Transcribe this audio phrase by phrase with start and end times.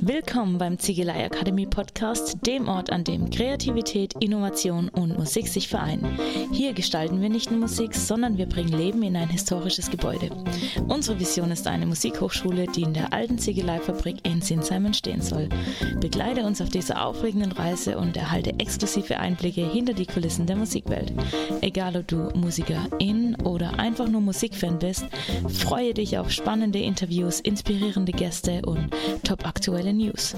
[0.00, 6.18] Willkommen beim Ziegelei Akademie Podcast, dem Ort, an dem Kreativität, Innovation und Musik sich vereinen.
[6.52, 10.30] Hier gestalten wir nicht nur Musik, sondern wir bringen Leben in ein historisches Gebäude.
[10.88, 15.48] Unsere Vision ist eine Musikhochschule, die in der alten Ziegeleifabrik in Sinsheim entstehen soll.
[16.00, 21.12] Begleite uns auf dieser aufregenden Reise und erhalte exklusive Einblicke hinter die Kulissen der Musikwelt.
[21.60, 25.04] Egal ob du Musikerin oder einfach nur Musikfan bist,
[25.48, 28.90] freue dich auf spannende Interviews, inspirierende Gäste und
[29.22, 30.34] top-aktuelle News.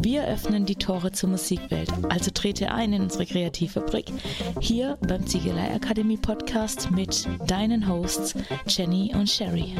[0.00, 4.12] Wir öffnen die Tore zur Musikwelt, also trete ein in unsere Kreativfabrik,
[4.60, 8.34] hier beim Ziegelei Akademie Podcast mit deinen Hosts
[8.68, 9.74] Jenny und Sherry.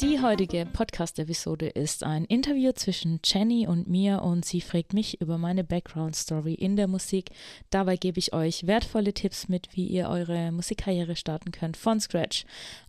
[0.00, 5.38] Die heutige Podcast-Episode ist ein Interview zwischen Jenny und mir und sie fragt mich über
[5.38, 7.30] meine Background-Story in der Musik.
[7.70, 12.44] Dabei gebe ich euch wertvolle Tipps mit, wie ihr eure Musikkarriere starten könnt von Scratch.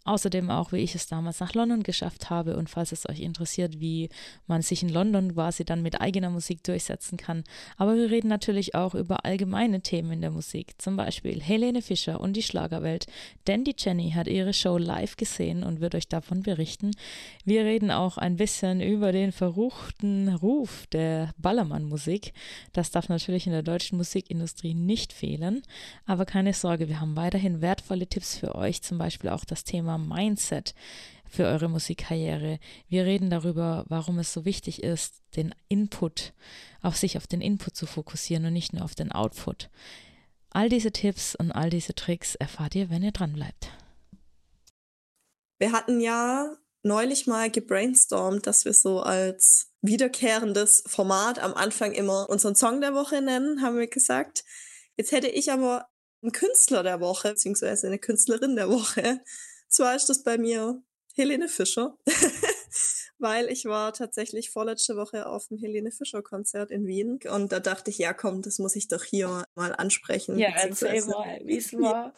[0.05, 3.79] Außerdem auch, wie ich es damals nach London geschafft habe und falls es euch interessiert,
[3.79, 4.09] wie
[4.47, 7.45] man sich in London quasi dann mit eigener Musik durchsetzen kann.
[7.77, 12.19] Aber wir reden natürlich auch über allgemeine Themen in der Musik, zum Beispiel Helene Fischer
[12.19, 13.07] und die Schlagerwelt,
[13.47, 16.91] die Jenny hat ihre Show live gesehen und wird euch davon berichten.
[17.45, 22.33] Wir reden auch ein bisschen über den verruchten Ruf der Ballermann-Musik.
[22.73, 25.61] Das darf natürlich in der deutschen Musikindustrie nicht fehlen,
[26.05, 29.92] aber keine Sorge, wir haben weiterhin wertvolle Tipps für euch, zum Beispiel auch das Thema
[29.93, 30.73] Thema Mindset
[31.29, 32.59] für eure Musikkarriere.
[32.89, 36.33] Wir reden darüber, warum es so wichtig ist, den Input,
[36.81, 39.69] auf sich auf den Input zu fokussieren und nicht nur auf den Output.
[40.51, 43.71] All diese Tipps und all diese Tricks erfahrt ihr, wenn ihr dran bleibt.
[45.57, 52.29] Wir hatten ja neulich mal gebrainstormt, dass wir so als wiederkehrendes Format am Anfang immer
[52.29, 54.43] unseren Song der Woche nennen, haben wir gesagt.
[54.97, 55.87] Jetzt hätte ich aber
[56.21, 59.21] einen Künstler der Woche, beziehungsweise eine Künstlerin der Woche.
[59.73, 60.83] Zwar ist das bei mir
[61.15, 61.97] Helene Fischer,
[63.17, 67.59] weil ich war tatsächlich vorletzte Woche auf dem Helene Fischer Konzert in Wien und da
[67.59, 70.37] dachte ich, ja komm, das muss ich doch hier mal ansprechen.
[70.37, 72.13] Ja, erzähl mal, wie es war.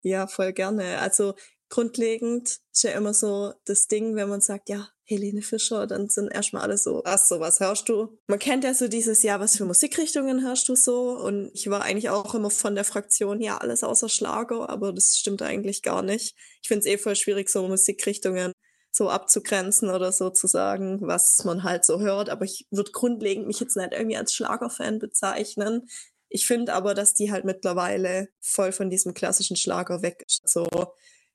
[0.00, 1.00] Ja, voll gerne.
[1.00, 1.34] Also
[1.70, 6.32] grundlegend ist ja immer so das Ding, wenn man sagt, ja, Helene Fischer, dann sind
[6.32, 8.18] erstmal alle so, ach so, was hörst du?
[8.28, 11.18] Man kennt ja so dieses Jahr, was für Musikrichtungen hörst du so?
[11.18, 15.16] Und ich war eigentlich auch immer von der Fraktion, ja, alles außer Schlager, aber das
[15.16, 16.36] stimmt eigentlich gar nicht.
[16.62, 18.52] Ich finde es eh voll schwierig, so Musikrichtungen
[18.92, 22.28] so abzugrenzen oder so zu sagen, was man halt so hört.
[22.28, 25.88] Aber ich würde grundlegend mich jetzt nicht irgendwie als Schlagerfan bezeichnen.
[26.28, 30.48] Ich finde aber, dass die halt mittlerweile voll von diesem klassischen Schlager weg ist.
[30.48, 30.66] So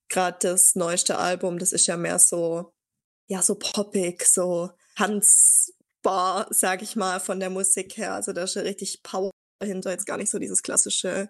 [0.10, 2.74] gerade das neueste Album, das ist ja mehr so,
[3.28, 8.14] ja, so poppig, so tanzbar, sag ich mal, von der Musik her.
[8.14, 11.30] Also da ist ja richtig Power dahinter, jetzt gar nicht so dieses klassische,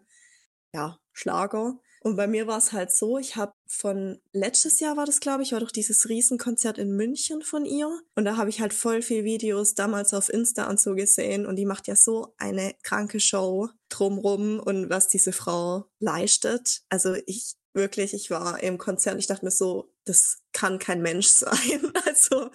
[0.73, 1.79] ja, Schlager.
[2.05, 5.41] Und bei mir war es halt so, ich habe von letztes Jahr war das, glaube
[5.41, 7.99] ich, war doch dieses Riesenkonzert in München von ihr.
[8.13, 11.47] Und da habe ich halt voll viel Videos damals auf Insta und so gesehen.
[11.47, 16.83] Und die macht ja so eine kranke Show drumrum und was diese Frau leistet.
[16.89, 21.27] Also ich wirklich, ich war im Konzert, ich dachte mir so, das kann kein Mensch
[21.27, 21.91] sein.
[22.05, 22.49] Also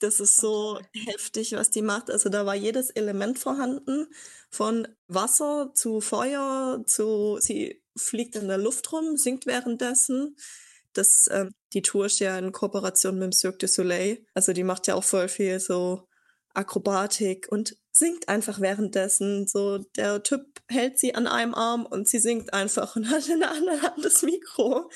[0.00, 2.10] das ist so heftig, was die macht.
[2.10, 4.06] Also da war jedes Element vorhanden,
[4.50, 10.36] von Wasser zu Feuer zu, sie fliegt in der Luft rum, singt währenddessen.
[10.92, 14.24] Das, äh, die Tour ist ja in Kooperation mit dem Cirque du Soleil.
[14.34, 16.08] Also die macht ja auch voll viel so
[16.54, 19.46] Akrobatik und singt einfach währenddessen.
[19.46, 23.40] So, der Typ hält sie an einem Arm und sie singt einfach und hat in
[23.40, 24.90] der anderen Hand das Mikro.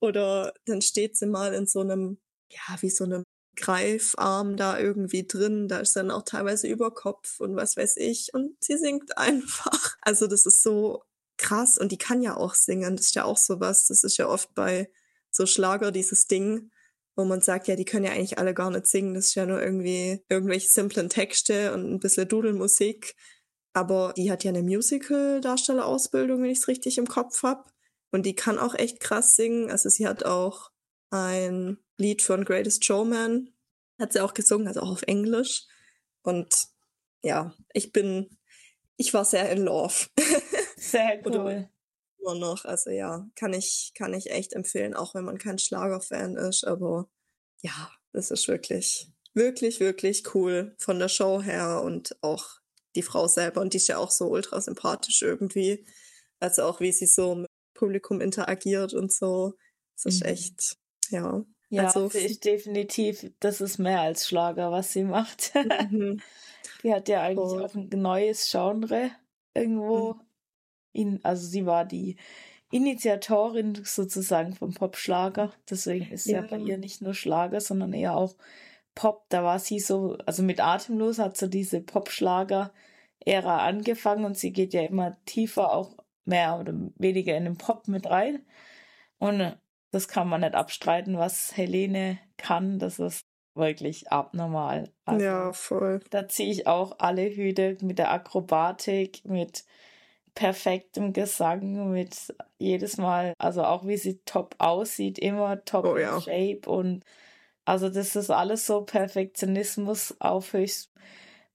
[0.00, 2.18] Oder dann steht sie mal in so einem,
[2.50, 3.24] ja, wie so einem
[3.56, 5.68] Greifarm da irgendwie drin.
[5.68, 8.30] Da ist dann auch teilweise über Kopf und was weiß ich.
[8.32, 9.96] Und sie singt einfach.
[10.00, 11.02] Also das ist so
[11.36, 11.78] krass.
[11.78, 12.96] Und die kann ja auch singen.
[12.96, 13.86] Das ist ja auch sowas.
[13.88, 14.90] Das ist ja oft bei
[15.30, 16.70] so Schlager dieses Ding,
[17.18, 19.14] wo man sagt, ja, die können ja eigentlich alle gar nicht singen.
[19.14, 23.16] Das ist ja nur irgendwie irgendwelche simplen Texte und ein bisschen Dudelmusik.
[23.72, 27.64] Aber die hat ja eine Musical-Darstellerausbildung, wenn ich es richtig im Kopf habe.
[28.12, 29.68] Und die kann auch echt krass singen.
[29.68, 30.70] Also sie hat auch
[31.10, 33.50] ein Lied von Greatest Showman,
[34.00, 35.66] hat sie auch gesungen, also auch auf Englisch.
[36.22, 36.54] Und
[37.24, 38.30] ja, ich bin,
[38.96, 40.06] ich war sehr in love.
[40.76, 41.68] Sehr cool
[42.28, 42.64] immer noch.
[42.64, 46.64] Also ja, kann ich, kann ich echt empfehlen, auch wenn man kein Schlagerfan ist.
[46.64, 47.08] Aber
[47.60, 52.46] ja, das ist wirklich, wirklich, wirklich cool von der Show her und auch
[52.94, 53.60] die Frau selber.
[53.60, 55.84] Und die ist ja auch so ultra sympathisch irgendwie.
[56.40, 59.54] Also auch wie sie so mit dem Publikum interagiert und so.
[59.94, 60.30] Das ist mhm.
[60.30, 60.76] echt,
[61.10, 61.44] ja.
[61.70, 65.52] Ja, also, ich definitiv, das ist mehr als Schlager, was sie macht.
[65.90, 66.20] Mhm.
[66.82, 67.60] die hat ja eigentlich oh.
[67.60, 69.10] auch ein neues Genre
[69.54, 70.14] irgendwo.
[70.14, 70.28] Mhm
[70.98, 72.16] ihn, also sie war die
[72.70, 75.52] Initiatorin sozusagen vom Popschlager.
[75.68, 76.40] Deswegen ist ja.
[76.40, 78.34] ja bei ihr nicht nur Schlager, sondern eher auch
[78.94, 79.24] Pop.
[79.30, 84.74] Da war sie so, also mit Atemlos hat so diese Popschlager-Ära angefangen und sie geht
[84.74, 88.44] ja immer tiefer auch mehr oder weniger in den Pop mit rein.
[89.18, 89.56] Und
[89.90, 92.78] das kann man nicht abstreiten, was Helene kann.
[92.78, 94.92] Das ist wirklich abnormal.
[95.04, 96.00] Also, ja, voll.
[96.10, 99.64] Da ziehe ich auch alle Hüte mit der Akrobatik, mit
[100.38, 106.20] perfektem Gesang, mit jedes Mal, also auch wie sie top aussieht, immer top oh, ja.
[106.20, 107.02] Shape und
[107.64, 111.02] also das ist alles so Perfektionismus auf höchstem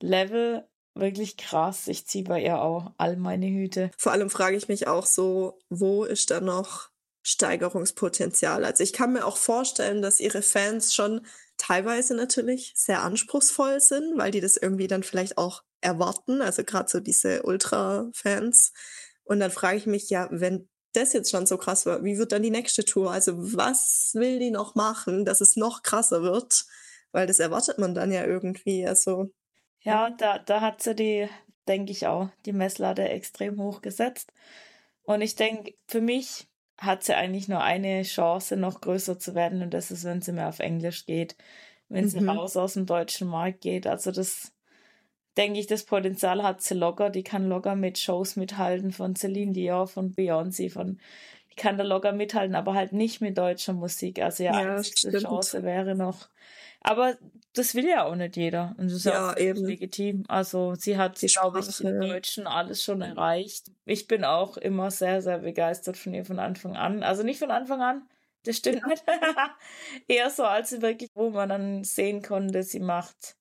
[0.01, 0.67] Level.
[0.95, 1.87] Wirklich krass.
[1.87, 3.89] Ich ziehe bei ihr auch all meine Hüte.
[3.97, 6.89] Vor allem frage ich mich auch so, wo ist da noch
[7.23, 8.65] Steigerungspotenzial?
[8.65, 11.25] Also ich kann mir auch vorstellen, dass ihre Fans schon
[11.57, 16.89] teilweise natürlich sehr anspruchsvoll sind, weil die das irgendwie dann vielleicht auch erwarten, also gerade
[16.89, 18.73] so diese Ultra-Fans.
[19.23, 22.31] Und dann frage ich mich ja, wenn das jetzt schon so krass war, wie wird
[22.31, 23.11] dann die nächste Tour?
[23.11, 26.65] Also was will die noch machen, dass es noch krasser wird?
[27.11, 28.87] Weil das erwartet man dann ja irgendwie.
[28.87, 29.31] Also
[29.79, 31.29] ja, da, da hat sie die,
[31.67, 34.31] denke ich auch, die Messlatte extrem hoch gesetzt.
[35.03, 36.47] Und ich denke, für mich
[36.77, 40.31] hat sie eigentlich nur eine Chance, noch größer zu werden, und das ist, wenn sie
[40.31, 41.35] mehr auf Englisch geht,
[41.89, 42.29] wenn sie mhm.
[42.29, 43.85] raus aus dem deutschen Markt geht.
[43.85, 44.51] Also das
[45.37, 47.09] denke ich, das Potenzial hat sie locker.
[47.09, 50.99] Die kann locker mit Shows mithalten von Celine Dion, von Beyoncé, von
[51.51, 54.19] die kann da locker mithalten, aber halt nicht mit deutscher Musik.
[54.19, 56.29] Also ja, ja einzige Chance wäre noch.
[56.81, 57.15] Aber
[57.53, 58.75] das will ja auch nicht jeder.
[58.77, 59.63] Und das ist ja auch eben.
[59.63, 60.25] legitim.
[60.27, 63.71] Also sie hat, glaube ich, im Deutschen alles schon erreicht.
[63.85, 67.03] Ich bin auch immer sehr, sehr begeistert von ihr von Anfang an.
[67.03, 68.09] Also nicht von Anfang an,
[68.43, 69.03] das stimmt nicht.
[70.07, 73.37] Eher so, als sie wirklich, wo man dann sehen konnte, sie macht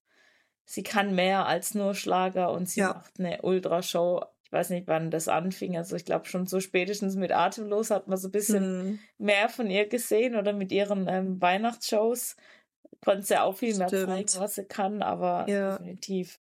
[0.64, 2.94] sie kann mehr als nur Schlager und sie ja.
[2.94, 4.24] macht eine Ultrashow.
[4.44, 5.76] Ich weiß nicht, wann das anfing.
[5.76, 8.98] Also ich glaube schon so spätestens mit Atemlos hat man so ein bisschen hm.
[9.18, 12.36] mehr von ihr gesehen oder mit ihren ähm, Weihnachtsshows
[13.04, 14.08] konnte sie auch viel mehr Stimmt.
[14.08, 15.76] zeigen, was sie kann, aber ja.
[15.78, 16.40] definitiv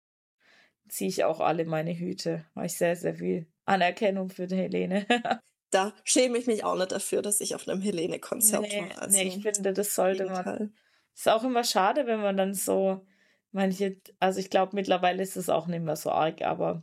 [0.88, 2.44] ziehe ich auch alle meine Hüte.
[2.54, 5.06] Habe ich sehr, sehr viel Anerkennung für die Helene.
[5.70, 9.02] da schäme ich mich auch nicht dafür, dass ich auf einem Helene-Konzert nee, war.
[9.02, 10.72] Also nee, ich finde, das sollte man.
[11.14, 13.04] Ist auch immer schade, wenn man dann so
[13.52, 16.82] manche, also ich glaube mittlerweile ist es auch nicht mehr so arg, aber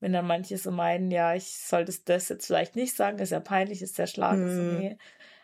[0.00, 3.40] wenn dann manche so meinen, ja, ich sollte das jetzt vielleicht nicht sagen, ist ja
[3.40, 4.34] peinlich, ist ja Schlag.
[4.34, 4.78] Hm.
[4.78, 4.98] Nee.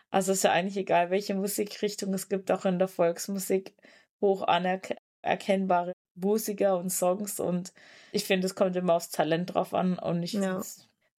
[0.09, 3.75] Also ist ja eigentlich egal, welche Musikrichtung es gibt, auch in der Volksmusik
[4.21, 7.71] hoch anerkennbare Musiker und Songs und
[8.11, 10.61] ich finde, es kommt immer aufs Talent drauf an und ich ja.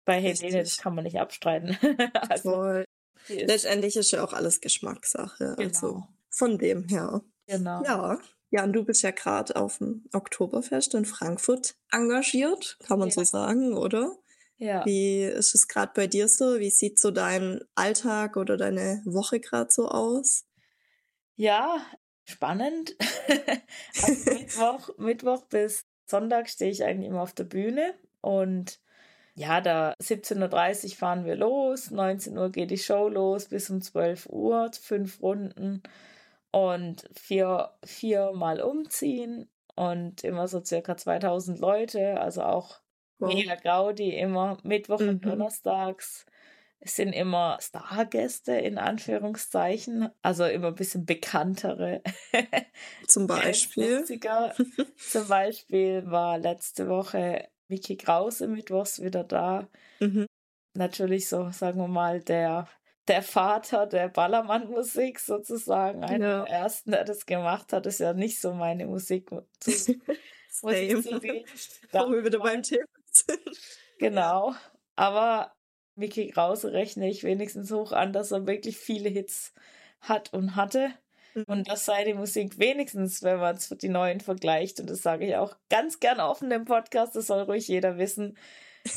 [0.05, 1.77] bei Helene, das kann man nicht abstreiten.
[2.29, 2.85] also, Voll.
[3.27, 5.43] Letztendlich ist ja auch alles Geschmackssache.
[5.43, 5.67] Also genau.
[5.67, 7.21] Also von dem her.
[7.47, 7.83] Genau.
[7.83, 8.19] Ja,
[8.49, 13.13] ja, und du bist ja gerade auf dem Oktoberfest in Frankfurt engagiert, kann man ja.
[13.13, 14.17] so sagen, oder?
[14.57, 14.85] Ja.
[14.85, 16.59] Wie ist es gerade bei dir so?
[16.59, 20.45] Wie sieht so dein Alltag oder deine Woche gerade so aus?
[21.35, 21.77] Ja,
[22.25, 22.97] spannend.
[24.03, 28.79] also Mittwoch, Mittwoch bis Sonntag stehe ich eigentlich immer auf der Bühne und
[29.35, 33.81] ja, da 17.30 Uhr fahren wir los, 19 Uhr geht die Show los, bis um
[33.81, 35.81] 12 Uhr, fünf Runden
[36.51, 42.79] und vier, viermal umziehen und immer so circa 2000 Leute, also auch
[43.19, 43.33] wow.
[43.33, 45.09] mega Gaudi, immer Mittwoch mhm.
[45.09, 46.25] und Donnerstags.
[46.81, 52.01] Es sind immer Stargäste in Anführungszeichen, also immer ein bisschen bekanntere.
[53.07, 54.05] Zum Beispiel.
[54.97, 59.67] Zum Beispiel war letzte Woche Vicky Krause mittwochs wieder da.
[59.99, 60.25] Mhm.
[60.73, 62.67] Natürlich so, sagen wir mal, der
[63.09, 66.45] der Vater der Ballermann-Musik sozusagen, einer ja.
[66.45, 69.29] der ersten, der das gemacht hat, ist ja nicht so meine Musik.
[69.59, 69.71] Zu,
[70.49, 71.03] Same.
[71.91, 73.39] Wo wir wieder beim Thema sind.
[73.97, 74.53] Genau.
[74.95, 75.53] Aber
[75.95, 79.53] Mickey Krause rechne ich wenigstens hoch an, dass er wirklich viele Hits
[80.01, 80.91] hat und hatte.
[81.33, 81.43] Mhm.
[81.47, 84.79] Und das sei die Musik wenigstens, wenn man es mit die neuen vergleicht.
[84.79, 88.37] Und das sage ich auch ganz gern offen im Podcast, das soll ruhig jeder wissen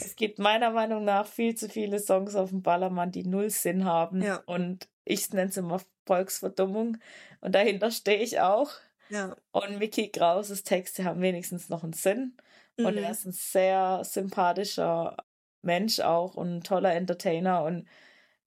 [0.00, 3.84] es gibt meiner Meinung nach viel zu viele Songs auf dem Ballermann, die null Sinn
[3.84, 4.22] haben.
[4.22, 4.42] Ja.
[4.46, 6.98] Und ich nenne es immer Volksverdummung.
[7.40, 8.70] Und dahinter stehe ich auch.
[9.08, 9.36] Ja.
[9.50, 12.36] Und Mickey Krauses Texte haben wenigstens noch einen Sinn.
[12.76, 12.86] Mhm.
[12.86, 15.16] Und er ist ein sehr sympathischer
[15.62, 17.62] Mensch auch und ein toller Entertainer.
[17.64, 17.86] Und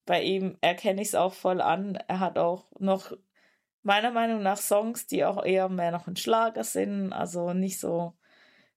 [0.04, 1.96] bei ihm erkenne ich es auch voll an.
[2.08, 3.12] Er hat auch noch
[3.82, 7.12] meiner Meinung nach Songs, die auch eher mehr noch ein Schlager sind.
[7.12, 8.14] Also nicht so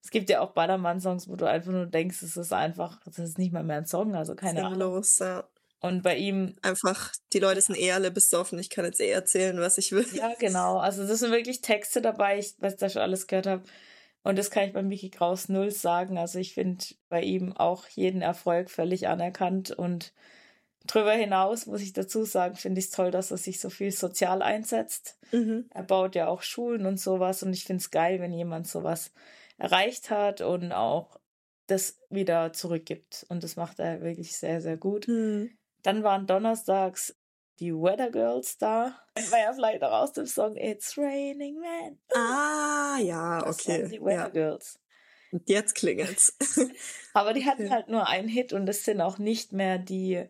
[0.02, 3.38] es gibt ja auch Ballermann-Songs, wo du einfach nur denkst, es ist einfach, das ist
[3.38, 4.78] nicht mal mehr ein Song, also keine Ahnung.
[4.78, 5.44] Los, ja.
[5.80, 6.56] Und bei ihm.
[6.62, 10.06] Einfach, die Leute sind eh alle besoffen, ich kann jetzt eh erzählen, was ich will.
[10.12, 10.78] Ja, genau.
[10.78, 13.62] Also, das sind wirklich Texte dabei, ich, was ich da schon alles gehört habe.
[14.22, 16.18] Und das kann ich bei Mickey Kraus null sagen.
[16.18, 20.12] Also, ich finde bei ihm auch jeden Erfolg völlig anerkannt und
[20.86, 23.92] Drüber hinaus muss ich dazu sagen, finde ich es toll, dass er sich so viel
[23.92, 25.18] sozial einsetzt.
[25.30, 25.66] Mhm.
[25.70, 29.12] Er baut ja auch Schulen und sowas und ich finde es geil, wenn jemand sowas
[29.60, 31.20] erreicht hat und auch
[31.66, 33.26] das wieder zurückgibt.
[33.28, 35.06] Und das macht er wirklich sehr, sehr gut.
[35.06, 35.50] Mhm.
[35.82, 37.16] Dann waren donnerstags
[37.60, 38.98] die Weather Girls da.
[39.14, 41.98] Kennt man ja vielleicht auch aus dem Song It's Raining Man.
[42.14, 43.88] Ah, ja, das okay.
[43.88, 44.28] die Weather ja.
[44.28, 44.80] Girls.
[45.30, 46.36] Und jetzt klingelt's.
[47.12, 50.24] Aber die hatten halt nur einen Hit und das sind auch nicht mehr die,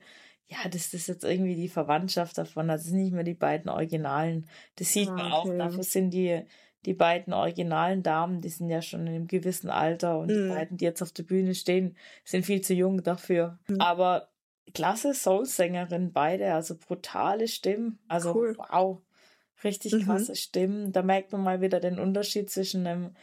[0.46, 2.68] ja, das ist jetzt irgendwie die Verwandtschaft davon.
[2.68, 4.48] Das sind nicht mehr die beiden Originalen.
[4.74, 5.46] Das sieht ah, man auch.
[5.56, 6.44] Dafür sind die,
[6.86, 10.34] die beiden originalen Damen, die sind ja schon in einem gewissen Alter und mhm.
[10.34, 13.58] die beiden, die jetzt auf der Bühne stehen, sind viel zu jung dafür.
[13.68, 13.80] Mhm.
[13.80, 14.28] Aber
[14.72, 17.98] klasse Soul-Sängerin beide, also brutale Stimmen.
[18.08, 18.56] Also cool.
[18.56, 19.02] wow,
[19.62, 20.04] richtig mhm.
[20.04, 20.92] krasse Stimmen.
[20.92, 23.14] Da merkt man mal wieder den Unterschied zwischen einem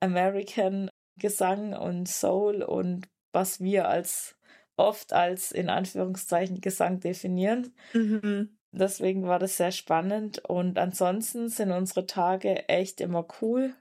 [0.00, 4.36] American Gesang und Soul und was wir als
[4.76, 7.72] oft als in Anführungszeichen Gesang definieren.
[7.94, 8.55] Mhm.
[8.78, 13.74] Deswegen war das sehr spannend und ansonsten sind unsere Tage echt immer cool.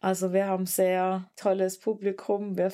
[0.00, 2.72] Also wir haben sehr tolles Publikum, wir,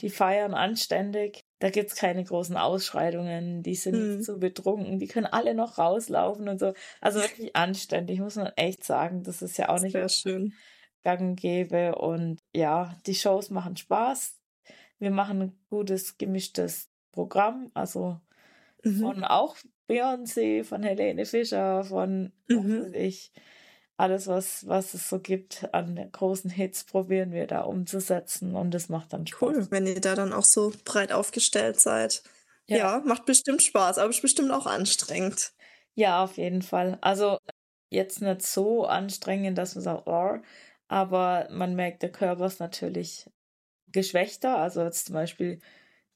[0.00, 1.46] die feiern anständig.
[1.60, 4.16] Da gibt's keine großen Ausschreitungen, die sind mhm.
[4.16, 6.74] nicht so betrunken, die können alle noch rauslaufen und so.
[7.00, 9.22] Also wirklich anständig, muss man echt sagen.
[9.22, 10.52] Das ist ja auch nicht sehr schön.
[11.04, 11.94] gang gäbe.
[11.94, 14.36] Und ja, die Shows machen Spaß.
[14.98, 17.70] Wir machen ein gutes, gemischtes Programm.
[17.72, 18.20] Also
[18.82, 19.00] mhm.
[19.00, 19.56] von auch
[19.88, 22.92] Beyoncé, von Helene Fischer, von mhm.
[22.94, 23.32] ich
[23.96, 28.88] alles, was, was es so gibt an großen Hits, probieren wir da umzusetzen und das
[28.88, 29.40] macht dann Spaß.
[29.40, 32.22] Cool, wenn ihr da dann auch so breit aufgestellt seid.
[32.66, 35.52] Ja, ja macht bestimmt Spaß, aber ist bestimmt auch anstrengend.
[35.94, 36.98] Ja, auf jeden Fall.
[37.00, 37.38] Also
[37.90, 40.38] jetzt nicht so anstrengend, dass man sagt, oh,
[40.86, 43.28] aber man merkt, der Körper ist natürlich
[43.88, 44.58] geschwächter.
[44.58, 45.60] Also jetzt zum Beispiel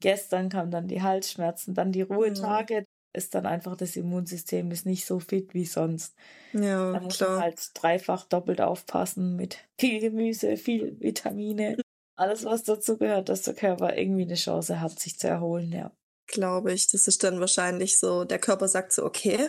[0.01, 2.87] gestern kamen dann die Halsschmerzen, dann die mhm.
[3.15, 6.15] Ist dann einfach das Immunsystem ist nicht so fit wie sonst.
[6.53, 7.31] Ja, da muss klar.
[7.31, 11.77] man halt dreifach doppelt aufpassen mit viel Gemüse, viel Vitamine,
[12.17, 15.93] alles was dazu gehört, dass der Körper irgendwie eine Chance hat, sich zu erholen, ja.
[16.27, 19.49] Glaube ich, das ist dann wahrscheinlich so, der Körper sagt so, okay,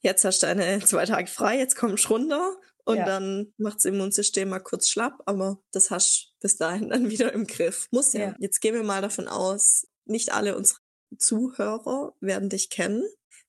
[0.00, 3.04] jetzt hast du deine zwei Tage frei, jetzt kommst du runter und ja.
[3.04, 7.32] dann macht das Immunsystem mal kurz schlapp, aber das hast du bis dahin dann wieder
[7.32, 7.88] im Griff.
[7.90, 8.20] Muss ja.
[8.20, 8.36] ja.
[8.38, 10.80] Jetzt gehen wir mal davon aus, nicht alle unsere
[11.16, 13.04] Zuhörer werden dich kennen.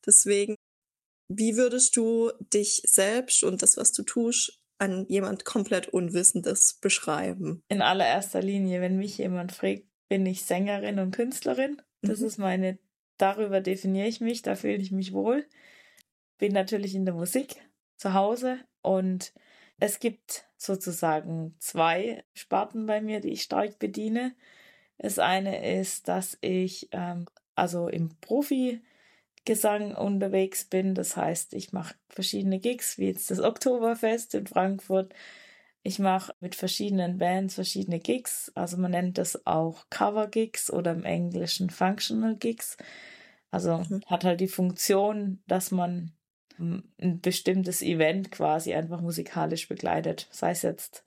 [0.05, 0.55] Deswegen,
[1.27, 7.61] wie würdest du dich selbst und das, was du tust, an jemand komplett Unwissendes beschreiben?
[7.67, 11.81] In allererster Linie, wenn mich jemand fragt, bin ich Sängerin und Künstlerin.
[12.01, 12.25] Das mhm.
[12.25, 12.79] ist meine,
[13.17, 15.45] darüber definiere ich mich, da fühle ich mich wohl.
[16.37, 17.57] Bin natürlich in der Musik
[17.97, 19.33] zu Hause und
[19.79, 24.35] es gibt sozusagen zwei Sparten bei mir, die ich stark bediene.
[24.97, 27.25] Das eine ist, dass ich ähm,
[27.59, 30.95] also im Profi-Gesang unterwegs bin.
[30.95, 35.13] Das heißt, ich mache verschiedene Gigs, wie jetzt das Oktoberfest in Frankfurt.
[35.83, 38.51] Ich mache mit verschiedenen Bands verschiedene Gigs.
[38.55, 42.77] Also man nennt das auch Cover-Gigs oder im Englischen Functional Gigs.
[43.51, 44.01] Also mhm.
[44.05, 46.11] hat halt die Funktion, dass man
[46.59, 50.27] ein bestimmtes Event quasi einfach musikalisch begleitet.
[50.31, 51.03] Sei es jetzt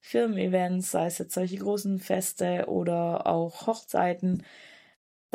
[0.00, 4.42] Firmen-Events, sei es jetzt solche großen Feste oder auch Hochzeiten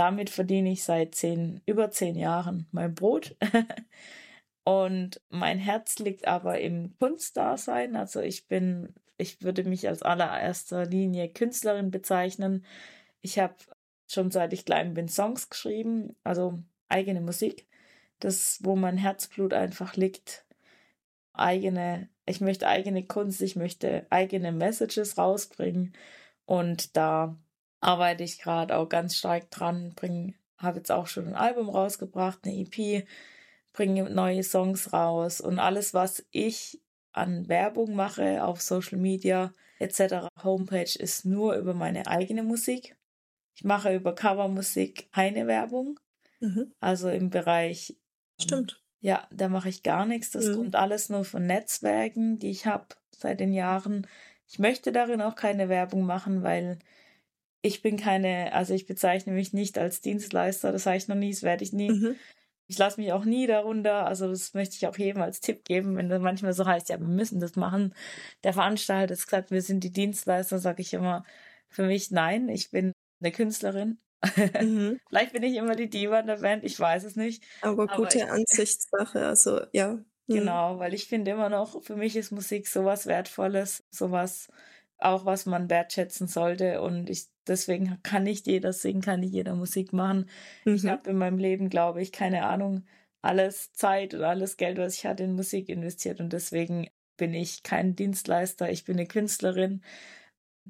[0.01, 3.35] damit verdiene ich seit zehn, über zehn Jahren mein Brot.
[4.63, 7.95] Und mein Herz liegt aber im Kunstdasein.
[7.95, 12.65] Also ich bin, ich würde mich als allererster Linie Künstlerin bezeichnen.
[13.21, 13.53] Ich habe
[14.07, 16.57] schon seit ich klein bin Songs geschrieben, also
[16.89, 17.67] eigene Musik.
[18.19, 20.45] Das, wo mein Herzblut einfach liegt.
[21.33, 25.93] Eigene, ich möchte eigene Kunst, ich möchte eigene Messages rausbringen.
[26.45, 27.37] Und da
[27.81, 32.39] arbeite ich gerade auch ganz stark dran, bringe, habe jetzt auch schon ein Album rausgebracht,
[32.45, 33.05] eine EP,
[33.73, 36.79] bringe neue Songs raus und alles, was ich
[37.11, 40.27] an Werbung mache auf Social Media etc.
[40.43, 42.95] Homepage ist nur über meine eigene Musik.
[43.55, 45.99] Ich mache über Covermusik keine Werbung.
[46.39, 46.73] Mhm.
[46.79, 47.97] Also im Bereich.
[48.39, 48.81] Stimmt.
[48.99, 50.31] Ja, da mache ich gar nichts.
[50.31, 50.55] Das mhm.
[50.55, 54.07] kommt alles nur von Netzwerken, die ich habe seit den Jahren.
[54.47, 56.79] Ich möchte darin auch keine Werbung machen, weil
[57.61, 61.31] ich bin keine, also ich bezeichne mich nicht als Dienstleister, das sage ich noch nie,
[61.31, 61.91] das werde ich nie.
[61.91, 62.15] Mhm.
[62.67, 65.97] Ich lasse mich auch nie darunter, also das möchte ich auch jedem als Tipp geben,
[65.97, 67.93] wenn das manchmal so heißt, ja, wir müssen das machen.
[68.43, 71.25] Der Veranstalter hat gesagt, wir sind die Dienstleister, sage ich immer,
[71.67, 73.99] für mich nein, ich bin eine Künstlerin.
[74.59, 74.99] Mhm.
[75.09, 77.43] Vielleicht bin ich immer die Diva in der Band, ich weiß es nicht.
[77.61, 79.99] Aber gute aber Ansichtssache, also ja.
[80.27, 80.35] Mhm.
[80.35, 84.47] Genau, weil ich finde immer noch, für mich ist Musik sowas Wertvolles, sowas
[84.97, 86.81] auch, was man wertschätzen sollte.
[86.81, 90.29] Und ich deswegen kann nicht jeder singen, kann nicht jeder Musik machen.
[90.65, 90.75] Mhm.
[90.75, 92.85] Ich habe in meinem Leben, glaube ich, keine Ahnung,
[93.21, 97.63] alles Zeit und alles Geld, was ich hatte, in Musik investiert und deswegen bin ich
[97.63, 99.83] kein Dienstleister, ich bin eine Künstlerin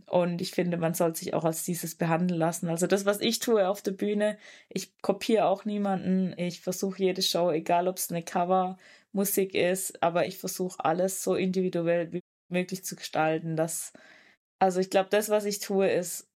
[0.08, 2.70] und ich finde, man soll sich auch als dieses behandeln lassen.
[2.70, 4.38] Also das, was ich tue auf der Bühne,
[4.70, 6.34] ich kopiere auch niemanden.
[6.38, 11.36] Ich versuche jede Show, egal ob es eine Covermusik ist, aber ich versuche alles so
[11.36, 13.56] individuell wie möglich zu gestalten.
[13.56, 13.94] Dass,
[14.60, 16.30] also ich glaube, das, was ich tue, ist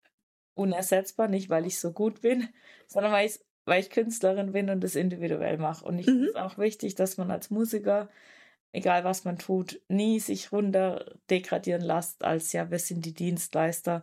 [0.55, 2.49] unersetzbar, nicht weil ich so gut bin,
[2.87, 5.85] sondern weil ich, weil ich Künstlerin bin und das individuell mache.
[5.85, 6.11] Und ich mhm.
[6.11, 8.09] finde es auch wichtig, dass man als Musiker
[8.75, 14.03] egal was man tut, nie sich runter degradieren lasst als ja, wir sind die Dienstleister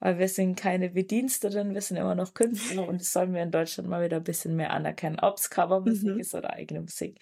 [0.00, 3.50] weil wir sind keine Bediensteten, wir sind immer noch Künstler und das sollen wir in
[3.50, 6.20] Deutschland mal wieder ein bisschen mehr anerkennen, ob es Covermusik mhm.
[6.20, 7.18] ist oder eigene Musik.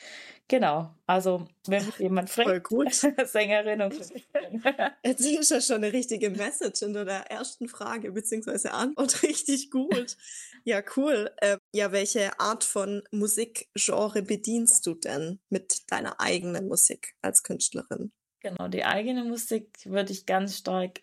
[0.48, 2.68] Genau, also wenn mich jemand fragt.
[3.24, 4.62] Sängerin und Künstlerin.
[5.04, 10.16] Jetzt ist ja schon eine richtige Message in der ersten Frage beziehungsweise Antwort richtig gut.
[10.64, 11.30] Ja, cool.
[11.38, 18.12] Äh, ja, welche Art von Musikgenre bedienst du denn mit deiner eigenen Musik als Künstlerin?
[18.40, 21.00] Genau, die eigene Musik würde ich ganz stark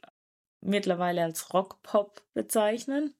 [0.61, 3.15] mittlerweile als Rock-Pop bezeichnen.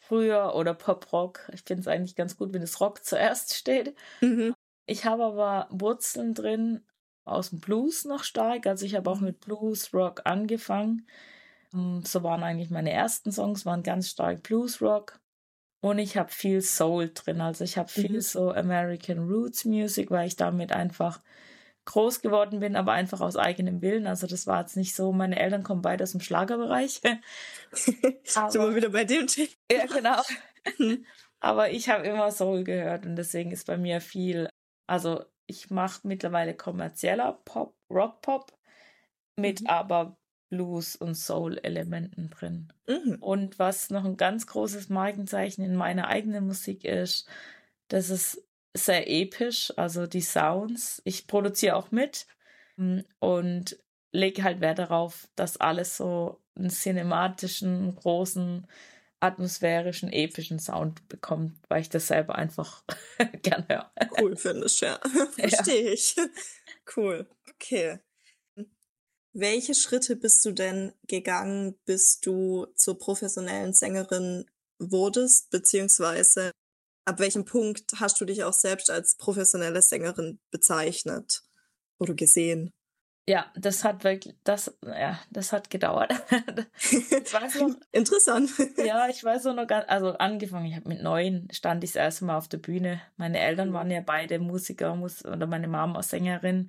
[0.00, 1.50] Früher oder Pop-Rock.
[1.52, 3.94] Ich finde es eigentlich ganz gut, wenn das Rock zuerst steht.
[4.20, 4.54] Mhm.
[4.86, 6.84] Ich habe aber Wurzeln drin
[7.24, 8.66] aus dem Blues noch stark.
[8.66, 9.26] Also ich habe auch mhm.
[9.26, 11.06] mit Blues Rock angefangen.
[12.04, 15.20] So waren eigentlich meine ersten Songs, waren ganz stark Blues Rock.
[15.80, 17.40] Und ich habe viel Soul drin.
[17.40, 18.20] Also ich habe viel mhm.
[18.20, 21.22] so American Roots Music, weil ich damit einfach
[21.84, 24.06] groß geworden bin, aber einfach aus eigenem Willen.
[24.06, 27.00] Also das war jetzt nicht so, meine Eltern kommen beide aus dem Schlagerbereich.
[27.72, 28.24] Sind
[28.54, 29.48] wir wieder bei dem Thema?
[29.70, 30.22] Ja, genau.
[30.76, 31.04] Hm.
[31.40, 34.48] aber ich habe immer Soul gehört und deswegen ist bei mir viel,
[34.86, 38.56] also ich mache mittlerweile kommerzieller Pop, Rock-Pop
[39.36, 39.66] mit mhm.
[39.66, 40.16] aber
[40.50, 42.72] Blues- und Soul-Elementen drin.
[42.86, 43.16] Mhm.
[43.20, 47.26] Und was noch ein ganz großes Markenzeichen in meiner eigenen Musik ist,
[47.88, 51.02] dass es sehr episch, also die Sounds.
[51.04, 52.26] Ich produziere auch mit
[52.76, 53.78] hm, und
[54.12, 58.66] lege halt Wert darauf, dass alles so einen cinematischen, großen,
[59.20, 62.84] atmosphärischen, epischen Sound bekommt, weil ich das selber einfach
[63.42, 63.92] gerne höre.
[64.20, 64.98] Cool findest, ja.
[65.38, 65.92] Verstehe ja.
[65.92, 66.16] ich.
[66.96, 67.26] Cool.
[67.54, 68.00] Okay.
[69.34, 74.44] Welche Schritte bist du denn gegangen, bis du zur professionellen Sängerin
[74.78, 76.52] wurdest, beziehungsweise
[77.04, 81.42] ab welchem Punkt hast du dich auch selbst als professionelle Sängerin bezeichnet
[81.98, 82.72] oder gesehen?
[83.28, 86.12] Ja, das hat wirklich, das, ja, das hat gedauert.
[86.30, 88.50] das noch, Interessant.
[88.84, 91.96] ja, ich weiß auch noch ganz, also angefangen, ich habe mit neun, stand ich das
[91.96, 93.00] erste Mal auf der Bühne.
[93.16, 93.74] Meine Eltern mhm.
[93.74, 96.68] waren ja beide Musiker Mus oder meine auch Sängerin.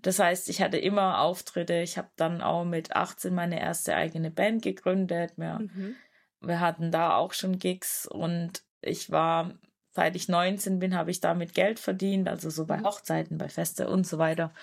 [0.00, 1.74] Das heißt, ich hatte immer Auftritte.
[1.74, 5.32] Ich habe dann auch mit 18 meine erste eigene Band gegründet.
[5.36, 5.96] Wir, mhm.
[6.40, 9.58] wir hatten da auch schon Gigs und ich war
[9.98, 12.84] seit ich 19 bin, habe ich damit Geld verdient, also so bei mhm.
[12.84, 14.54] Hochzeiten, bei Feste und so weiter.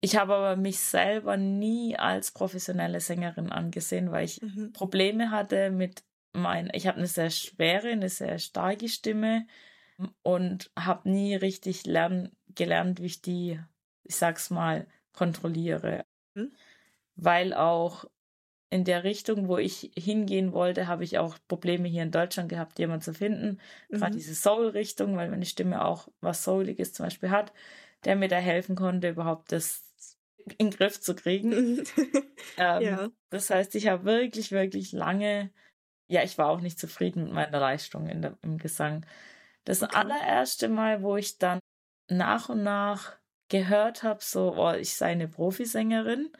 [0.00, 4.72] Ich habe aber mich selber nie als professionelle Sängerin angesehen, weil ich mhm.
[4.72, 9.46] Probleme hatte mit mein, ich habe eine sehr schwere, eine sehr starke Stimme
[10.22, 13.60] und habe nie richtig lern, gelernt, wie ich die,
[14.04, 16.06] ich sag's mal, kontrolliere.
[16.34, 16.50] Mhm.
[17.14, 18.06] Weil auch
[18.70, 22.78] in der Richtung, wo ich hingehen wollte, habe ich auch Probleme hier in Deutschland gehabt,
[22.78, 23.60] jemanden zu finden.
[23.88, 23.98] Mhm.
[23.98, 27.52] Gerade diese Soul-Richtung, weil meine Stimme auch was Souliges zum Beispiel hat,
[28.04, 29.84] der mir da helfen konnte, überhaupt das
[30.58, 31.84] in den Griff zu kriegen.
[32.58, 33.08] ähm, ja.
[33.30, 35.50] Das heißt, ich habe wirklich, wirklich lange,
[36.08, 39.06] ja, ich war auch nicht zufrieden mit meiner Leistung in der, im Gesang.
[39.64, 39.96] Das okay.
[39.96, 41.58] allererste Mal, wo ich dann
[42.08, 43.16] nach und nach
[43.48, 46.30] gehört habe, so, oh, ich sei eine Profisängerin,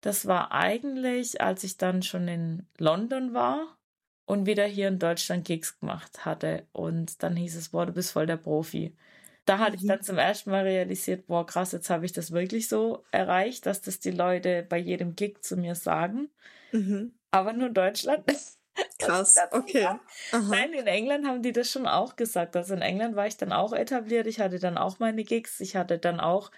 [0.00, 3.76] das war eigentlich, als ich dann schon in London war
[4.24, 6.66] und wieder hier in Deutschland Gigs gemacht hatte.
[6.72, 8.96] Und dann hieß es, boah, du bist voll der Profi.
[9.44, 9.82] Da hatte mhm.
[9.82, 13.66] ich dann zum ersten Mal realisiert, boah, krass, jetzt habe ich das wirklich so erreicht,
[13.66, 16.30] dass das die Leute bei jedem Gig zu mir sagen.
[16.72, 17.12] Mhm.
[17.30, 18.24] Aber nur Deutschland.
[18.98, 19.98] Krass, okay.
[20.32, 22.56] Nein, in England haben die das schon auch gesagt.
[22.56, 24.26] Also in England war ich dann auch etabliert.
[24.26, 25.60] Ich hatte dann auch meine Gigs.
[25.60, 26.50] Ich hatte dann auch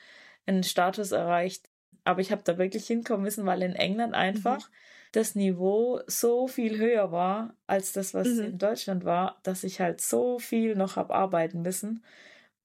[0.47, 1.69] einen Status erreicht,
[2.05, 4.75] aber ich habe da wirklich hinkommen müssen, weil in England einfach mhm.
[5.13, 8.45] das Niveau so viel höher war als das, was mhm.
[8.45, 12.05] in Deutschland war, dass ich halt so viel noch habe arbeiten müssen,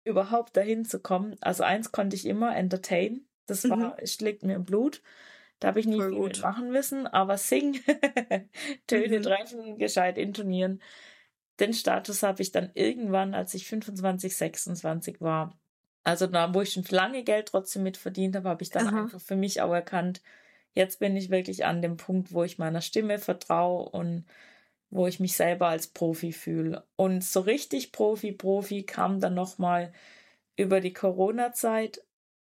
[0.03, 1.35] überhaupt dahin zu kommen.
[1.41, 3.25] Also eins konnte ich immer entertain.
[3.45, 3.69] Das mhm.
[3.71, 5.01] war, es schlägt mir im Blut.
[5.59, 6.41] Da habe ich nie Voll viel gut.
[6.41, 7.79] machen müssen, aber singen,
[8.87, 9.23] Töne mhm.
[9.23, 10.81] treffen, gescheit intonieren.
[11.59, 15.57] Den Status habe ich dann irgendwann, als ich 25, 26 war,
[16.03, 19.03] also da, wo ich schon lange Geld trotzdem mit verdient habe, habe ich dann Aha.
[19.03, 20.21] einfach für mich auch erkannt,
[20.73, 24.25] jetzt bin ich wirklich an dem Punkt, wo ich meiner Stimme vertraue und
[24.89, 26.85] wo ich mich selber als Profi fühle.
[26.95, 29.91] Und so richtig Profi, Profi kam dann nochmal
[30.55, 32.01] über die Corona-Zeit,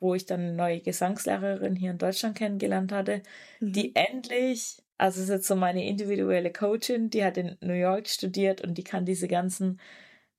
[0.00, 3.22] wo ich dann eine neue Gesangslehrerin hier in Deutschland kennengelernt hatte,
[3.60, 3.72] mhm.
[3.72, 8.62] die endlich, also ist jetzt so meine individuelle Coachin, die hat in New York studiert
[8.62, 9.78] und die kann diese ganzen,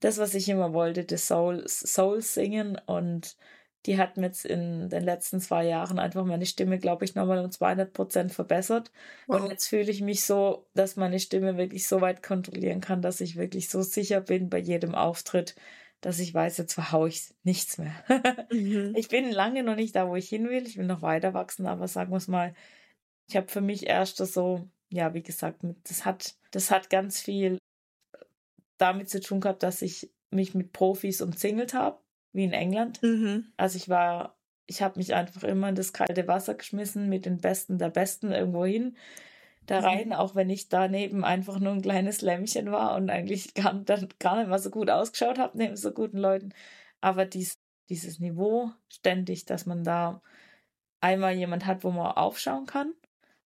[0.04, 3.38] das, was ich immer wollte, das Soul, Soul singen und
[3.86, 7.44] die hat mir jetzt in den letzten zwei Jahren einfach meine Stimme, glaube ich, nochmal
[7.44, 8.92] um 200 Prozent verbessert.
[9.28, 9.42] Wow.
[9.42, 13.22] Und jetzt fühle ich mich so, dass meine Stimme wirklich so weit kontrollieren kann, dass
[13.22, 15.56] ich wirklich so sicher bin bei jedem Auftritt,
[16.02, 17.94] dass ich weiß, jetzt verhaue ich nichts mehr.
[18.52, 18.94] mhm.
[18.98, 20.66] Ich bin lange noch nicht da, wo ich hin will.
[20.66, 22.54] Ich will noch weiter wachsen, aber sagen wir es mal,
[23.28, 27.58] ich habe für mich erst so, ja, wie gesagt, das hat, das hat ganz viel
[28.84, 32.00] damit zu tun gehabt, dass ich mich mit Profis umzingelt habe
[32.34, 33.02] wie in England.
[33.02, 33.46] Mhm.
[33.58, 37.38] Also ich war, ich habe mich einfach immer in das kalte Wasser geschmissen mit den
[37.38, 38.98] Besten der Besten irgendwo hin.
[39.66, 39.86] Da mhm.
[39.86, 40.14] rein, mhm.
[40.14, 44.38] auch wenn ich daneben einfach nur ein kleines Lämmchen war und eigentlich gar, dann gar
[44.38, 46.54] nicht mal so gut ausgeschaut habe neben so guten Leuten.
[47.00, 50.22] Aber dies, dieses Niveau ständig, dass man da
[51.00, 52.94] einmal jemand hat, wo man aufschauen kann,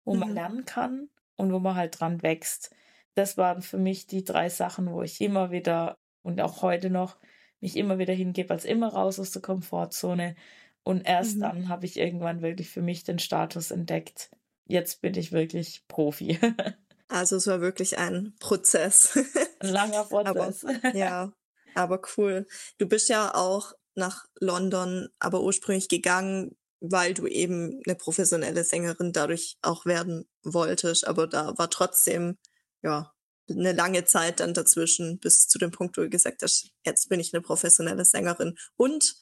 [0.05, 0.19] wo mhm.
[0.19, 2.73] man lernen kann und wo man halt dran wächst.
[3.17, 7.17] Das waren für mich die drei Sachen, wo ich immer wieder und auch heute noch
[7.59, 10.35] mich immer wieder hingebe, als immer raus aus der Komfortzone.
[10.83, 11.41] Und erst mhm.
[11.41, 14.29] dann habe ich irgendwann wirklich für mich den Status entdeckt.
[14.65, 16.37] Jetzt bin ich wirklich Profi.
[17.07, 19.17] also es war wirklich ein Prozess.
[19.61, 20.63] Ein langer Prozess.
[20.63, 21.33] Aber, ja,
[21.73, 22.45] aber cool.
[22.77, 29.11] Du bist ja auch nach London, aber ursprünglich gegangen, weil du eben eine professionelle Sängerin
[29.11, 31.07] dadurch auch werden wolltest.
[31.07, 32.37] Aber da war trotzdem,
[32.81, 33.13] ja,
[33.49, 37.19] eine lange Zeit dann dazwischen, bis zu dem Punkt, wo du gesagt hast, jetzt bin
[37.19, 38.57] ich eine professionelle Sängerin.
[38.75, 39.15] Und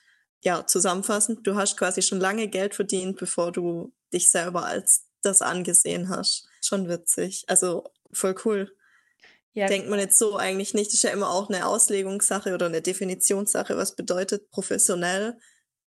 [0.43, 5.41] ja, zusammenfassend, du hast quasi schon lange Geld verdient, bevor du dich selber als das
[5.41, 6.47] angesehen hast.
[6.61, 7.45] Schon witzig.
[7.47, 8.75] Also voll cool.
[9.53, 9.67] Ja.
[9.67, 10.87] Denkt man jetzt so eigentlich nicht.
[10.87, 13.77] Das ist ja immer auch eine Auslegungssache oder eine Definitionssache.
[13.77, 15.37] Was bedeutet professionell?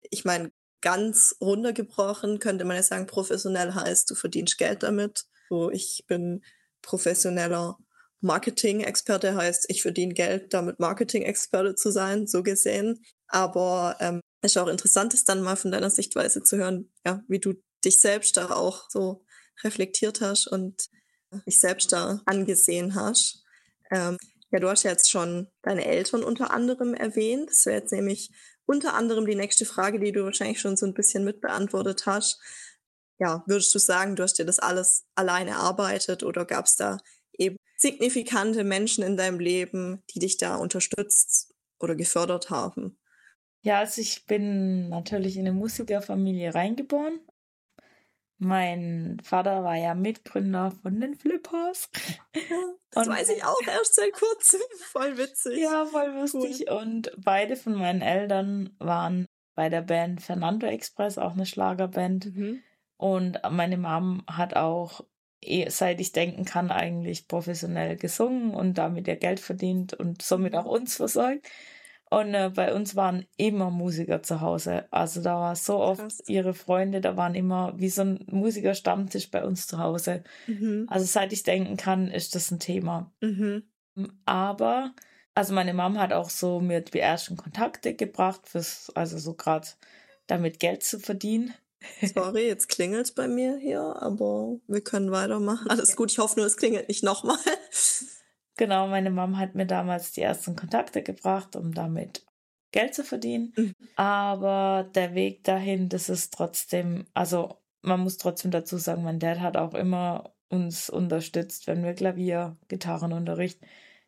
[0.10, 5.26] Ich meine, ganz runtergebrochen könnte man ja sagen, professionell heißt, du verdienst Geld damit.
[5.49, 6.43] So, ich bin
[6.83, 7.77] professioneller
[8.21, 13.03] Marketing-Experte heißt, ich verdiene Geld, damit Marketing-Experte zu sein, so gesehen.
[13.27, 17.23] Aber ähm, es ist auch interessant, ist dann mal von deiner Sichtweise zu hören, ja,
[17.27, 19.25] wie du dich selbst da auch so
[19.63, 20.89] reflektiert hast und
[21.47, 23.43] dich selbst da angesehen hast.
[23.91, 24.17] Ähm,
[24.51, 27.49] ja, du hast jetzt schon deine Eltern unter anderem erwähnt.
[27.49, 28.29] Das wäre jetzt nämlich
[28.65, 32.39] unter anderem die nächste Frage, die du wahrscheinlich schon so ein bisschen mitbeantwortet hast.
[33.23, 36.97] Ja, würdest du sagen, du hast dir das alles alleine erarbeitet oder gab es da
[37.31, 42.99] eben signifikante Menschen in deinem Leben, die dich da unterstützt oder gefördert haben?
[43.62, 47.21] Ja, also ich bin natürlich in eine Musikerfamilie reingeboren.
[48.39, 51.89] Mein Vater war ja Mitgründer von den Flippers.
[52.95, 54.62] Das und weiß ich auch erst seit kurzem.
[54.91, 55.57] Voll witzig.
[55.57, 56.65] Ja, voll lustig.
[56.69, 56.77] Cool.
[56.77, 62.36] Und beide von meinen Eltern waren bei der Band Fernando Express, auch eine Schlagerband.
[62.36, 62.62] Mhm.
[62.97, 65.03] Und meine Mom hat auch
[65.45, 70.56] Eh, seit ich denken kann, eigentlich professionell gesungen und damit ihr Geld verdient und somit
[70.56, 71.47] auch uns versorgt.
[72.10, 74.86] Und äh, bei uns waren immer Musiker zu Hause.
[74.91, 76.23] Also da war so oft Krass.
[76.27, 80.23] ihre Freunde, da waren immer wie so ein Musikerstammtisch bei uns zu Hause.
[80.47, 80.86] Mhm.
[80.89, 83.12] Also seit ich denken kann, ist das ein Thema.
[83.21, 83.63] Mhm.
[84.25, 84.93] Aber,
[85.34, 89.67] also meine Mom hat auch so mir die ersten Kontakte gebracht, fürs, also so gerade
[90.27, 91.53] damit Geld zu verdienen.
[92.01, 95.69] Sorry, jetzt klingelt es bei mir hier, aber wir können weitermachen.
[95.69, 97.37] Alles gut, ich hoffe nur, es klingelt nicht nochmal.
[98.55, 102.23] Genau, meine Mom hat mir damals die ersten Kontakte gebracht, um damit
[102.71, 103.53] Geld zu verdienen.
[103.55, 103.75] Mhm.
[103.95, 109.39] Aber der Weg dahin, das ist trotzdem, also man muss trotzdem dazu sagen, mein Dad
[109.39, 113.59] hat auch immer uns unterstützt, wenn wir Klavier, Gitarrenunterricht,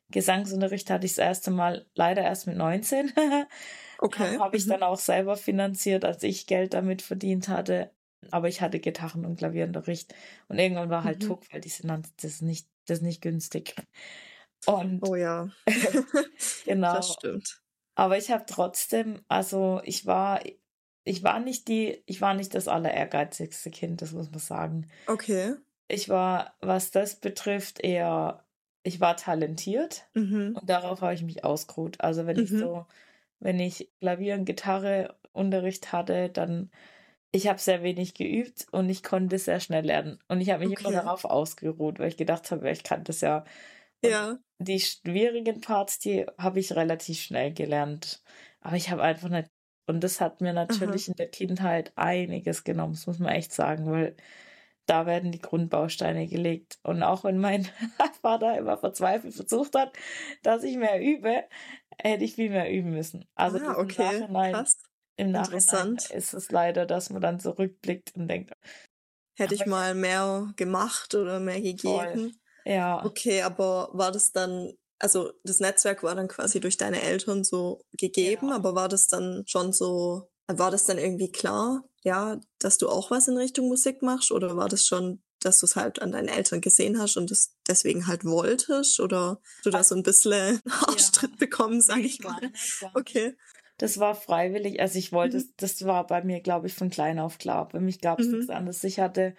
[0.09, 3.11] Gesangsunterricht hatte ich das erste Mal leider erst mit 19.
[3.99, 4.37] Okay.
[4.39, 4.71] Habe ich mhm.
[4.71, 7.91] dann auch selber finanziert, als ich Geld damit verdient hatte.
[8.31, 10.13] Aber ich hatte Gitarren- und Klavierunterricht.
[10.47, 11.27] Und irgendwann war halt mhm.
[11.27, 13.75] Tuck, weil die sind dann, das ist nicht, das ist nicht günstig.
[14.65, 15.49] Und oh ja.
[16.65, 16.95] genau.
[16.95, 17.61] Das stimmt.
[17.95, 20.41] Aber ich habe trotzdem, also ich war,
[21.05, 24.89] ich war nicht die, ich war nicht das aller ehrgeizigste Kind, das muss man sagen.
[25.07, 25.55] Okay.
[25.87, 28.43] Ich war, was das betrifft, eher,
[28.83, 30.57] ich war talentiert mhm.
[30.59, 32.01] und darauf habe ich mich ausgeruht.
[32.01, 32.43] Also wenn mhm.
[32.43, 32.85] ich so
[33.45, 36.71] wenn ich Klavier und Gitarre Unterricht hatte, dann
[37.31, 40.17] ich habe sehr wenig geübt und ich konnte sehr schnell lernen.
[40.27, 40.87] Und ich habe mich okay.
[40.87, 43.45] immer darauf ausgeruht, weil ich gedacht habe, ich kann das ja.
[44.01, 44.39] Und ja.
[44.57, 48.23] Die schwierigen Parts, die habe ich relativ schnell gelernt.
[48.61, 49.51] Aber ich habe einfach nicht.
[49.85, 51.11] Und das hat mir natürlich Aha.
[51.11, 54.15] in der Kindheit einiges genommen, das muss man echt sagen, weil
[54.85, 56.77] da werden die Grundbausteine gelegt.
[56.83, 57.67] Und auch wenn mein
[58.21, 59.93] Vater immer verzweifelt versucht hat,
[60.43, 61.43] dass ich mehr übe,
[61.97, 63.25] hätte ich viel mehr üben müssen.
[63.35, 64.03] Also ah, okay.
[64.03, 64.77] im Nachhinein, Krass.
[65.17, 68.53] im Nachhinein ist es leider, dass man dann zurückblickt und denkt,
[69.37, 71.81] hätte ich mal mehr gemacht oder mehr gegeben.
[71.83, 72.31] Voll.
[72.65, 73.05] Ja.
[73.05, 77.81] Okay, aber war das dann, also das Netzwerk war dann quasi durch deine Eltern so
[77.97, 78.55] gegeben, ja.
[78.55, 83.09] aber war das dann schon so, war das dann irgendwie klar, ja, dass du auch
[83.09, 86.27] was in Richtung Musik machst oder war das schon, dass du es halt an deinen
[86.27, 91.31] Eltern gesehen hast und das deswegen halt wolltest oder du da so ein bisschen Arschtritt
[91.33, 91.37] ja.
[91.37, 92.51] bekommen, sag ich mal.
[92.93, 93.35] Okay.
[93.79, 95.49] Das war freiwillig, also ich wollte, mhm.
[95.57, 97.67] das war bei mir, glaube ich, von klein auf klar.
[97.69, 98.37] Bei mich gab es mhm.
[98.37, 98.83] nichts anderes.
[98.83, 99.35] Ich hatte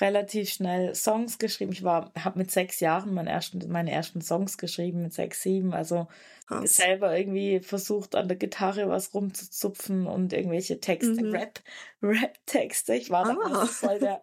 [0.00, 1.72] relativ schnell Songs geschrieben.
[1.72, 5.72] Ich war, habe mit sechs Jahren meine ersten, meine ersten Songs geschrieben, mit sechs, sieben.
[5.72, 6.08] Also
[6.46, 6.76] Krass.
[6.76, 11.34] selber irgendwie versucht, an der Gitarre was rumzuzupfen und irgendwelche Texte, mhm.
[11.34, 11.60] Rap,
[12.02, 12.94] Rap-Texte.
[12.94, 13.34] Ich war ah.
[13.34, 14.22] damals voll der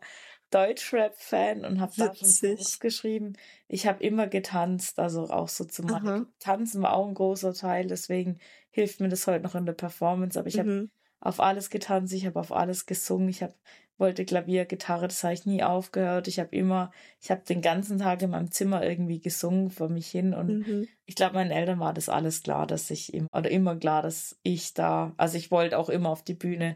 [0.52, 3.34] Deutschrap-Fan und habe da schon Songs geschrieben.
[3.68, 8.40] Ich habe immer getanzt, also auch so zum Tanzen war auch ein großer Teil, deswegen
[8.70, 10.40] hilft mir das heute noch in der Performance.
[10.40, 10.60] Aber ich mhm.
[10.60, 13.56] habe auf alles getanzt, ich habe auf alles gesungen, ich habe
[13.97, 16.27] wollte Klavier, Gitarre, das habe ich nie aufgehört.
[16.27, 20.08] Ich habe immer, ich habe den ganzen Tag in meinem Zimmer irgendwie gesungen vor mich
[20.08, 20.88] hin und mhm.
[21.05, 24.38] ich glaube, meinen Eltern war das alles klar, dass ich immer, oder immer klar, dass
[24.43, 26.75] ich da, also ich wollte auch immer auf die Bühne.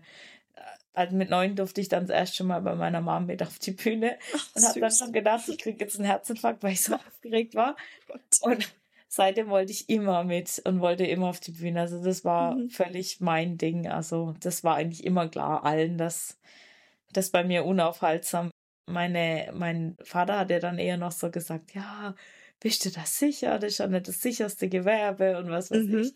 [0.94, 3.72] Also mit neun durfte ich dann das erste Mal bei meiner Mom mit auf die
[3.72, 6.96] Bühne Ach, und habe dann schon gedacht, ich kriege jetzt einen Herzinfarkt, weil ich so
[7.08, 7.76] aufgeregt war.
[8.42, 8.74] Und
[9.08, 11.82] seitdem wollte ich immer mit und wollte immer auf die Bühne.
[11.82, 12.70] Also das war mhm.
[12.70, 13.88] völlig mein Ding.
[13.88, 16.38] Also das war eigentlich immer klar allen, dass
[17.14, 18.52] das bei mir unaufhaltsam.
[18.88, 22.16] Meine, mein Vater hat ja dann eher noch so gesagt, ja,
[22.60, 23.60] bist du das sicher?
[23.60, 26.00] Das ist ja nicht das sicherste Gewerbe und was weiß mhm.
[26.00, 26.14] ich.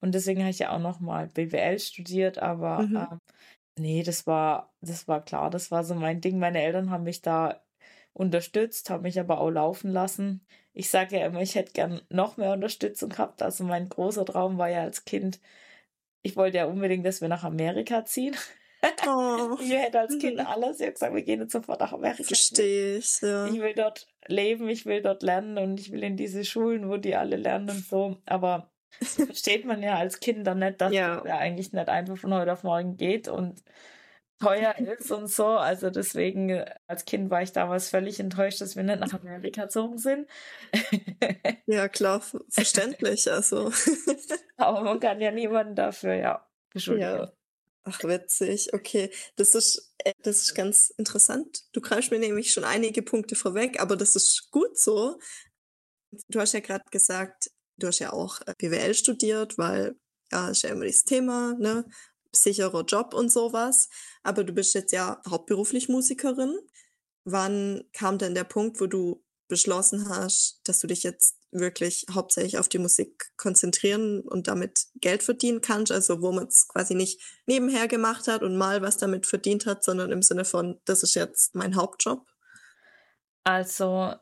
[0.00, 2.96] Und deswegen habe ich ja auch noch mal BWL studiert, aber mhm.
[2.96, 3.06] äh,
[3.78, 6.38] nee, das war, das war klar, das war so mein Ding.
[6.38, 7.62] Meine Eltern haben mich da
[8.12, 10.46] unterstützt, haben mich aber auch laufen lassen.
[10.72, 13.42] Ich sage ja immer, ich hätte gern noch mehr Unterstützung gehabt.
[13.42, 15.40] Also mein großer Traum war ja als Kind,
[16.22, 18.36] ich wollte ja unbedingt, dass wir nach Amerika ziehen.
[19.06, 19.56] Oh.
[19.60, 20.80] Ich hätte als Kind alles.
[20.80, 22.24] Ich habe gesagt, wir gehen jetzt sofort nach Amerika.
[22.24, 23.46] Verstehe ich, ja.
[23.46, 26.96] Ich will dort leben, ich will dort lernen und ich will in diese Schulen, wo
[26.96, 28.16] die alle lernen und so.
[28.26, 31.16] Aber das versteht man ja als Kind dann nicht, dass ja.
[31.16, 33.62] das ja eigentlich nicht einfach von heute auf morgen geht und
[34.38, 35.46] teuer ist und so.
[35.46, 39.98] Also deswegen, als Kind war ich damals völlig enttäuscht, dass wir nicht nach Amerika gezogen
[39.98, 40.28] sind.
[41.66, 43.30] ja, klar, verständlich.
[43.30, 43.72] Also.
[44.56, 47.10] Aber man kann ja niemanden dafür, ja, beschuldigen.
[47.10, 47.32] Ja.
[47.88, 48.72] Ach, witzig.
[48.74, 51.62] Okay, das ist, äh, das ist ganz interessant.
[51.72, 55.18] Du greifst mir nämlich schon einige Punkte vorweg, aber das ist gut so.
[56.28, 59.96] Du hast ja gerade gesagt, du hast ja auch äh, BWL studiert, weil
[60.32, 61.84] ja, ist ja immer das Thema, ne?
[62.32, 63.88] Sicherer Job und sowas.
[64.22, 66.58] Aber du bist jetzt ja hauptberuflich Musikerin.
[67.24, 72.58] Wann kam denn der Punkt, wo du beschlossen hast, dass du dich jetzt wirklich hauptsächlich
[72.58, 77.20] auf die Musik konzentrieren und damit Geld verdienen kannst, also wo man es quasi nicht
[77.46, 81.14] nebenher gemacht hat und mal was damit verdient hat, sondern im Sinne von, das ist
[81.14, 82.26] jetzt mein Hauptjob?
[83.44, 84.14] Also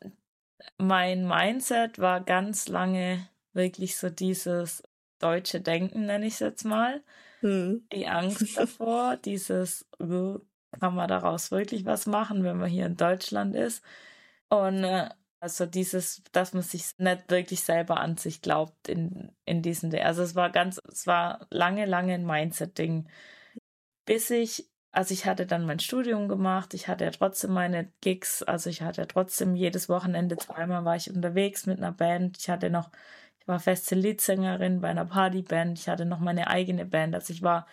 [0.79, 4.83] mein Mindset war ganz lange wirklich so dieses
[5.19, 7.03] deutsche Denken, nenne ich es jetzt mal.
[7.41, 7.87] Hm.
[7.93, 13.55] Die Angst davor, dieses, kann man daraus wirklich was machen, wenn man hier in Deutschland
[13.55, 13.83] ist.
[14.49, 15.09] Und äh,
[15.45, 20.03] also dieses, dass man sich nicht wirklich selber an sich glaubt in, in diesem Ding.
[20.03, 23.09] Also es war ganz, es war lange, lange ein Mindset-Ding.
[24.07, 28.43] Bis ich, also ich hatte dann mein Studium gemacht, ich hatte ja trotzdem meine Gigs,
[28.43, 32.39] also ich hatte ja trotzdem jedes Wochenende zweimal war ich unterwegs mit einer Band.
[32.39, 32.91] Ich hatte noch,
[33.39, 37.15] ich war feste Leadsängerin bei einer Partyband, ich hatte noch meine eigene Band.
[37.15, 37.67] Also ich war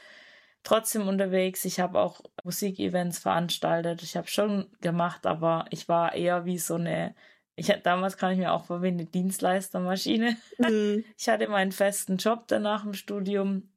[0.64, 1.64] trotzdem unterwegs.
[1.66, 4.04] Ich habe auch Musikevents veranstaltet.
[4.04, 7.16] Ich habe schon gemacht, aber ich war eher wie so eine
[7.56, 10.38] ich hatte damals kann ich mir auch vor wie eine Dienstleistermaschine.
[10.58, 11.04] Mhm.
[11.18, 13.72] Ich hatte meinen festen Job danach im Studium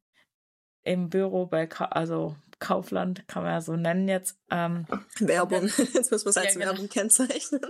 [0.83, 4.39] im Büro bei Ka also Kaufland, kann man ja so nennen jetzt.
[4.49, 4.85] Ähm,
[5.19, 6.65] Werbung, jetzt muss man es als ja, genau.
[6.67, 7.61] Werbung kennzeichnen.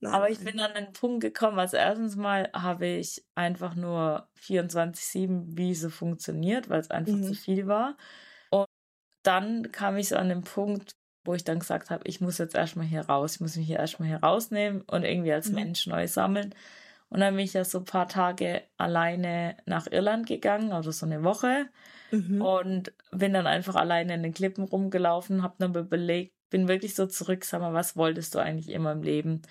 [0.00, 4.28] Nein, Aber ich bin an den Punkt gekommen, also erstens mal habe ich einfach nur
[4.40, 7.24] 24-7, wie so funktioniert, weil es einfach mhm.
[7.24, 7.98] zu viel war.
[8.50, 8.66] Und
[9.22, 10.92] dann kam ich so an den Punkt,
[11.30, 13.78] wo ich dann gesagt habe, ich muss jetzt erstmal hier raus, ich muss mich hier
[13.78, 15.54] erstmal hier rausnehmen und irgendwie als mhm.
[15.54, 16.52] Mensch neu sammeln.
[17.08, 21.06] Und dann bin ich ja so ein paar Tage alleine nach Irland gegangen, also so
[21.06, 21.66] eine Woche.
[22.10, 22.42] Mhm.
[22.42, 27.06] Und bin dann einfach alleine in den Klippen rumgelaufen, habe dann überlegt, bin wirklich so
[27.06, 29.42] zurück, sag mal, was wolltest du eigentlich immer im Leben?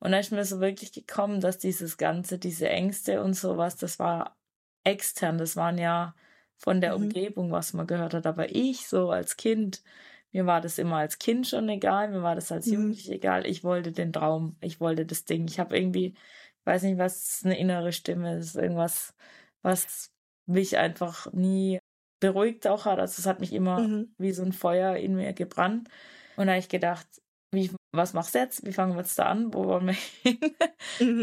[0.00, 4.00] Und dann ist mir so wirklich gekommen, dass dieses Ganze, diese Ängste und sowas, das
[4.00, 4.36] war
[4.82, 6.16] extern, das waren ja
[6.56, 7.04] von der mhm.
[7.04, 8.26] Umgebung, was man gehört hat.
[8.26, 9.82] Aber ich so als Kind
[10.32, 12.70] Mir war das immer als Kind schon egal, mir war das als Mhm.
[12.70, 13.46] Jugendliche egal.
[13.46, 15.46] Ich wollte den Traum, ich wollte das Ding.
[15.48, 16.14] Ich habe irgendwie,
[16.64, 19.14] weiß nicht, was eine innere Stimme ist, irgendwas,
[19.62, 20.10] was
[20.46, 21.78] mich einfach nie
[22.20, 22.98] beruhigt auch hat.
[22.98, 24.14] Also es hat mich immer Mhm.
[24.18, 25.88] wie so ein Feuer in mir gebrannt.
[26.36, 27.06] Und da habe ich gedacht,
[27.52, 28.64] wie, was machst du jetzt?
[28.66, 29.52] Wie fangen wir jetzt da an?
[29.52, 30.38] Wo wollen wir hin?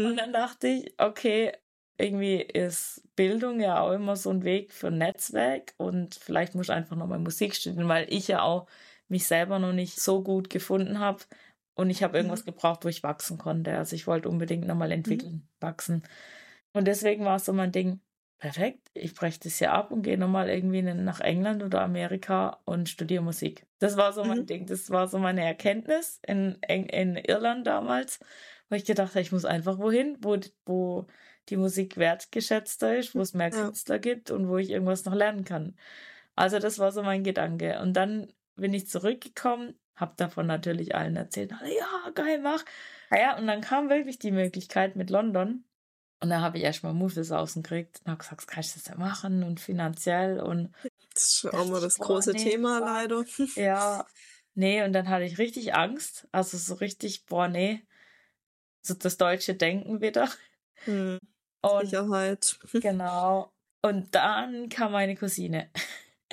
[0.02, 0.16] Und Mhm.
[0.16, 1.52] dann dachte ich, okay,
[1.98, 6.66] irgendwie ist Bildung ja auch immer so ein Weg für ein Netzwerk und vielleicht muss
[6.66, 8.66] ich einfach nochmal Musik studieren, weil ich ja auch
[9.10, 11.24] mich selber noch nicht so gut gefunden habe
[11.74, 13.76] und ich habe irgendwas gebraucht, wo ich wachsen konnte.
[13.76, 16.02] Also ich wollte unbedingt nochmal entwickeln, wachsen.
[16.72, 18.00] Und deswegen war es so mein Ding,
[18.38, 22.88] perfekt, ich breche das hier ab und gehe nochmal irgendwie nach England oder Amerika und
[22.88, 23.66] studiere Musik.
[23.80, 24.46] Das war so mein Mhm.
[24.46, 28.20] Ding, das war so meine Erkenntnis in, in, in Irland damals,
[28.68, 31.06] wo ich gedacht habe, ich muss einfach wohin, wo, wo
[31.48, 33.64] die Musik wertgeschätzter ist, wo es mehr Ja.
[33.64, 35.76] Künstler gibt und wo ich irgendwas noch lernen kann.
[36.36, 37.80] Also das war so mein Gedanke.
[37.80, 42.64] Und dann bin ich zurückgekommen, habe davon natürlich allen erzählt, ja, geil, mach.
[43.10, 45.64] Naja, und dann kam wirklich die Möglichkeit mit London.
[46.22, 48.86] Und da habe ich erstmal Mut des Außen gekriegt und habe gesagt, kann ich das
[48.86, 50.74] ja machen und finanziell und
[51.14, 53.24] Das ist schon auch mal das Boah, große nee, Thema, leider.
[53.56, 54.06] ja,
[54.54, 56.28] nee, und dann hatte ich richtig Angst.
[56.30, 57.84] Also so richtig, boah, nee,
[58.82, 60.28] so das deutsche Denken wieder.
[60.84, 61.18] Hm,
[61.62, 62.58] Und Sicherheit.
[62.72, 63.52] genau.
[63.82, 65.70] Und dann kam meine Cousine.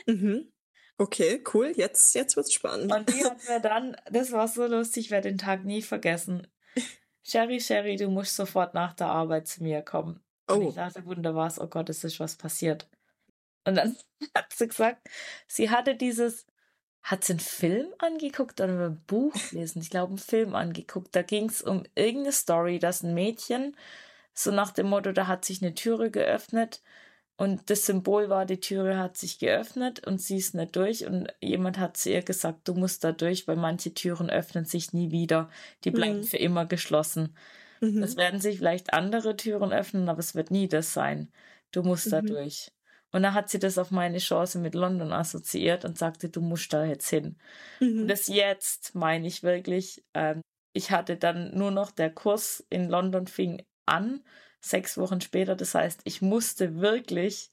[0.05, 0.51] Mhm.
[0.99, 1.73] Okay, cool.
[1.75, 2.91] Jetzt, jetzt wird's spannend.
[2.93, 6.47] Und die hat mir dann, das war so lustig, ich werde den Tag nie vergessen.
[7.23, 10.23] Sherry, Sherry, du musst sofort nach der Arbeit zu mir kommen.
[10.49, 10.69] Und Oh.
[10.69, 12.87] ich dachte, wunderbar, oh Gott, es ist was passiert.
[13.65, 13.97] Und dann
[14.35, 15.07] hat sie gesagt,
[15.45, 16.45] sie hatte dieses,
[17.03, 19.81] hat sie einen Film angeguckt oder ein Buch gelesen?
[19.81, 21.15] Ich glaube, einen Film angeguckt.
[21.15, 23.75] Da ging es um irgendeine Story, dass ein Mädchen,
[24.33, 26.81] so nach dem Motto, da hat sich eine Türe geöffnet
[27.37, 31.27] und das Symbol war, die Türe hat sich geöffnet und sie ist nicht durch und
[31.41, 35.11] jemand hat zu ihr gesagt, du musst da durch, weil manche Türen öffnen sich nie
[35.11, 35.49] wieder.
[35.83, 36.23] Die bleiben Mhm.
[36.23, 37.35] für immer geschlossen.
[37.81, 37.99] Mhm.
[37.99, 41.31] Es werden sich vielleicht andere Türen öffnen, aber es wird nie das sein.
[41.71, 42.27] Du musst da Mhm.
[42.27, 42.71] durch.
[43.11, 46.73] Und dann hat sie das auf meine Chance mit London assoziiert und sagte, du musst
[46.73, 47.37] da jetzt hin.
[48.01, 48.09] Und Mhm.
[48.09, 50.03] das jetzt meine ich wirklich.
[50.13, 50.41] Ähm,
[50.73, 54.23] ich hatte dann nur noch der Kurs in London fing an,
[54.69, 55.55] sechs Wochen später.
[55.55, 57.49] Das heißt, ich musste wirklich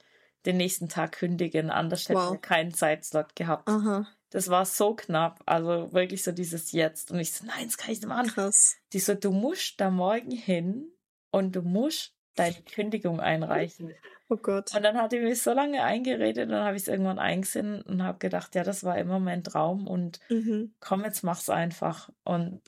[0.47, 1.71] den nächsten Tag kündigen.
[1.71, 2.33] Anders Wow.
[2.33, 3.69] wir keinen Zeitslot gehabt.
[3.69, 5.41] Aha, Das war so knapp.
[5.47, 7.11] Also wirklich so dieses Jetzt.
[7.11, 8.29] Und ich so, nein, das kann ich nicht machen.
[8.29, 8.77] krass.
[8.93, 10.91] Die so, du musst da morgen hin
[11.31, 13.93] und du musst deine Kündigung einreichen.
[14.31, 14.75] Oh Gott.
[14.75, 18.03] Und dann hat die mich so lange eingeredet, dann habe ich es irgendwann eingesehen und
[18.03, 20.73] habe gedacht, ja, das war immer mein Traum und Mhm.
[20.81, 22.09] komm, jetzt mach's einfach.
[22.25, 22.63] Und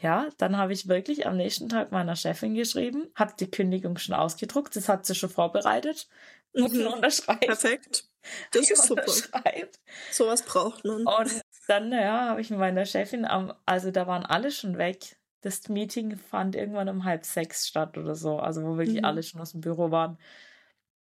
[0.00, 4.14] ja, dann habe ich wirklich am nächsten Tag meiner Chefin geschrieben, habe die Kündigung schon
[4.14, 6.08] ausgedruckt, das hat sie schon vorbereitet.
[6.54, 6.78] Muss Mhm.
[6.80, 7.40] nur unterschreiben.
[7.46, 8.04] Perfekt.
[8.50, 9.02] Das ist super.
[9.02, 9.78] Unterschreibt.
[10.10, 11.06] Sowas braucht man.
[11.06, 15.16] Und dann, ja, habe ich mit meiner Chefin am, also da waren alle schon weg.
[15.42, 19.04] Das Meeting fand irgendwann um halb sechs statt oder so, also wo wirklich Mhm.
[19.04, 20.18] alle schon aus dem Büro waren.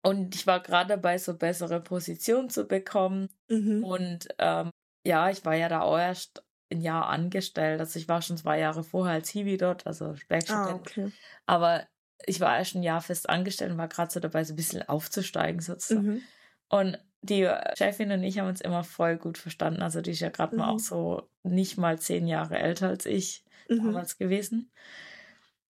[0.02, 3.28] Und ich war gerade dabei, so bessere Position zu bekommen.
[3.48, 3.84] Mhm.
[3.84, 4.70] Und ähm,
[5.06, 7.80] ja, ich war ja da auch erst ein Jahr angestellt.
[7.80, 10.14] Also ich war schon zwei Jahre vorher als Hiwi dort, also
[10.48, 10.80] Ah, Werkstudent.
[10.80, 11.12] okay.
[11.46, 11.86] Aber
[12.26, 14.82] ich war erst ein Jahr fest angestellt und war gerade so dabei, so ein bisschen
[14.88, 16.06] aufzusteigen sozusagen.
[16.06, 16.28] Mhm.
[16.70, 19.82] Und die Chefin und ich haben uns immer voll gut verstanden.
[19.82, 20.70] Also die ist ja gerade mal Mhm.
[20.70, 23.80] auch so nicht mal zehn Jahre älter als ich Mhm.
[23.84, 24.72] damals gewesen.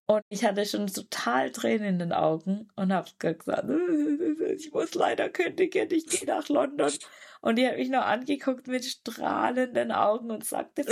[0.08, 3.68] Und ich hatte schon total Tränen in den Augen und habe gesagt,
[4.60, 6.92] ich muss leider kündigen, ich gehe nach London.
[7.42, 10.84] Und die hat mich noch angeguckt mit strahlenden Augen und sagte,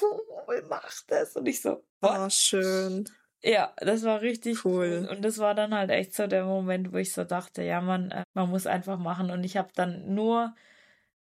[0.00, 1.36] cool, mach das.
[1.36, 2.18] Und ich so, what?
[2.18, 3.08] Oh, schön.
[3.42, 5.04] Ja, das war richtig Cool.
[5.04, 5.08] cool.
[5.10, 8.10] Und das war dann halt echt so der Moment, wo ich so dachte, ja, man,
[8.10, 9.30] äh, man muss einfach machen.
[9.30, 10.54] Und ich habe dann nur,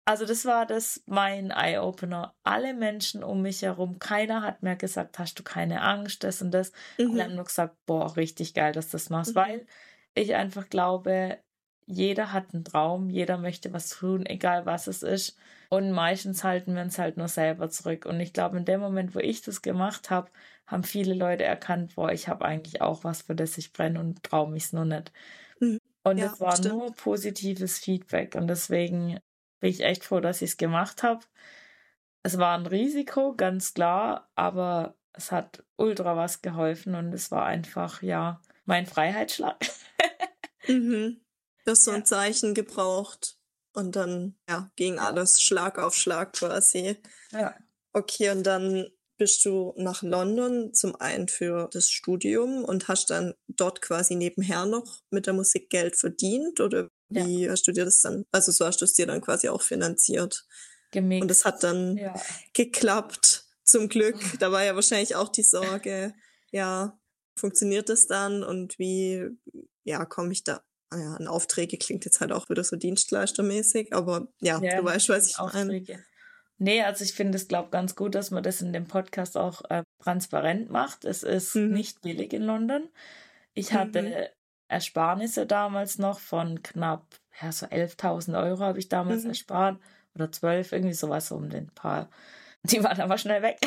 [0.06, 2.34] also das war das mein Eye-Opener.
[2.44, 6.52] Alle Menschen um mich herum, keiner hat mir gesagt, hast du keine Angst, das und
[6.52, 6.72] das.
[6.98, 7.22] Alle Mhm.
[7.22, 9.40] haben nur gesagt, boah, richtig geil, dass du das machst, Mhm.
[9.40, 9.68] weil
[10.16, 11.38] ich einfach glaube,
[11.88, 15.38] jeder hat einen Traum, jeder möchte was tun, egal was es ist.
[15.70, 18.06] Und meistens halten wir uns halt nur selber zurück.
[18.06, 20.32] Und ich glaube, in dem Moment, wo ich das gemacht habe,
[20.68, 24.24] haben viele Leute erkannt, boah, ich habe eigentlich auch was, für das ich brenne und
[24.24, 25.14] traue mich nur nicht.
[25.62, 25.80] Mhm.
[26.04, 26.76] Und Ja, es war stimmt.
[26.76, 28.36] nur positives Feedback.
[28.36, 29.20] Und deswegen
[29.62, 31.26] bin ich echt froh, dass ich es gemacht habe.
[32.24, 37.46] Es war ein Risiko, ganz klar, aber es hat ultra was geholfen und es war
[37.46, 39.58] einfach, ja, mein Freiheitsschlag.
[40.68, 41.20] Mhm.
[41.68, 41.98] Du hast so Ja.
[41.98, 43.38] ein Zeichen gebraucht
[43.74, 46.96] und dann, ja, ging alles Schlag auf Schlag quasi.
[47.34, 47.56] Ja.
[47.92, 48.88] Okay, und dann
[49.18, 54.66] bist du nach London zum einen für das Studium und hast dann dort quasi nebenher
[54.66, 57.26] noch mit der Musik Geld verdient oder Ja.
[57.26, 59.62] wie hast du dir das dann, also so hast du es dir dann quasi auch
[59.62, 60.46] finanziert?
[60.92, 61.22] Gemixt.
[61.24, 62.14] Und es hat dann ja.
[62.54, 64.16] geklappt, zum Glück.
[64.42, 66.14] Da war ja wahrscheinlich auch die Sorge,
[66.52, 66.98] ja,
[67.38, 69.28] funktioniert das dann und wie,
[69.84, 70.64] ja, komme ich da
[70.94, 75.10] ja, an Aufträge klingt jetzt halt auch wieder so dienstleistermäßig, aber ja, ja du weißt,
[75.10, 75.84] was ich meine.
[76.60, 79.62] Nee, also ich finde es, glaube ganz gut, dass man das in dem Podcast auch
[79.70, 81.06] äh, transparent macht.
[81.06, 81.72] Es ist mhm.
[81.72, 82.90] nicht billig in London.
[83.54, 84.14] Ich hatte mhm.
[84.68, 87.06] Ersparnisse damals noch von knapp,
[87.42, 89.30] ja, so 11.000 Euro habe ich damals mhm.
[89.30, 89.80] erspart.
[90.16, 92.10] Oder 12, irgendwie sowas um den paar.
[92.72, 93.60] Die waren aber schnell weg.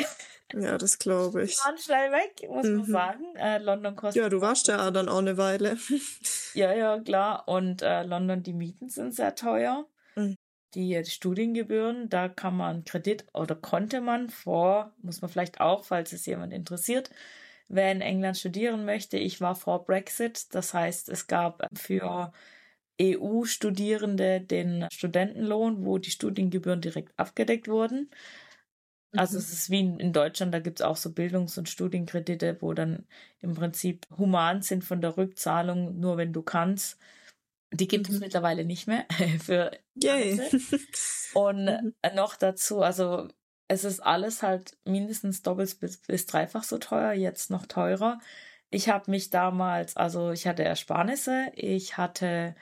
[0.53, 1.55] Ja, das glaube ich.
[1.55, 2.85] Die waren schnell weg, muss man mhm.
[2.85, 3.35] sagen.
[3.35, 4.21] Äh, London kostet.
[4.21, 5.77] Ja, du warst ja dann auch eine Weile.
[6.53, 7.47] ja, ja, klar.
[7.47, 9.85] Und äh, London, die Mieten sind sehr teuer.
[10.15, 10.35] Mhm
[10.73, 16.13] die Studiengebühren, da kann man Kredit oder konnte man vor, muss man vielleicht auch, falls
[16.13, 17.09] es jemand interessiert,
[17.67, 19.17] wer in England studieren möchte.
[19.17, 22.31] Ich war vor Brexit, das heißt, es gab für
[23.01, 28.09] EU-Studierende den Studentenlohn, wo die Studiengebühren direkt abgedeckt wurden.
[29.13, 29.39] Also mhm.
[29.39, 33.05] es ist wie in Deutschland, da gibt es auch so Bildungs- und Studienkredite, wo dann
[33.39, 36.97] im Prinzip human sind von der Rückzahlung, nur wenn du kannst.
[37.73, 38.15] Die gibt mhm.
[38.15, 39.05] es mittlerweile nicht mehr
[39.43, 40.39] für Yay.
[41.33, 41.93] Und mhm.
[42.15, 43.27] noch dazu, also
[43.67, 48.19] es ist alles halt mindestens doppelt bis, bis dreifach so teuer, jetzt noch teurer.
[48.69, 52.55] Ich habe mich damals, also ich hatte Ersparnisse, ich hatte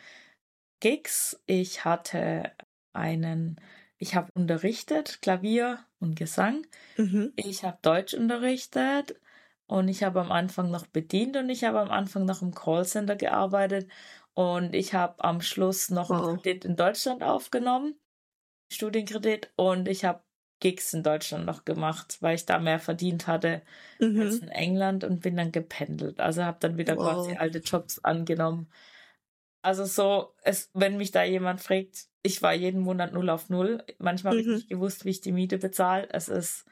[0.80, 2.52] Gigs, ich hatte
[2.94, 3.60] einen,
[3.98, 6.66] ich habe unterrichtet, Klavier und Gesang,
[6.98, 7.34] mhm.
[7.36, 9.20] ich habe Deutsch unterrichtet
[9.68, 13.16] und ich habe am Anfang noch bedient und ich habe am Anfang noch im Callcenter
[13.16, 13.90] gearbeitet
[14.34, 16.28] und ich habe am Schluss noch wow.
[16.28, 17.96] einen Kredit in Deutschland aufgenommen,
[18.72, 20.22] Studienkredit, und ich habe
[20.60, 23.62] Gigs in Deutschland noch gemacht, weil ich da mehr verdient hatte
[24.00, 24.20] mhm.
[24.20, 26.20] als in England und bin dann gependelt.
[26.20, 27.14] Also habe dann wieder wow.
[27.14, 28.70] quasi alte Jobs angenommen.
[29.62, 33.84] Also so, es, wenn mich da jemand fragt, ich war jeden Monat null auf null.
[33.98, 34.38] Manchmal mhm.
[34.38, 36.08] habe ich nicht gewusst, wie ich die Miete bezahle.
[36.12, 36.66] Es ist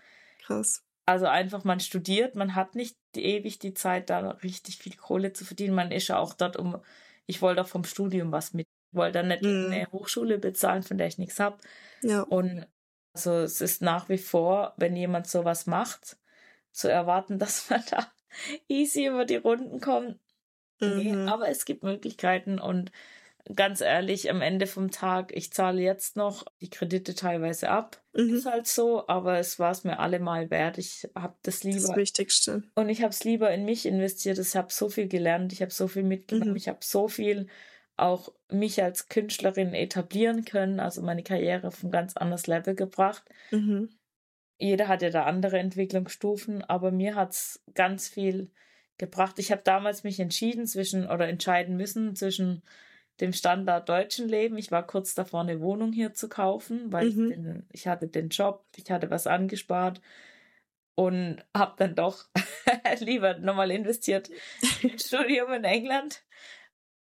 [0.46, 0.84] krass.
[1.06, 5.46] Also einfach, man studiert, man hat nicht ewig die Zeit, da richtig viel Kohle zu
[5.46, 5.74] verdienen.
[5.74, 6.82] Man ist ja auch dort, um
[7.26, 8.68] ich wollte auch vom Studium was mit.
[8.92, 9.72] Ich wollte dann nicht mhm.
[9.72, 11.58] eine Hochschule bezahlen, von der ich nichts habe.
[12.02, 12.22] Ja.
[12.22, 12.66] Und
[13.14, 16.18] also es ist nach wie vor, wenn jemand sowas macht,
[16.72, 18.12] zu erwarten, dass man da
[18.68, 20.20] easy über die Runden kommt.
[20.80, 21.28] Mhm.
[21.28, 22.92] Aber es gibt Möglichkeiten und
[23.56, 28.02] ganz ehrlich, am Ende vom Tag, ich zahle jetzt noch die Kredite teilweise ab.
[28.14, 28.36] Mhm.
[28.36, 30.78] Ist halt so, aber es war es mir allemal wert.
[30.78, 31.88] Ich habe das lieber.
[31.88, 32.64] Das Wichtigste.
[32.76, 34.38] Und ich habe es lieber in mich investiert.
[34.38, 36.58] Ich habe so viel gelernt, ich habe so viel mitgenommen, mhm.
[36.58, 37.48] ich habe so viel
[37.96, 43.24] auch mich als Künstlerin etablieren können, also meine Karriere auf ein ganz anderes Level gebracht.
[43.52, 43.90] Mhm.
[44.60, 48.52] Jeder hat ja da andere Entwicklungsstufen, aber mir hat es ganz viel
[48.98, 49.40] gebracht.
[49.40, 52.64] Ich habe damals mich entschieden zwischen oder entscheiden müssen zwischen
[53.20, 54.58] dem Standard deutschen Leben.
[54.58, 57.32] Ich war kurz davor, eine Wohnung hier zu kaufen, weil mhm.
[57.32, 60.02] ich, den, ich hatte den Job, ich hatte was angespart
[60.96, 62.26] und habe dann doch
[63.00, 64.30] lieber nochmal investiert
[64.82, 66.24] im Studium in England.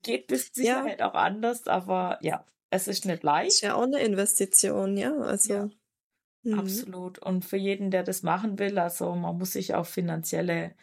[0.02, 1.10] Geht bis Sicherheit ja.
[1.10, 3.48] auch anders, aber ja, es ist nicht leicht.
[3.48, 5.16] Ist ja auch eine Investition, ja.
[5.16, 5.52] Also.
[5.52, 5.70] Ja,
[6.42, 6.58] mhm.
[6.58, 7.18] Absolut.
[7.18, 10.74] Und für jeden, der das machen will, also man muss sich auf finanzielle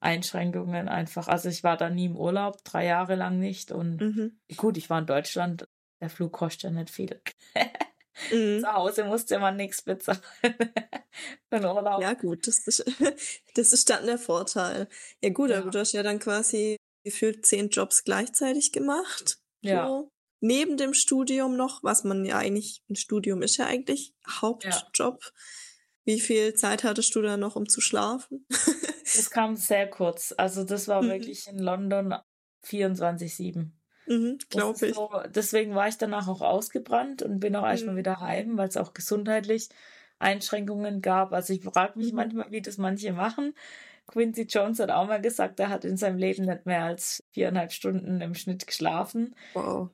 [0.00, 1.28] Einschränkungen einfach.
[1.28, 3.72] Also ich war da nie im Urlaub, drei Jahre lang nicht.
[3.72, 4.40] Und mhm.
[4.56, 5.68] gut, ich war in Deutschland,
[6.00, 7.20] der Flug kostet ja nicht viel.
[8.32, 8.60] mhm.
[8.60, 10.20] Zu Hause musste man nichts bezahlen.
[10.42, 12.02] Für den Urlaub.
[12.02, 12.84] Ja, gut, das ist,
[13.54, 14.88] das ist dann der Vorteil.
[15.22, 15.58] Ja, gut, ja.
[15.58, 19.38] aber du hast ja dann quasi gefühlt zehn Jobs gleichzeitig gemacht.
[19.62, 19.86] Ja.
[19.86, 20.10] So.
[20.40, 25.22] Neben dem Studium noch, was man ja eigentlich, ein Studium ist ja eigentlich Hauptjob.
[25.22, 25.30] Ja.
[26.04, 28.46] Wie viel Zeit hattest du da noch, um zu schlafen?
[29.14, 30.34] Es kam sehr kurz.
[30.36, 31.10] Also das war mhm.
[31.10, 32.14] wirklich in London
[32.64, 33.70] 24-7.
[34.06, 34.94] Mhm, Glaube ich.
[34.94, 37.68] So, deswegen war ich danach auch ausgebrannt und bin auch mhm.
[37.68, 39.68] erstmal wieder heim, weil es auch gesundheitlich
[40.18, 41.32] Einschränkungen gab.
[41.32, 42.16] Also ich frage mich mhm.
[42.16, 43.54] manchmal, wie das manche machen.
[44.06, 47.72] Quincy Jones hat auch mal gesagt, er hat in seinem Leben nicht mehr als viereinhalb
[47.72, 49.34] Stunden im Schnitt geschlafen.
[49.54, 49.90] Wow.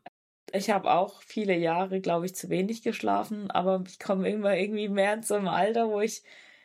[0.53, 4.91] Ich habe auch viele Jahre, glaube ich, zu wenig geschlafen, aber ich komme immer irgendwie
[4.91, 6.23] mehr so einem Alter, wo ich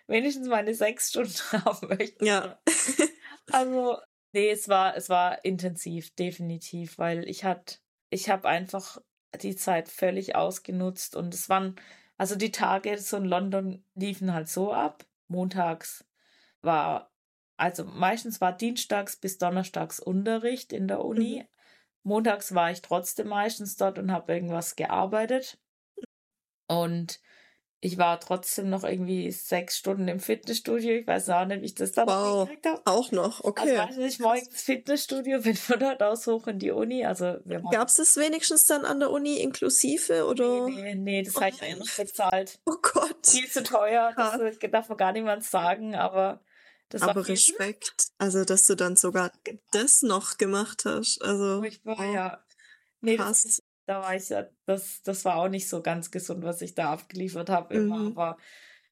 [0.08, 1.34] wenigstens meine sechs Stunden
[1.66, 2.26] haben möchte.
[2.26, 2.60] Ja.
[3.52, 3.98] also,
[4.32, 7.78] nee, es war, es war intensiv, definitiv, weil ich hatte,
[8.10, 8.98] ich habe einfach
[9.42, 11.76] die Zeit völlig ausgenutzt und es waren,
[12.18, 15.06] also die Tage so in London liefen halt so ab.
[15.28, 16.06] Montags
[16.62, 17.12] war,
[17.58, 21.44] also meistens war dienstags bis donnerstags Unterricht in der Uni.
[21.44, 21.48] Mhm.
[22.04, 25.60] Montags war ich trotzdem meistens dort und habe irgendwas gearbeitet.
[26.68, 27.20] Und
[27.80, 30.96] ich war trotzdem noch irgendwie sechs Stunden im Fitnessstudio.
[30.96, 32.48] Ich weiß auch nicht, wie ich das dann wow.
[32.48, 32.82] gekriegt habe.
[32.86, 33.78] Auch noch, okay.
[33.78, 37.06] Also nicht, morgens Fitnessstudio, bin von dort aus hoch in die Uni.
[37.06, 37.38] Also
[37.72, 40.68] Gab es das wenigstens dann an der Uni inklusive oder?
[40.68, 42.60] Nee, nee, nee das oh, habe ich eigentlich bezahlt.
[42.66, 43.28] Oh Gott.
[43.28, 46.42] Viel zu teuer, das darf man gar niemand sagen, aber
[46.90, 48.08] das aber war Respekt.
[48.18, 49.32] Also, dass du dann sogar
[49.72, 51.22] das noch gemacht hast.
[51.22, 51.60] Also.
[51.60, 52.44] Furchtbar, oh, ja.
[53.02, 53.18] Nee.
[53.18, 56.76] Das, da war ich ja, das, das war auch nicht so ganz gesund, was ich
[56.76, 58.08] da abgeliefert habe immer, mhm.
[58.12, 58.38] aber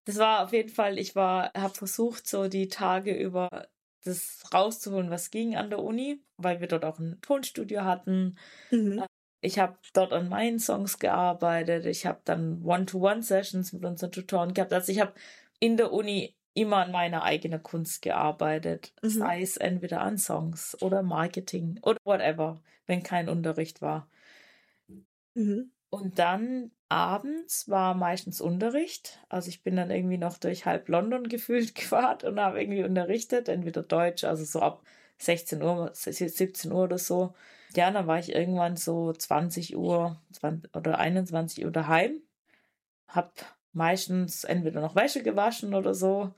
[0.06, 3.68] das war auf jeden Fall, ich war, habe versucht, so die Tage über
[4.04, 8.38] das rauszuholen, was ging an der Uni, weil wir dort auch ein Tonstudio hatten.
[8.72, 9.00] Mhm.
[9.00, 9.06] Äh,
[9.42, 11.86] ich habe dort an meinen Songs gearbeitet.
[11.86, 14.74] Ich habe dann One-to-One-Sessions mit unseren Tutoren gehabt.
[14.74, 15.14] Also ich habe
[15.60, 18.94] in der Uni immer an meiner eigenen Kunst gearbeitet.
[19.02, 19.10] Mhm.
[19.10, 24.08] Sei es entweder an Songs oder Marketing oder whatever, wenn kein Unterricht war.
[25.36, 25.72] Mhm.
[25.90, 29.20] Und dann abends war meistens Unterricht.
[29.30, 33.50] Also ich bin dann irgendwie noch durch halb London gefühlt gefahren und habe irgendwie unterrichtet,
[33.50, 34.84] entweder Deutsch, also so ab
[35.20, 37.34] 16 Uhr, 17 Uhr oder so.
[37.76, 42.22] Ja, dann war ich irgendwann so 20 Uhr 20, oder 21 Uhr daheim.
[43.08, 43.34] Hab
[43.72, 46.34] meistens entweder noch Wäsche gewaschen oder so.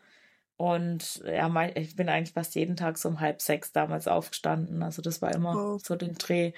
[0.57, 4.81] Und ja, ich bin eigentlich fast jeden Tag so um halb sechs damals aufgestanden.
[4.81, 5.77] Also das war immer oh.
[5.77, 6.53] so den Dreh.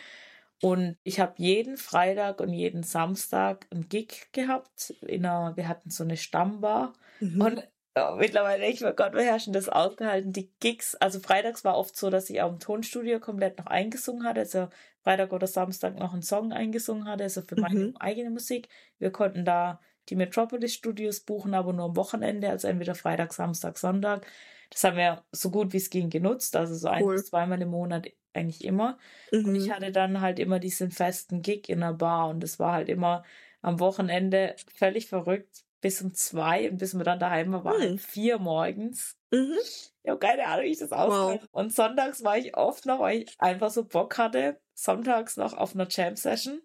[0.62, 4.92] Und ich habe jeden Freitag und jeden Samstag einen Gig gehabt.
[5.02, 6.94] In einer, wir hatten so eine Stammbar.
[7.20, 7.42] Mhm.
[7.42, 10.34] Und oh, mittlerweile, ich war Gott, wir haben das ausgehalten.
[10.34, 14.26] Die Gigs, also freitags war oft so, dass ich auch im Tonstudio komplett noch eingesungen
[14.26, 14.42] hatte.
[14.42, 14.68] Also
[15.04, 17.98] Freitag oder Samstag noch einen Song eingesungen hatte, also für meine mhm.
[17.98, 18.68] eigene Musik.
[18.98, 19.80] Wir konnten da
[20.10, 24.26] die Metropolis Studios buchen, aber nur am Wochenende, also entweder Freitag, Samstag, Sonntag.
[24.70, 27.70] Das haben wir so gut wie es ging genutzt, also so ein bis zweimal im
[27.70, 28.98] Monat eigentlich immer.
[29.32, 29.46] Mhm.
[29.46, 29.74] Und ich mhm.
[29.74, 33.24] hatte dann halt immer diesen festen Gig in der Bar und das war halt immer
[33.62, 35.64] am Wochenende völlig verrückt.
[35.82, 37.98] Bis um zwei und bis wir dann daheim waren, war mhm.
[37.98, 39.18] vier morgens.
[39.32, 39.56] Mhm.
[40.04, 41.40] Ich habe keine Ahnung, wie ich das auskenne.
[41.42, 41.50] Wow.
[41.52, 45.76] Und sonntags war ich oft noch, weil ich einfach so Bock hatte, sonntags noch auf
[45.76, 46.62] einer Jam-Session.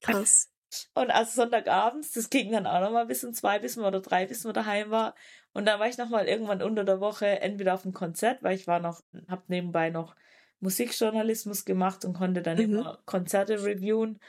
[0.00, 0.48] Krass.
[0.94, 4.00] Und also Sonntagabends, das ging dann auch noch mal bis um zwei, bis wir oder
[4.00, 5.14] drei, bis wir daheim war.
[5.52, 8.54] Und dann war ich noch mal irgendwann unter der Woche entweder auf einem Konzert, weil
[8.54, 10.14] ich war noch, hab nebenbei noch
[10.60, 12.64] Musikjournalismus gemacht und konnte dann mhm.
[12.64, 14.20] immer Konzerte reviewen.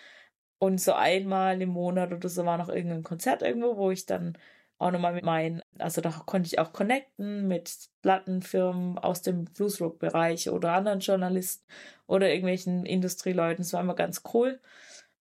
[0.60, 4.38] Und so einmal im Monat oder so war noch irgendein Konzert irgendwo, wo ich dann
[4.78, 10.50] auch nochmal mit meinen, also da konnte ich auch connecten mit Plattenfirmen aus dem Bluesrock-Bereich
[10.50, 11.66] oder anderen Journalisten
[12.08, 13.64] oder irgendwelchen Industrieleuten.
[13.64, 14.60] Das war immer ganz cool.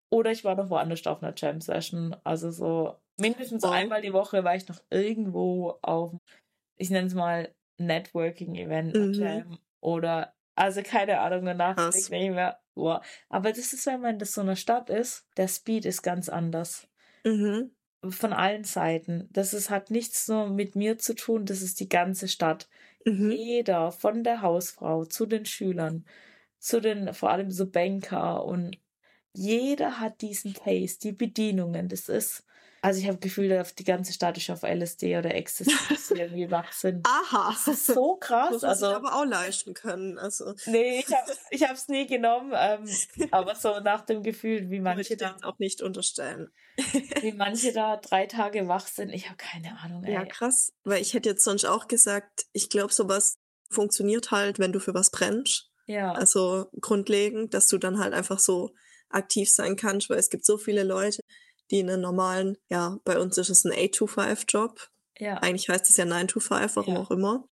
[0.08, 2.16] Oder ich war noch woanders auf einer Jam-Session.
[2.24, 3.70] Also so mindestens wow.
[3.72, 6.12] einmal die Woche war ich noch irgendwo auf,
[6.76, 9.12] ich nenne es mal Networking-Event mhm.
[9.12, 12.58] Jam oder also keine Ahnung, danach nicht mehr.
[12.74, 13.00] Boah.
[13.30, 16.86] Aber das ist, wenn man in so einer Stadt ist, der Speed ist ganz anders.
[17.24, 17.70] Mhm.
[18.06, 19.28] Von allen Seiten.
[19.32, 22.68] Das ist, hat nichts nur mit mir zu tun, das ist die ganze Stadt.
[23.06, 23.30] Mhm.
[23.30, 26.04] Jeder, von der Hausfrau zu den Schülern,
[26.58, 28.78] zu den vor allem so Banker und
[29.32, 31.88] jeder hat diesen Pace, die Bedienungen.
[31.88, 32.44] Das ist,
[32.82, 35.70] also ich habe das Gefühl, die ganze Stadt ist auf LSD oder Ecstasy
[36.14, 37.06] irgendwie wach sind.
[37.06, 37.50] Aha.
[37.52, 38.52] Das ist so krass.
[38.52, 40.18] Das also, aber auch leisten können.
[40.18, 40.54] Also.
[40.66, 42.52] Nee, ich habe ich es nie genommen.
[42.56, 42.88] Ähm,
[43.30, 46.50] aber so nach dem Gefühl, wie manche da auch nicht unterstellen.
[47.20, 49.10] wie manche da drei Tage wach sind.
[49.10, 50.04] Ich habe keine Ahnung.
[50.04, 50.14] Ey.
[50.14, 50.72] Ja, krass.
[50.84, 53.34] Weil ich hätte jetzt sonst auch gesagt, ich glaube, sowas
[53.70, 55.70] funktioniert halt, wenn du für was brennst.
[55.86, 56.12] Ja.
[56.12, 58.70] Also grundlegend, dass du dann halt einfach so
[59.10, 61.20] aktiv sein kannst, weil es gibt so viele Leute,
[61.70, 64.90] die in einem normalen, ja, bei uns ist es ein 8-to-5-Job.
[65.18, 65.36] Ja.
[65.36, 67.00] Eigentlich heißt es ja 9-to-5, warum ja.
[67.00, 67.48] auch immer.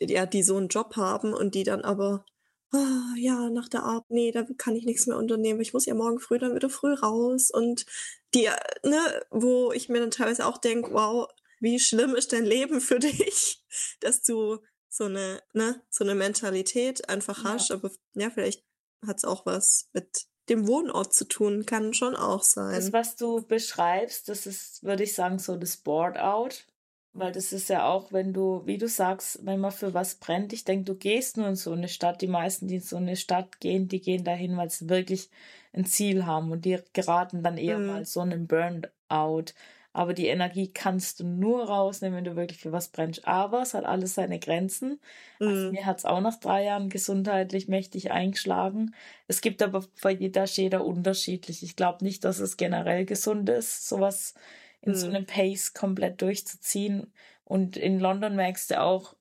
[0.00, 2.24] Ja, die so einen Job haben und die dann aber,
[2.72, 5.60] ah, ja, nach der Arbeit, nee, da kann ich nichts mehr unternehmen.
[5.60, 7.50] Ich muss ja morgen früh dann wieder früh raus.
[7.50, 7.86] Und
[8.34, 8.48] die,
[8.84, 11.28] ne, wo ich mir dann teilweise auch denke, wow,
[11.60, 13.62] wie schlimm ist dein Leben für dich,
[14.00, 14.58] dass du
[14.88, 17.52] so eine, ne, so eine Mentalität einfach ja.
[17.52, 17.70] hast.
[17.70, 18.64] Aber ja, vielleicht
[19.06, 22.74] hat es auch was mit dem Wohnort zu tun, kann schon auch sein.
[22.74, 26.66] Das, was du beschreibst, das ist, würde ich sagen, so das Board-out.
[27.12, 30.52] Weil das ist ja auch, wenn du, wie du sagst, wenn man für was brennt,
[30.52, 32.22] ich denke, du gehst nur in so eine Stadt.
[32.22, 35.28] Die meisten, die in so eine Stadt gehen, die gehen dahin, weil sie wirklich
[35.72, 37.86] ein Ziel haben und die geraten dann eher mhm.
[37.86, 39.52] mal so einen Burnout.
[39.92, 43.26] Aber die Energie kannst du nur rausnehmen, wenn du wirklich für was brennst.
[43.26, 45.00] Aber es hat alles seine Grenzen.
[45.40, 45.56] Also mhm.
[45.56, 48.94] Also mir hat es auch nach drei Jahren gesundheitlich mächtig eingeschlagen.
[49.26, 51.62] Es gibt aber bei jeder jeder unterschiedlich.
[51.62, 54.34] Ich glaube nicht, dass es generell gesund ist, sowas
[54.80, 54.96] in mhm.
[54.96, 57.12] so einem Pace komplett durchzuziehen.
[57.44, 59.16] Und in London merkst du auch,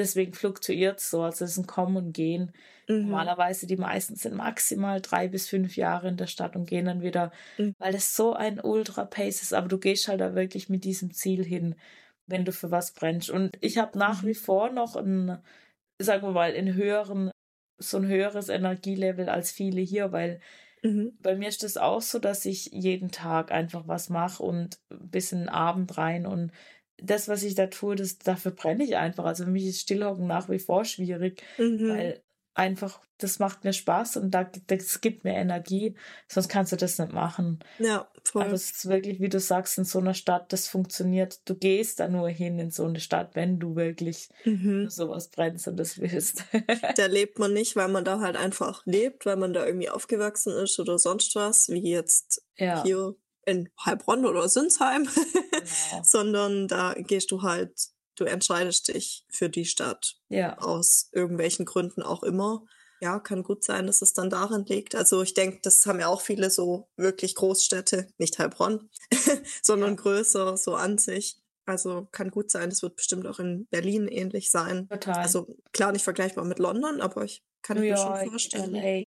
[0.00, 1.22] deswegen fluktuiert es so.
[1.22, 2.52] Also es ist ein Kommen und Gehen.
[2.88, 3.02] Mhm.
[3.02, 7.02] Normalerweise die meisten sind maximal drei bis fünf Jahre in der Stadt und gehen dann
[7.02, 7.74] wieder, mhm.
[7.78, 9.54] weil es so ein Ultra-Pace ist.
[9.54, 11.76] Aber du gehst halt da wirklich mit diesem Ziel hin,
[12.26, 13.30] wenn du für was brennst.
[13.30, 14.26] Und ich habe nach mhm.
[14.28, 15.38] wie vor noch ein,
[15.98, 17.30] sagen wir mal, in höheren,
[17.78, 20.40] so ein höheres Energielevel als viele hier, weil
[20.82, 21.12] Mhm.
[21.20, 25.32] Bei mir ist es auch so, dass ich jeden Tag einfach was mache und bis
[25.32, 26.52] in den Abend rein und
[27.02, 29.24] das, was ich da tue, das, dafür brenne ich einfach.
[29.24, 31.88] Also für mich ist Stillhocken nach wie vor schwierig, mhm.
[31.88, 32.22] weil
[32.54, 35.94] einfach, das macht mir Spaß und da, das gibt mir Energie,
[36.28, 37.60] sonst kannst du das nicht machen.
[37.78, 38.42] Ja, voll.
[38.42, 41.40] Aber es ist wirklich, wie du sagst, in so einer Stadt, das funktioniert.
[41.48, 44.88] Du gehst da nur hin in so eine Stadt, wenn du wirklich mhm.
[44.90, 46.44] sowas brennst und das willst.
[46.96, 50.52] da lebt man nicht, weil man da halt einfach lebt, weil man da irgendwie aufgewachsen
[50.52, 52.82] ist oder sonst was, wie jetzt ja.
[52.82, 53.14] hier
[53.46, 55.08] in Heilbronn oder Sinsheim,
[55.60, 56.02] genau.
[56.04, 57.72] sondern da gehst du halt
[58.20, 60.16] du entscheidest dich für die Stadt.
[60.28, 60.58] Ja.
[60.58, 62.64] Aus irgendwelchen Gründen auch immer.
[63.00, 64.94] Ja, kann gut sein, dass es dann darin liegt.
[64.94, 68.90] Also ich denke, das haben ja auch viele so wirklich Großstädte, nicht Heilbronn,
[69.62, 69.96] sondern ja.
[69.96, 71.38] größer so an sich.
[71.64, 74.88] Also kann gut sein, das wird bestimmt auch in Berlin ähnlich sein.
[74.88, 75.14] Total.
[75.14, 78.74] Also klar nicht vergleichbar mit London, aber ich kann New mir York, schon vorstellen.
[78.74, 79.04] LA.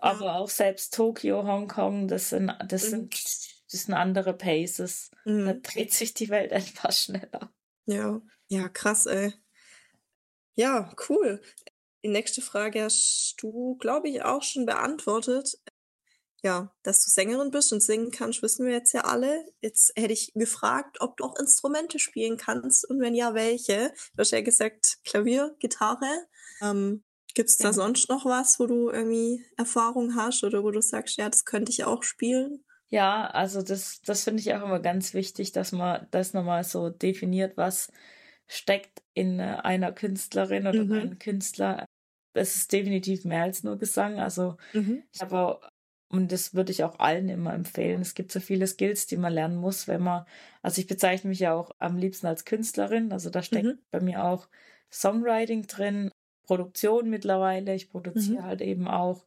[0.00, 0.36] Aber ja.
[0.36, 2.88] auch selbst Tokio, Hongkong, das sind, das mhm.
[2.88, 3.14] sind,
[3.74, 5.10] das sind andere Paces.
[5.24, 5.46] Mhm.
[5.46, 7.52] Da dreht sich die Welt etwas schneller.
[7.86, 8.22] Ja.
[8.48, 9.34] Ja, krass, ey.
[10.54, 11.42] Ja, cool.
[12.04, 15.58] Die nächste Frage hast du, glaube ich, auch schon beantwortet.
[16.42, 19.44] Ja, dass du Sängerin bist und singen kannst, wissen wir jetzt ja alle.
[19.60, 23.92] Jetzt hätte ich gefragt, ob du auch Instrumente spielen kannst und wenn ja, welche.
[24.12, 26.26] Du hast ja gesagt, Klavier, Gitarre.
[26.60, 27.02] Ähm,
[27.34, 27.72] Gibt es da ja.
[27.72, 31.72] sonst noch was, wo du irgendwie Erfahrung hast oder wo du sagst, ja, das könnte
[31.72, 32.63] ich auch spielen?
[32.88, 36.90] Ja, also das, das finde ich auch immer ganz wichtig, dass man das nochmal so
[36.90, 37.92] definiert, was
[38.46, 40.92] steckt in äh, einer Künstlerin oder mhm.
[40.92, 41.86] einem Künstler.
[42.34, 44.18] Es ist definitiv mehr als nur Gesang.
[44.18, 45.02] Also mhm.
[45.12, 45.60] ich habe
[46.14, 48.00] und das würde ich auch allen immer empfehlen.
[48.00, 50.24] Es gibt so viele Skills, die man lernen muss, wenn man,
[50.62, 53.10] also ich bezeichne mich ja auch am liebsten als Künstlerin.
[53.12, 53.78] Also da steckt mhm.
[53.90, 54.48] bei mir auch
[54.92, 56.12] Songwriting drin,
[56.44, 57.74] Produktion mittlerweile.
[57.74, 58.44] Ich produziere mhm.
[58.44, 59.24] halt eben auch,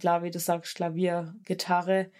[0.00, 2.10] klar, wie du sagst, Klavier, Gitarre.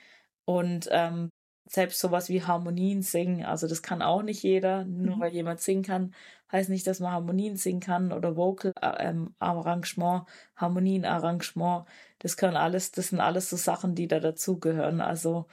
[0.46, 1.28] Und ähm,
[1.68, 4.84] selbst sowas wie Harmonien singen, also das kann auch nicht jeder.
[4.84, 5.20] Nur mhm.
[5.20, 6.14] weil jemand singen kann,
[6.50, 10.24] heißt nicht, dass man Harmonien singen kann oder Vocal äh, ähm, Arrangement,
[10.54, 11.86] Harmonienarrangement.
[12.20, 15.00] Das können alles, das sind alles so Sachen, die da dazugehören.
[15.00, 15.46] Also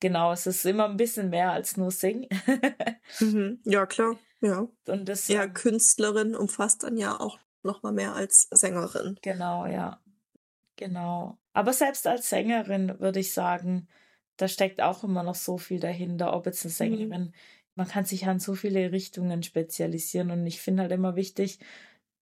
[0.00, 2.28] genau, es ist immer ein bisschen mehr als nur singen.
[3.20, 3.60] mhm.
[3.64, 4.16] Ja, klar.
[4.40, 4.68] Ja.
[4.86, 9.18] Und das ja, Künstlerin umfasst dann ja auch noch mal mehr als Sängerin.
[9.22, 10.00] Genau, ja.
[10.76, 11.38] Genau.
[11.52, 13.88] Aber selbst als Sängerin würde ich sagen,
[14.38, 17.32] da steckt auch immer noch so viel dahinter, ob jetzt eine Sängerin, mhm.
[17.74, 21.58] man kann sich an so viele Richtungen spezialisieren und ich finde halt immer wichtig,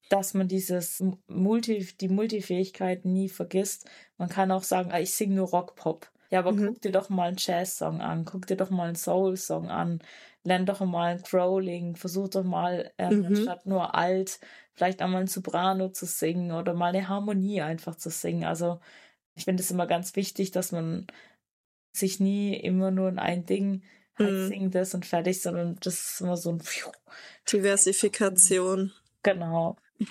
[0.08, 3.88] dass man dieses Multi, die Multifähigkeit nie vergisst.
[4.18, 6.10] Man kann auch sagen, ah, ich singe nur Rock-Pop.
[6.30, 6.66] Ja, aber mhm.
[6.66, 10.00] guck dir doch mal einen Jazz-Song an, guck dir doch mal einen Soul-Song an,
[10.42, 13.36] lern doch mal ein Growling, versuch doch mal, äh, mhm.
[13.36, 14.40] statt nur alt,
[14.72, 18.44] vielleicht einmal ein Soprano zu singen oder mal eine Harmonie einfach zu singen.
[18.44, 18.80] Also
[19.34, 21.06] ich finde es immer ganz wichtig, dass man
[21.96, 23.82] sich nie immer nur in ein Ding
[24.18, 26.92] halt singen das und fertig, sondern das ist immer so ein Pfiuh.
[27.52, 28.92] Diversifikation.
[29.22, 29.76] Genau.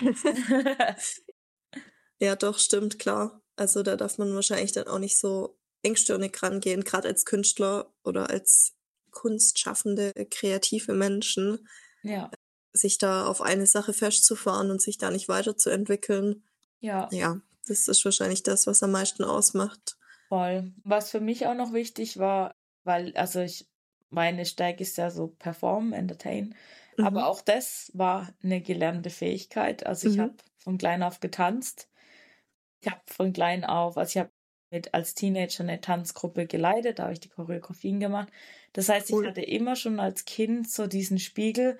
[2.18, 3.42] ja, doch, stimmt, klar.
[3.56, 8.30] Also da darf man wahrscheinlich dann auch nicht so engstirnig rangehen, gerade als Künstler oder
[8.30, 8.74] als
[9.10, 11.66] kunstschaffende, kreative Menschen.
[12.02, 12.30] Ja.
[12.72, 16.44] Sich da auf eine Sache festzufahren und sich da nicht weiterzuentwickeln.
[16.80, 17.08] Ja.
[17.10, 19.95] Ja, das ist wahrscheinlich das, was am meisten ausmacht.
[20.28, 20.72] Voll.
[20.84, 22.54] Was für mich auch noch wichtig war,
[22.84, 23.68] weil, also ich,
[24.10, 26.54] meine Stärke ist ja so performen, entertain.
[26.96, 27.04] Mhm.
[27.04, 29.86] Aber auch das war eine gelernte Fähigkeit.
[29.86, 30.22] Also ich mhm.
[30.22, 31.88] habe von klein auf getanzt.
[32.80, 34.30] Ich habe von klein auf, also ich habe
[34.70, 38.28] mit als Teenager eine Tanzgruppe geleitet, da habe ich die Choreografien gemacht.
[38.72, 41.78] Das heißt, ich hatte immer schon als Kind so diesen Spiegel,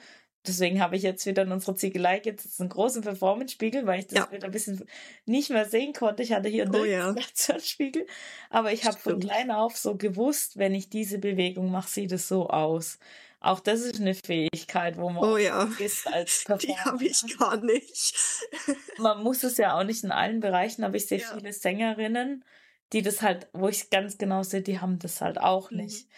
[0.49, 4.19] deswegen habe ich jetzt wieder in unserer Ziegelei jetzt einen großen Performance-Spiegel, weil ich das
[4.19, 4.33] ja.
[4.33, 4.85] wieder ein bisschen
[5.25, 6.23] nicht mehr sehen konnte.
[6.23, 7.15] Ich hatte hier einen oh, ja.
[7.63, 8.07] Spiegel.
[8.51, 12.29] Aber ich habe von klein auf so gewusst, wenn ich diese Bewegung mache, sieht es
[12.29, 12.99] so aus.
[13.41, 15.69] Auch das ist eine Fähigkeit, wo man oh, ja.
[15.79, 16.75] ist als Performer.
[16.75, 18.15] Die habe ich gar nicht.
[18.99, 21.33] man muss es ja auch nicht in allen Bereichen, aber ich sehe ja.
[21.35, 22.45] viele Sängerinnen,
[22.93, 25.79] die das halt, wo ich ganz genau sehe, die haben das halt auch mhm.
[25.79, 26.09] nicht.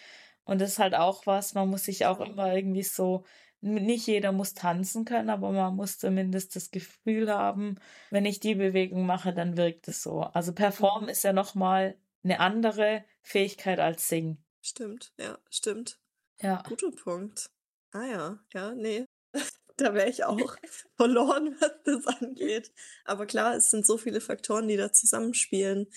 [0.45, 3.23] Und das ist halt auch was, man muss sich auch immer irgendwie so
[3.61, 7.75] nicht jeder muss tanzen können, aber man muss zumindest das Gefühl haben,
[8.09, 10.21] wenn ich die Bewegung mache, dann wirkt es so.
[10.21, 11.09] Also Performen mhm.
[11.09, 14.43] ist ja nochmal eine andere Fähigkeit als Singen.
[14.61, 15.99] Stimmt, ja, stimmt.
[16.41, 16.63] Ja.
[16.67, 17.49] Guter Punkt.
[17.91, 19.05] Ah ja, ja, nee.
[19.77, 20.55] da wäre ich auch
[20.95, 22.71] verloren, was das angeht.
[23.05, 25.87] Aber klar, es sind so viele Faktoren, die da zusammenspielen.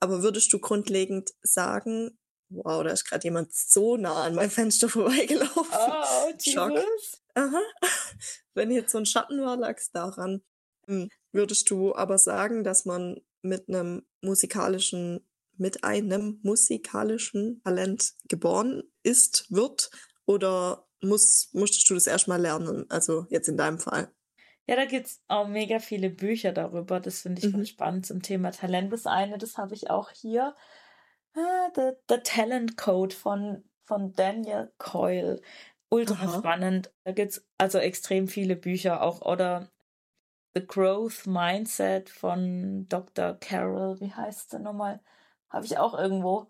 [0.00, 2.18] Aber würdest du grundlegend sagen,
[2.56, 5.66] wow, da ist gerade jemand so nah an meinem Fenster vorbeigelaufen.
[5.72, 6.70] Oh, Schock.
[6.72, 7.22] Jesus.
[7.34, 7.60] Aha.
[8.54, 10.42] Wenn jetzt so ein Schatten war, lag es daran.
[10.86, 15.20] Hm, Würdest du aber sagen, dass man mit einem musikalischen,
[15.58, 19.90] mit einem musikalischen Talent geboren ist, wird?
[20.24, 22.86] Oder muss, musstest du das erstmal lernen?
[22.88, 24.10] Also jetzt in deinem Fall.
[24.66, 26.98] Ja, da gibt's auch mega viele Bücher darüber.
[27.00, 27.66] Das finde ich voll Mhm.
[27.66, 28.92] spannend zum Thema Talent.
[28.92, 30.56] Das eine, das habe ich auch hier.
[31.36, 35.40] Ah, The, The Talent Code von, von Daniel Coyle.
[35.88, 36.38] Ultra Aha.
[36.38, 36.90] spannend.
[37.04, 39.22] Da gibt's also extrem viele Bücher auch.
[39.22, 39.68] Oder
[40.54, 43.34] The Growth Mindset von Dr.
[43.34, 44.00] Carol.
[44.00, 45.00] Wie heißt der nochmal?
[45.50, 46.48] Habe ich auch irgendwo.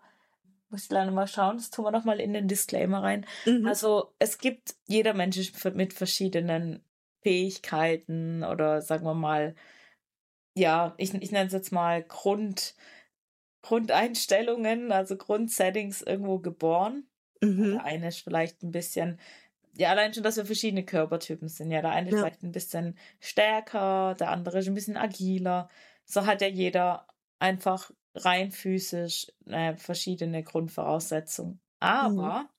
[0.69, 1.57] Muss ich leider mal schauen.
[1.57, 3.25] Das tun wir nochmal in den Disclaimer rein.
[3.45, 3.67] Mhm.
[3.67, 6.83] Also es gibt, jeder Mensch ist mit verschiedenen
[7.21, 9.55] Fähigkeiten oder sagen wir mal,
[10.55, 12.75] ja, ich, ich nenne es jetzt mal Grund,
[13.61, 17.07] Grundeinstellungen, also Grundsettings irgendwo geboren.
[17.41, 17.73] Mhm.
[17.73, 19.19] Der eine ist vielleicht ein bisschen,
[19.77, 21.71] ja, allein schon, dass wir verschiedene Körpertypen sind.
[21.71, 22.21] Ja, der eine ist Ja.
[22.21, 25.69] vielleicht ein bisschen stärker, der andere ist ein bisschen agiler.
[26.05, 27.07] So hat ja jeder
[27.39, 31.59] einfach rein physisch äh, verschiedene Grundvoraussetzungen.
[31.79, 32.49] Aber,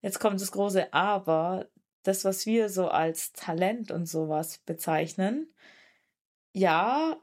[0.00, 1.68] jetzt kommt das große Aber,
[2.02, 5.52] das, was wir so als Talent und sowas bezeichnen,
[6.54, 7.16] ja,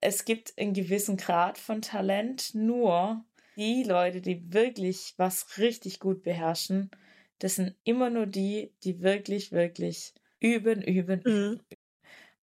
[0.00, 3.24] es gibt einen gewissen Grad von Talent, nur
[3.56, 6.90] die Leute, die wirklich was richtig gut beherrschen,
[7.38, 11.60] das sind immer nur die, die wirklich, wirklich üben, üben, Mhm.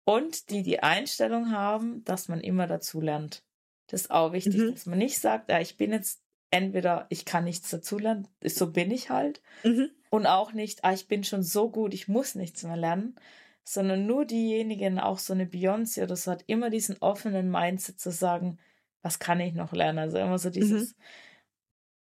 [0.06, 3.43] und die die Einstellung haben, dass man immer dazu lernt.
[3.88, 4.72] Das ist auch wichtig, Mhm.
[4.72, 8.91] dass man nicht sagt, ja, ich bin jetzt entweder, ich kann nichts dazulernen, so bin
[8.91, 9.91] ich halt, Mhm.
[10.10, 13.16] und auch nicht, ah, ich bin schon so gut, ich muss nichts mehr lernen,
[13.64, 18.11] sondern nur diejenigen, auch so eine Beyoncé oder so, hat immer diesen offenen Mindset zu
[18.11, 18.59] sagen,
[19.01, 19.99] was kann ich noch lernen?
[19.99, 20.95] Also immer so dieses,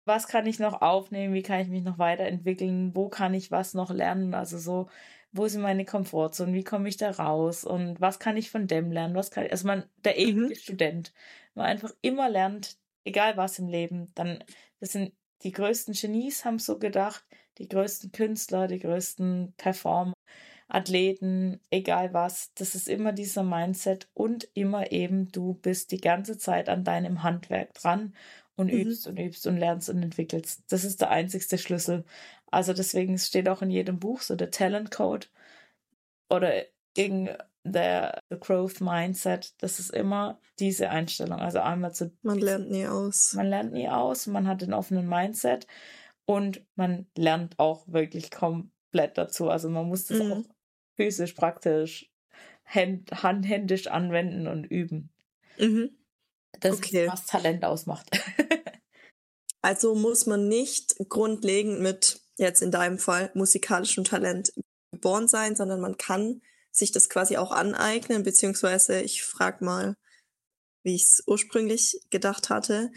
[0.05, 1.35] was kann ich noch aufnehmen?
[1.35, 2.95] Wie kann ich mich noch weiterentwickeln?
[2.95, 4.35] Wo kann ich was noch lernen?
[4.35, 4.89] Also so,
[5.33, 6.55] wo sind meine Komfortzonen?
[6.55, 7.65] Wie komme ich da raus?
[7.65, 9.15] Und was kann ich von dem lernen?
[9.15, 10.55] Was kann ich, also man, der ewige Mhm.
[10.57, 11.13] Student,
[11.55, 14.43] man einfach immer lernt, egal was im Leben, dann,
[14.81, 17.25] das sind die größten Genies haben so gedacht,
[17.59, 20.15] die größten Künstler, die größten Performer,
[20.71, 26.39] Athleten, egal was, das ist immer dieser Mindset und immer eben, du bist die ganze
[26.39, 28.15] Zeit an deinem Handwerk dran
[28.57, 28.83] und Mhm.
[28.83, 30.63] übst und übst und lernst und entwickelst.
[30.71, 32.05] Das ist der einzigste Schlüssel.
[32.51, 35.27] Also deswegen es steht auch in jedem Buch so der Talent Code
[36.29, 36.65] oder
[36.95, 37.29] gegen
[37.65, 39.55] der the Growth Mindset.
[39.63, 41.39] Das ist immer diese Einstellung.
[41.41, 43.35] Also einmal zu Man lernt nie aus.
[43.35, 45.67] man lernt nie aus, man hat den offenen Mindset
[46.27, 49.51] und man lernt auch wirklich komplett dazu.
[49.51, 50.31] Also man muss das Mhm.
[50.33, 50.45] auch
[51.01, 52.11] physisch, praktisch,
[52.67, 55.11] hand, handhändisch anwenden und üben.
[55.59, 55.97] Mhm.
[56.61, 57.07] Das Okay.
[57.07, 58.11] ist, was Talent ausmacht.
[59.63, 64.55] Also muss man nicht grundlegend mit, jetzt in deinem Fall, musikalischem Talent
[64.91, 66.41] geboren sein, sondern man kann
[66.71, 69.97] sich das quasi auch aneignen, beziehungsweise ich frage mal,
[70.83, 72.91] wie ich es ursprünglich gedacht hatte.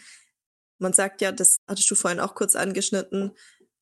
[0.80, 3.34] Man sagt ja, das hattest du vorhin auch kurz angeschnitten,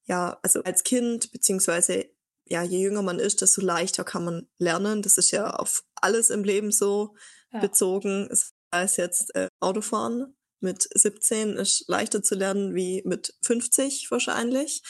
[0.06, 2.10] ja, also als Kind, beziehungsweise
[2.52, 5.02] ja, je jünger man ist, desto leichter kann man lernen.
[5.02, 7.16] Das ist ja auf alles im Leben so
[7.54, 7.60] Ja.
[7.60, 8.28] bezogen.
[8.30, 14.84] Es heißt jetzt äh, Autofahren mit 17 ist leichter zu lernen wie mit 50 wahrscheinlich.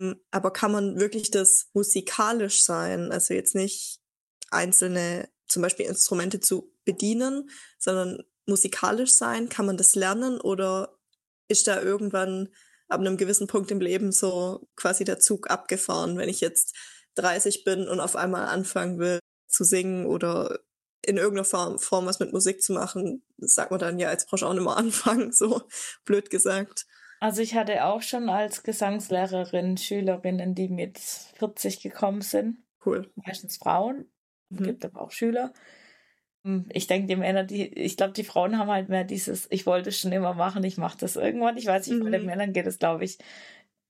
[0.00, 3.10] Ähm, Aber kann man wirklich das musikalisch sein?
[3.12, 4.00] Also jetzt nicht
[4.50, 7.48] einzelne, zum Beispiel Instrumente zu bedienen,
[7.78, 9.48] sondern musikalisch sein?
[9.48, 10.98] Kann man das lernen oder
[11.48, 12.48] ist da irgendwann
[12.88, 16.74] ab einem gewissen Punkt im Leben so quasi der Zug abgefahren, wenn ich jetzt
[17.14, 20.58] 30 bin und auf einmal anfangen will zu singen oder
[21.06, 24.42] in irgendeiner Form, Form was mit Musik zu machen, sagt man dann ja, jetzt brauchst
[24.42, 25.62] du auch nicht mehr anfangen, so
[26.04, 26.86] blöd gesagt.
[27.20, 33.10] Also ich hatte auch schon als Gesangslehrerin Schülerinnen, die mit 40 gekommen sind, Cool.
[33.16, 34.06] meistens Frauen,
[34.50, 34.62] Mhm.
[34.64, 35.52] gibt aber auch Schüler.
[36.44, 39.64] Hm, Ich denke, die Männer, die, ich glaube, die Frauen haben halt mehr dieses, ich
[39.66, 41.56] wollte es schon immer machen, ich mache das irgendwann.
[41.56, 42.26] Ich weiß nicht, bei den Mhm.
[42.26, 43.18] Männern geht es, glaube ich,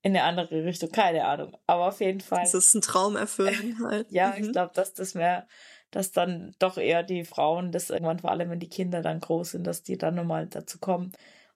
[0.05, 1.57] in eine andere Richtung, keine Ahnung.
[1.67, 4.07] Aber auf jeden Fall, Das ist ein Traum erfüllen halt.
[4.09, 4.51] ja, ich Mhm.
[4.51, 5.47] glaube, dass das mehr,
[5.91, 9.51] dass dann doch eher die Frauen, das irgendwann, vor allem wenn die Kinder dann groß
[9.51, 11.11] sind, dass die dann nochmal dazu kommen.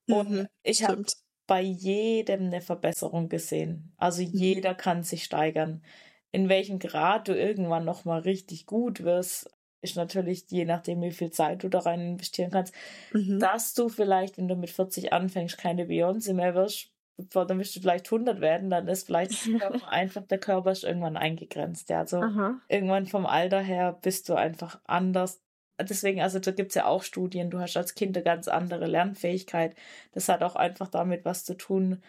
[0.07, 1.01] Und Mhm, ich habe
[1.47, 3.93] bei jedem eine Verbesserung gesehen.
[3.97, 4.59] Also Mhm.
[4.61, 5.83] jeder kann sich steigern.
[6.31, 9.49] In welchem Grad du irgendwann noch mal richtig gut wirst,
[9.81, 12.73] ist natürlich je nachdem, wie viel Zeit du da rein investieren kannst.
[13.13, 13.39] Mhm.
[13.39, 16.91] Dass du vielleicht, wenn du mit 40 anfängst, keine Beyoncé mehr wirst,
[17.33, 19.33] dann wirst du vielleicht 100 werden, dann ist vielleicht
[19.89, 21.89] einfach, der Körper ist irgendwann eingegrenzt.
[21.89, 22.59] Ja, also Aha.
[22.67, 25.41] irgendwann vom Alter her bist du einfach anders.
[25.81, 28.85] Deswegen, also da gibt es ja auch Studien, du hast als Kind eine ganz andere
[28.85, 29.75] Lernfähigkeit.
[30.11, 32.01] Das hat auch einfach damit was zu tun,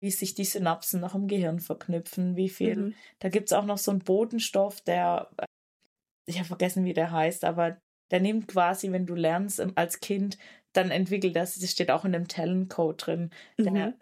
[0.00, 2.76] wie sich die Synapsen noch im Gehirn verknüpfen, wie viel.
[2.76, 2.94] Mhm.
[3.18, 5.46] Da gibt es auch noch so einen Bodenstoff, der, äh,
[6.26, 7.78] ich habe vergessen, wie der heißt, aber
[8.10, 10.38] der nimmt quasi, wenn du lernst als Kind,
[10.72, 13.94] dann entwickelt das, das steht auch in dem Talent-Code drin, der mhm.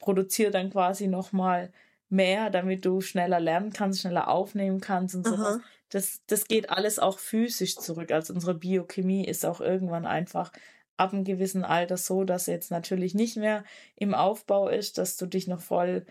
[0.00, 1.72] Produziert dann quasi nochmal
[2.08, 5.60] mehr, damit du schneller lernen kannst, schneller aufnehmen kannst und sowas.
[5.90, 8.10] Das, das geht alles auch physisch zurück.
[8.10, 10.52] Also unsere Biochemie ist auch irgendwann einfach
[10.96, 13.64] ab einem gewissen Alter so, dass jetzt natürlich nicht mehr
[13.96, 16.04] im Aufbau ist, dass du dich noch voll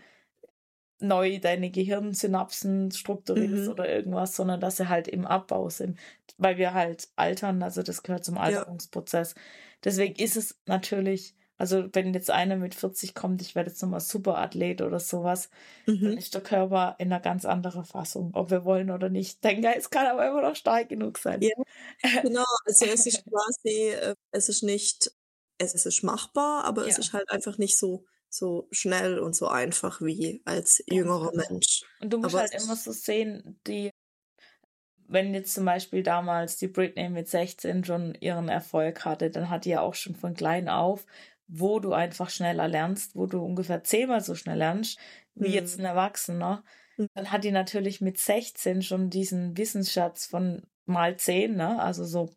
[1.00, 3.70] neu deine Gehirnsynapsen strukturierst mhm.
[3.70, 5.98] oder irgendwas, sondern dass sie halt im Abbau sind,
[6.36, 9.34] weil wir halt altern, also das gehört zum Alterungsprozess.
[9.34, 9.42] Ja.
[9.84, 14.00] Deswegen ist es natürlich, also wenn jetzt einer mit 40 kommt, ich werde jetzt nochmal
[14.00, 15.50] Superathlet oder sowas,
[15.84, 16.00] mhm.
[16.00, 19.44] dann ist der Körper in einer ganz anderen Fassung, ob wir wollen oder nicht.
[19.44, 21.42] Dein Geist kann aber immer noch stark genug sein.
[21.42, 21.50] Ja,
[22.22, 25.12] genau, also es ist quasi, äh, es ist nicht,
[25.58, 26.88] es ist machbar, aber ja.
[26.88, 31.32] es ist halt einfach nicht so so schnell und so einfach wie als jüngerer.
[31.34, 31.84] Mensch.
[32.00, 33.90] Und du musst Aber halt immer so sehen, die,
[35.08, 39.64] wenn jetzt zum Beispiel damals die Britney mit 16 schon ihren Erfolg hatte, dann hat
[39.64, 41.04] die ja auch schon von klein auf,
[41.50, 44.98] wo du einfach schneller lernst, wo du ungefähr zehnmal so schnell lernst,
[45.34, 45.54] wie mhm.
[45.54, 46.62] jetzt ein Erwachsener.
[46.96, 47.08] Mhm.
[47.14, 51.80] Dann hat die natürlich mit 16 schon diesen Wissensschatz von mal 10, ne?
[51.80, 52.30] Also so,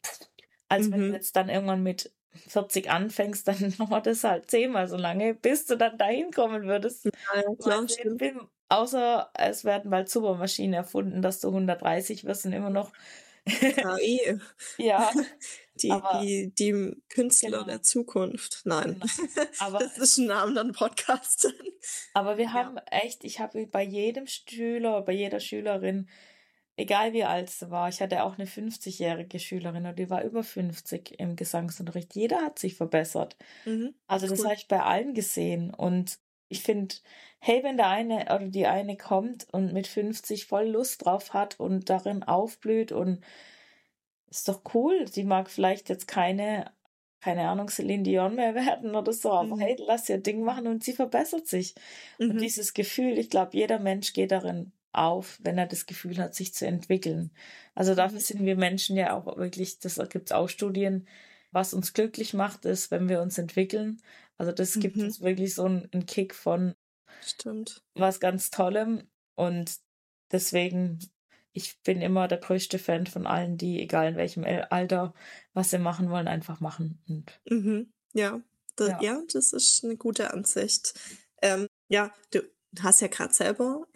[0.67, 0.91] als mhm.
[0.91, 1.13] wenn du mhm.
[1.13, 2.11] jetzt dann irgendwann mit
[2.47, 7.05] 40 anfängst, dann dauert das halt zehnmal so lange, bis du dann dahin kommen würdest.
[7.05, 7.85] Ja, klar,
[8.69, 12.91] außer es werden bald Supermaschinen erfunden, dass du 130 wirst und immer noch.
[13.45, 14.39] KI.
[14.77, 15.11] ja.
[15.81, 17.63] Die, aber, die, die Künstler genau.
[17.63, 18.61] der Zukunft.
[18.63, 19.01] Nein.
[19.01, 19.47] Genau.
[19.57, 21.51] Aber, das ist ein Name dann Podcast.
[22.13, 22.83] Aber wir haben ja.
[22.91, 26.07] echt, ich habe bei jedem Schüler, bei jeder Schülerin
[26.75, 30.43] egal wie alt sie war, ich hatte auch eine 50-jährige Schülerin und die war über
[30.43, 32.15] 50 im Gesangsunterricht.
[32.15, 33.37] Jeder hat sich verbessert.
[33.65, 33.93] Mhm.
[34.07, 34.45] Also das cool.
[34.45, 35.73] habe ich bei allen gesehen.
[35.73, 36.19] Und
[36.49, 36.95] ich finde,
[37.39, 41.59] hey, wenn der eine oder die eine kommt und mit 50 voll Lust drauf hat
[41.59, 43.23] und darin aufblüht und
[44.29, 45.07] ist doch cool.
[45.07, 46.71] Sie mag vielleicht jetzt keine,
[47.21, 49.59] keine Ahnung, Celine Dion mehr werden oder so, aber mhm.
[49.59, 51.75] hey, lass ihr Ding machen und sie verbessert sich.
[52.19, 52.31] Mhm.
[52.31, 56.35] Und dieses Gefühl, ich glaube, jeder Mensch geht darin auf, wenn er das Gefühl hat,
[56.35, 57.31] sich zu entwickeln.
[57.75, 58.23] Also dafür mhm.
[58.23, 61.07] sind wir Menschen ja auch wirklich, das gibt es auch Studien,
[61.53, 64.01] was uns glücklich macht, ist, wenn wir uns entwickeln.
[64.37, 65.03] Also das gibt mhm.
[65.03, 66.75] uns wirklich so einen, einen Kick von
[67.21, 67.83] Stimmt.
[67.93, 69.07] was ganz Tollem.
[69.35, 69.77] Und
[70.31, 70.99] deswegen,
[71.53, 75.13] ich bin immer der größte Fan von allen, die, egal in welchem Alter,
[75.53, 77.01] was sie machen wollen, einfach machen.
[77.07, 77.93] Und mhm.
[78.13, 78.41] ja,
[78.75, 79.01] das, ja.
[79.01, 79.21] ja.
[79.31, 80.93] das ist eine gute Ansicht.
[81.41, 82.41] Ähm, ja, du,
[82.81, 83.85] hast ja gerade selber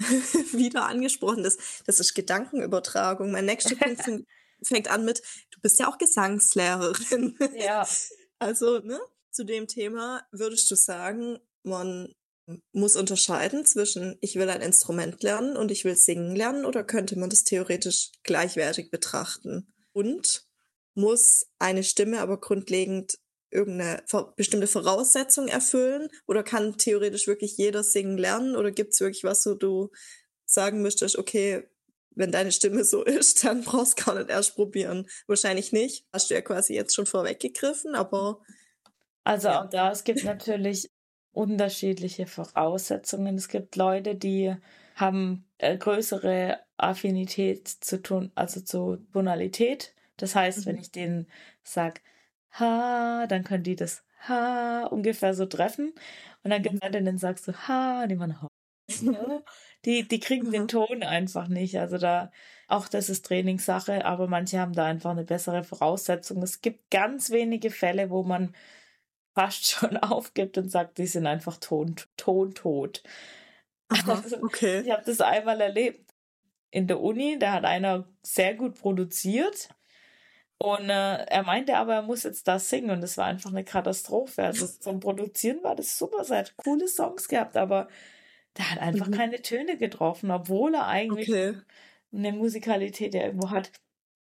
[0.53, 3.32] wieder angesprochen, das, das ist Gedankenübertragung.
[3.32, 4.03] Mein nächster Punkt
[4.62, 5.22] fängt an mit,
[5.58, 7.38] du bist ja auch Gesangslehrerin.
[7.55, 7.88] Ja.
[8.39, 8.99] Also, ne,
[9.32, 12.14] zu dem Thema würdest du sagen, man
[12.72, 17.18] muss unterscheiden zwischen ich will ein Instrument lernen und ich will singen lernen oder könnte
[17.18, 19.74] man das theoretisch gleichwertig betrachten?
[19.91, 20.45] Und
[20.93, 23.18] muss eine Stimme aber grundlegend
[23.49, 24.03] irgendeine
[24.36, 26.10] bestimmte Voraussetzung erfüllen?
[26.28, 28.55] Oder kann theoretisch wirklich jeder singen lernen?
[28.55, 29.89] Oder gibt es wirklich was, wo du
[30.45, 31.68] sagen müsstest, okay,
[32.18, 35.07] wenn deine Stimme so ist, dann brauchst du gar nicht erst probieren.
[35.28, 36.05] Wahrscheinlich nicht.
[36.11, 38.41] Hast du ja quasi jetzt schon vorweggegriffen, aber.
[39.24, 39.63] Also ja.
[39.63, 40.89] auch da, es gibt natürlich
[41.32, 43.36] unterschiedliche Voraussetzungen.
[43.36, 44.55] Es gibt Leute, die
[44.95, 49.93] haben äh, größere Affinität zu tun, also zu Tonalität.
[50.18, 50.65] Das heißt, mhm.
[50.65, 51.28] wenn ich denen
[51.63, 52.01] sage,
[52.59, 55.93] Ha, dann können die das Ha ungefähr so treffen.
[56.43, 58.47] Und dann gibt es Leute, dann sagst du Ha, die man Ha.
[59.86, 61.78] Die, die kriegen den Ton einfach nicht.
[61.80, 62.32] Also da,
[62.68, 66.41] auch das ist Trainingssache, aber manche haben da einfach eine bessere Voraussetzung.
[66.43, 68.56] Es gibt ganz wenige Fälle, wo man
[69.34, 73.04] fast schon aufgibt und sagt, die sind einfach ton, tontot.
[73.89, 74.82] Aha, also, okay.
[74.82, 76.12] Ich habe das einmal erlebt
[76.72, 79.70] in der Uni, da hat einer sehr gut produziert
[80.60, 83.64] und äh, er meinte aber, er muss jetzt da singen und das war einfach eine
[83.64, 84.43] Katastrophe.
[84.43, 87.88] Also zum Produzieren war das super, er hat coole Songs gehabt, aber
[88.58, 89.12] der hat einfach mhm.
[89.12, 91.58] keine Töne getroffen, obwohl er eigentlich okay.
[92.14, 93.72] eine Musikalität ja irgendwo hat.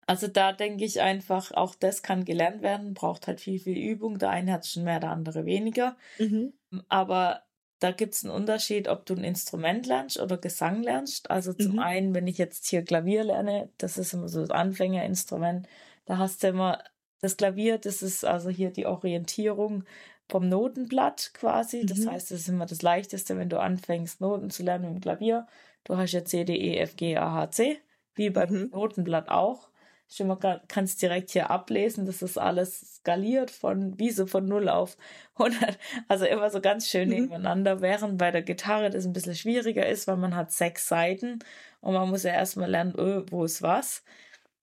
[0.07, 4.19] Also da denke ich einfach, auch das kann gelernt werden, braucht halt viel, viel Übung.
[4.19, 5.97] Der eine hat schon mehr, der andere weniger.
[6.19, 6.53] Mhm.
[6.89, 7.43] Aber
[7.80, 11.30] da gibt es einen Unterschied, ob du ein Instrument lernst oder Gesang lernst.
[11.32, 11.80] Also zum mhm.
[11.80, 15.67] einen, wenn ich jetzt hier Klavier lerne, das ist immer so das Anfängerinstrument,
[16.05, 16.84] da hast du immer
[17.21, 19.86] Das Klavier, das ist also hier die Orientierung
[20.30, 21.86] vom Notenblatt quasi.
[21.86, 22.07] Das Mhm.
[22.07, 25.47] heißt, das ist immer das Leichteste, wenn du anfängst, Noten zu lernen mit dem Klavier.
[25.84, 27.80] Du hast ja C, D, E, F, G, A, H, C,
[28.15, 28.67] wie beim Mhm.
[28.71, 29.69] Notenblatt auch.
[30.07, 34.69] Schon mal kannst direkt hier ablesen, das ist alles skaliert von, wie so von 0
[34.69, 34.97] auf
[35.38, 35.80] 100.
[36.07, 37.09] Also immer so ganz schön Mhm.
[37.09, 41.39] nebeneinander, während bei der Gitarre das ein bisschen schwieriger ist, weil man hat sechs Seiten
[41.82, 44.03] und man muss ja erstmal lernen, öh, wo ist was.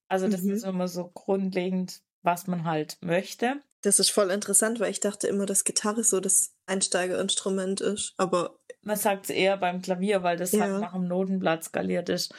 [0.09, 0.49] Also das Mhm.
[0.49, 3.61] ist immer so grundlegend, was man halt möchte.
[3.83, 8.14] Das ist voll interessant, weil ich dachte immer, dass Gitarre so das Einsteigerinstrument ist.
[8.16, 10.61] Aber Man sagt es eher beim Klavier, weil das Ja.
[10.62, 12.35] halt nach dem Notenblatt skaliert ist.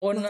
[0.00, 0.24] Und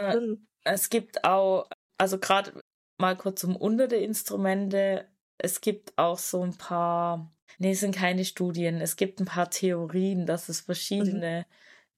[0.63, 1.67] es gibt auch,
[1.97, 2.53] also gerade
[2.99, 5.05] mal kurz um unter die Instrumente,
[5.37, 9.49] es gibt auch so ein paar, nee, es sind keine Studien, es gibt ein paar
[9.49, 11.45] Theorien, dass es verschiedene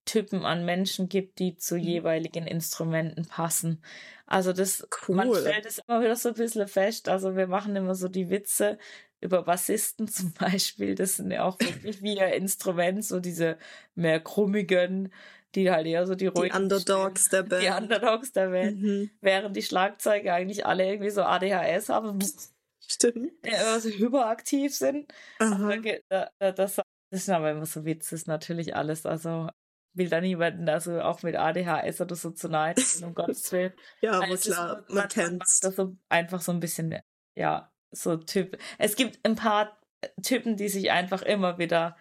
[0.06, 1.82] Typen an Menschen gibt, die zu Mhm.
[1.82, 3.84] jeweiligen Instrumenten passen.
[4.26, 5.42] Also das, man Cool.
[5.42, 7.10] stellt es immer wieder so ein bisschen fest.
[7.10, 8.78] Also wir machen immer so die Witze
[9.20, 10.96] über Bassisten zum Beispiel.
[10.96, 13.58] Das sind ja auch wirklich wie ein Instrument, so diese
[13.94, 15.14] mehr krummigen,
[15.54, 17.62] die halt eher so die Die ruhigen Underdogs der Band.
[17.64, 17.68] Die.
[17.70, 18.82] Underdogs der Band.
[18.82, 19.12] Mhm.
[19.22, 22.20] Während die Schlagzeuge eigentlich alle irgendwie so ADHS haben,
[22.88, 23.32] Stimmt.
[23.46, 25.14] die immer so hyperaktiv sind.
[25.40, 25.68] Aha.
[25.70, 26.80] Da geht- da- da- Das,
[27.12, 29.06] das sind aber immer so Witze, ist natürlich alles.
[29.06, 29.50] Also
[29.94, 33.74] will da niemanden also auch mit ADHS oder so zu nahe treten, um Gottes Willen.
[34.02, 35.60] Ja, aber Also klar, man man, kennt's.
[35.62, 36.96] das so einfach so ein bisschen,
[37.36, 38.58] ja, so Typ.
[38.78, 39.80] Es gibt ein paar
[40.24, 41.98] Typen, die sich einfach immer wieder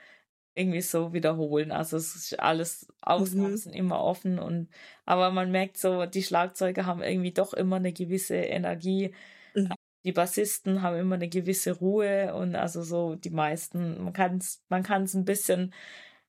[0.55, 1.73] irgendwie so wiederholen.
[1.73, 3.57] Also es ist alles, Ausnahmen Mhm.
[3.57, 4.71] sind immer offen und
[5.07, 9.15] aber man merkt so, die Schlagzeuger haben irgendwie doch immer eine gewisse Energie.
[9.55, 9.75] Mhm.
[10.05, 14.65] Die Bassisten haben immer eine gewisse Ruhe und also so die meisten, man kann es
[14.71, 15.75] man kann's ein bisschen,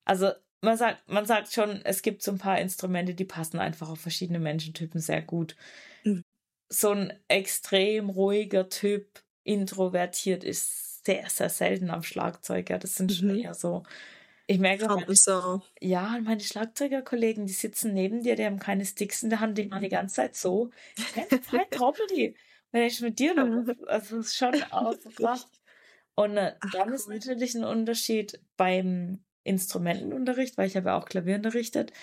[0.05, 0.31] also
[0.61, 3.99] man sagt, man sagt schon, es gibt so ein paar Instrumente, die passen einfach auf
[3.99, 5.55] verschiedene Menschentypen sehr gut.
[6.05, 6.21] Mhm.
[6.69, 12.69] So ein extrem ruhiger Typ, introvertiert, ist sehr, sehr selten am Schlagzeug.
[12.69, 13.39] Ja, das sind schon Mhm.
[13.43, 13.83] eher so.
[14.47, 15.07] Ich merke, meine,
[15.81, 19.57] ja, und meine Schlagzeugerkollegen, die sitzen neben dir, die haben keine Sticks in der Hand,
[19.57, 20.71] die machen die ganze Zeit so.
[21.15, 22.37] Die ganze Zeit troppeln die.
[22.71, 23.47] Wenn ich mit dir noch,
[23.87, 24.65] also es ist schon
[25.15, 25.47] krass.
[26.15, 27.15] Und äh, Ach, dann ist cool.
[27.15, 31.93] natürlich ein Unterschied beim Instrumentenunterricht, weil ich habe ja auch Klavier unterrichtet.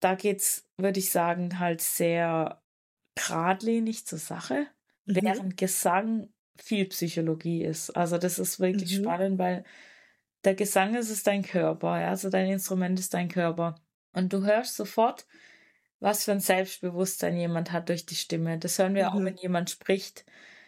[0.00, 2.62] Da geht's, würde ich sagen, halt sehr
[3.16, 4.68] geradlinig zur Sache,
[5.06, 5.26] Mhm.
[5.26, 7.90] während Gesang viel Psychologie ist.
[7.96, 8.94] Also das ist wirklich Mhm.
[8.94, 9.64] spannend, weil
[10.44, 13.76] der Gesang ist es dein Körper, ja, also dein Instrument ist dein Körper.
[14.14, 15.26] Und du hörst sofort,
[16.00, 18.58] was für ein Selbstbewusstsein jemand hat durch die Stimme.
[18.58, 19.24] Das hören wir auch, Mhm.
[19.24, 20.26] wenn jemand spricht.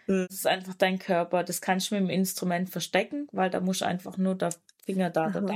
[0.09, 0.29] Mhm.
[0.29, 1.45] Das ist einfach dein Körper.
[1.45, 4.55] Das kannst du mit dem Instrument verstecken, weil da muss einfach nur der
[4.89, 5.55] Finger da, da, da.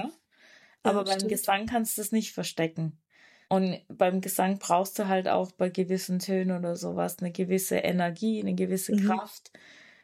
[0.84, 1.28] Ja, Aber beim stimmt.
[1.28, 3.00] Gesang kannst du es nicht verstecken.
[3.48, 8.40] Und beim Gesang brauchst du halt auch bei gewissen Tönen oder sowas eine gewisse Energie,
[8.40, 8.96] eine gewisse Mhm.
[8.96, 9.52] Kraft.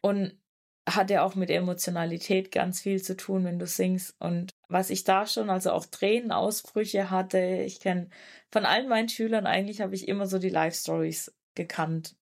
[0.02, 0.38] Und
[0.88, 4.14] hat ja auch mit Emotionalität ganz viel zu tun, wenn du singst.
[4.20, 8.10] Und was ich da schon, also auch Tränenausbrüche hatte, ich kenne
[8.52, 12.16] von allen meinen Schülern eigentlich habe ich immer so die Life-Stories gekannt.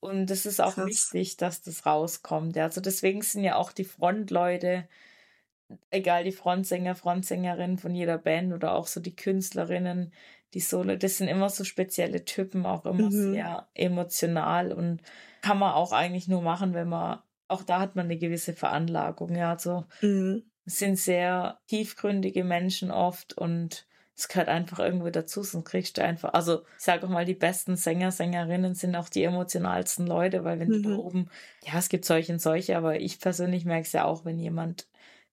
[0.00, 0.84] Und es ist auch Krass.
[0.84, 2.56] wichtig, dass das rauskommt.
[2.58, 4.88] Also deswegen sind ja auch die Frontleute,
[5.90, 10.12] egal die Frontsänger, Frontsängerin von jeder Band oder auch so die Künstlerinnen,
[10.54, 13.48] die Solo, das sind immer so spezielle Typen, auch immer Mhm.
[13.50, 15.02] sehr emotional und
[15.42, 19.34] kann man auch eigentlich nur machen, wenn man, auch da hat man eine gewisse Veranlagung,
[19.36, 20.48] ja, also Mhm.
[20.66, 26.32] sind sehr tiefgründige Menschen oft und es gehört einfach irgendwie dazu, sonst kriegst du einfach,
[26.34, 30.58] also ich sage auch mal, die besten Sänger, Sängerinnen sind auch die emotionalsten Leute, weil
[30.60, 30.98] wenn du da Mhm.
[30.98, 31.30] oben,
[31.64, 34.88] ja, es gibt solche und solche, aber ich persönlich merke es ja auch, wenn jemand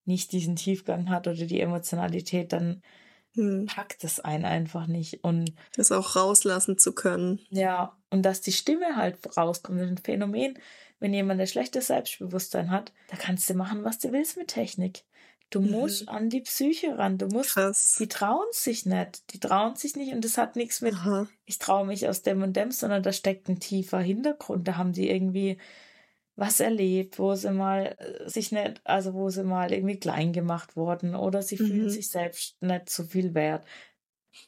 [0.06, 2.82] nicht diesen Tiefgang hat oder die Emotionalität, dann
[3.38, 3.66] Mhm.
[3.66, 5.24] packt es einen einfach nicht.
[5.26, 7.40] Und Das auch rauslassen zu können.
[7.50, 10.58] ja, und dass die Stimme halt rauskommt, das ist ein Phänomen.
[11.00, 15.04] Wenn jemand ein schlechtes Selbstbewusstsein hat, da kannst du machen, was du willst mit Technik.
[15.50, 15.72] Du Mhm.
[15.72, 17.18] musst an die Psyche ran.
[17.18, 17.98] Du musst, Krass.
[18.00, 19.34] die trauen sich nicht.
[19.34, 21.28] Die trauen sich nicht und das hat nichts mit, Aha.
[21.44, 24.66] ich traue mich aus dem und dem, sondern da steckt ein tiefer Hintergrund.
[24.68, 25.58] Da haben die irgendwie
[26.36, 30.76] was erlebt, wo sie mal äh, sich nicht, also wo sie mal irgendwie klein gemacht
[30.76, 31.90] wurden oder sie fühlen Mhm.
[31.90, 33.66] sich selbst nicht so viel wert.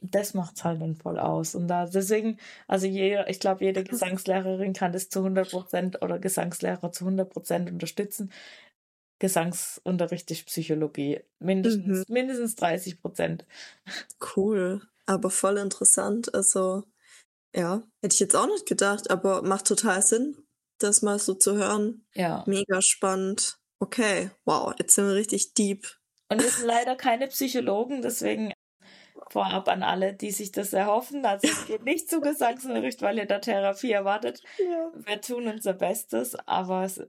[0.01, 1.55] Das macht's halt dann voll aus.
[1.55, 6.19] Und da, deswegen, also jeder, ich glaube, jede Gesangslehrerin kann das zu 100 Prozent oder
[6.19, 8.31] Gesangslehrer zu 100 Prozent unterstützen.
[9.19, 11.21] Gesangsunterricht ist Psychologie.
[11.39, 13.45] Mindestens, mindestens 30 Prozent.
[14.35, 14.81] Cool.
[15.05, 16.35] Aber voll interessant.
[16.35, 16.83] Also,
[17.55, 20.37] ja, hätte ich jetzt auch nicht gedacht, aber macht total Sinn,
[20.77, 22.05] das mal so zu hören.
[22.13, 22.43] Ja.
[22.47, 23.57] Mega spannend.
[23.79, 25.87] Okay, wow, jetzt sind wir richtig deep.
[26.29, 28.53] Und wir sind leider keine Psychologen, deswegen
[29.29, 31.25] vorab an alle, die sich das erhoffen.
[31.25, 34.41] Also es geht nicht zu Gesangsunterricht, weil ihr da Therapie erwartet.
[34.57, 34.91] Ja.
[34.95, 37.01] Wir tun unser Bestes, aber es,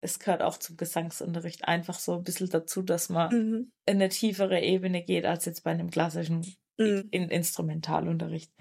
[0.00, 3.72] es gehört auch zum Gesangsunterricht einfach so ein bisschen dazu, dass man mhm.
[3.86, 6.44] in eine tiefere Ebene geht als jetzt bei einem klassischen
[6.78, 7.08] mhm.
[7.10, 8.52] in Instrumentalunterricht.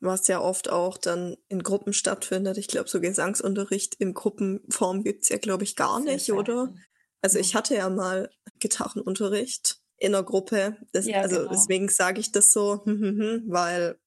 [0.00, 2.56] Was ja oft auch dann in Gruppen stattfindet.
[2.56, 6.72] Ich glaube, so Gesangsunterricht in Gruppenform gibt's ja, glaube ich, gar nicht, oder?
[7.20, 8.30] Also ich hatte ja mal
[8.60, 10.76] Gitarrenunterricht in der Gruppe.
[10.92, 11.50] Das, ja, also genau.
[11.50, 13.98] deswegen sage ich das so, weil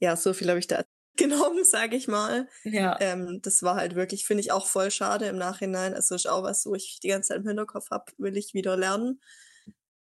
[0.00, 0.84] ja, so viel habe ich da
[1.16, 2.48] genommen, sage ich mal.
[2.64, 2.98] Ja.
[3.00, 5.94] Ähm, das war halt wirklich, finde ich auch voll schade im Nachhinein.
[5.94, 8.76] Also ist auch was, wo ich die ganze Zeit im Hinterkopf habe, will ich wieder
[8.76, 9.20] lernen.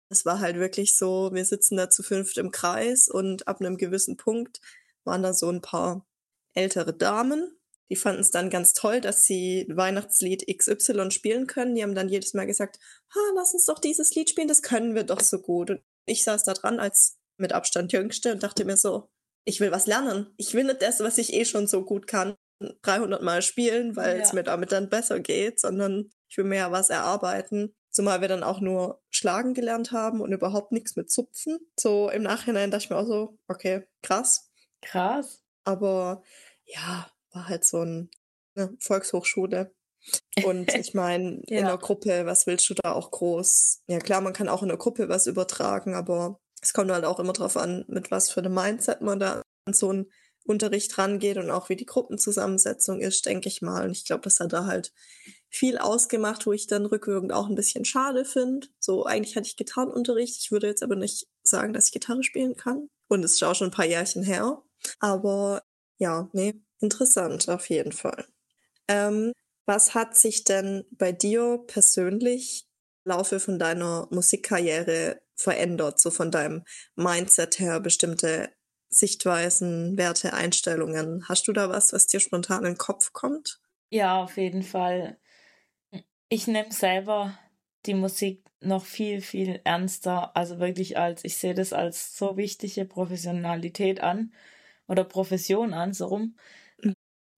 [0.10, 3.78] Es war halt wirklich so, wir sitzen da zu fünft im Kreis und ab einem
[3.78, 4.60] gewissen Punkt
[5.06, 6.08] waren da so ein paar
[6.54, 7.56] ältere Damen,
[7.90, 11.76] die fanden es dann ganz toll, dass sie Weihnachtslied XY spielen können.
[11.76, 12.80] Die haben dann jedes Mal gesagt,
[13.14, 15.70] ha, lass uns doch dieses Lied spielen, das können wir doch so gut.
[15.70, 19.10] Und ich saß da dran als mit Abstand Jüngste und dachte mir so,
[19.46, 20.34] ich will was lernen.
[20.38, 22.36] Ich will nicht das, was ich eh schon so gut kann,
[22.82, 24.24] 300 Mal spielen, weil ja.
[24.24, 27.76] es mir damit dann besser geht, sondern ich will mir ja was erarbeiten.
[27.92, 31.60] Zumal wir dann auch nur Schlagen gelernt haben und überhaupt nichts mit Zupfen.
[31.80, 34.50] So im Nachhinein dachte ich mir auch so, okay, krass.
[34.86, 35.42] Krass.
[35.64, 36.24] Aber
[36.66, 38.10] ja, war halt so ein,
[38.56, 39.74] eine Volkshochschule.
[40.44, 41.60] Und ich meine, ja.
[41.60, 43.84] in der Gruppe, was willst du da auch groß?
[43.88, 47.20] Ja klar, man kann auch in der Gruppe was übertragen, aber es kommt halt auch
[47.20, 50.12] immer drauf an, mit was für einem Mindset man da an so einen
[50.46, 53.86] Unterricht rangeht und auch wie die Gruppenzusammensetzung ist, denke ich mal.
[53.86, 54.94] Und ich glaube, das hat da halt
[55.50, 58.68] viel ausgemacht, wo ich dann rückwirkend auch ein bisschen schade finde.
[58.80, 60.38] So, eigentlich hatte ich Gitarrenunterricht.
[60.40, 62.90] Ich würde jetzt aber nicht sagen, dass ich Gitarre spielen kann.
[63.08, 64.62] Und es ist auch schon ein paar Jährchen her.
[65.00, 65.64] Aber
[65.98, 68.26] ja, nee, Interessant, auf jeden Fall.
[68.88, 69.32] Ähm,
[69.66, 72.68] was hat sich denn bei dir persönlich
[73.06, 76.64] im Laufe von deiner Musikkarriere verändert, so von deinem
[76.96, 78.50] Mindset her, bestimmte
[78.90, 81.28] Sichtweisen, Werte, Einstellungen?
[81.28, 83.60] Hast du da was, was dir spontan in den Kopf kommt?
[83.90, 85.18] Ja, auf jeden Fall.
[86.30, 87.38] Ich nehme selber
[87.86, 92.86] die Musik noch viel, viel ernster, also wirklich als, ich sehe das als so wichtige
[92.86, 94.34] Professionalität an
[94.88, 96.36] oder Profession an, so rum,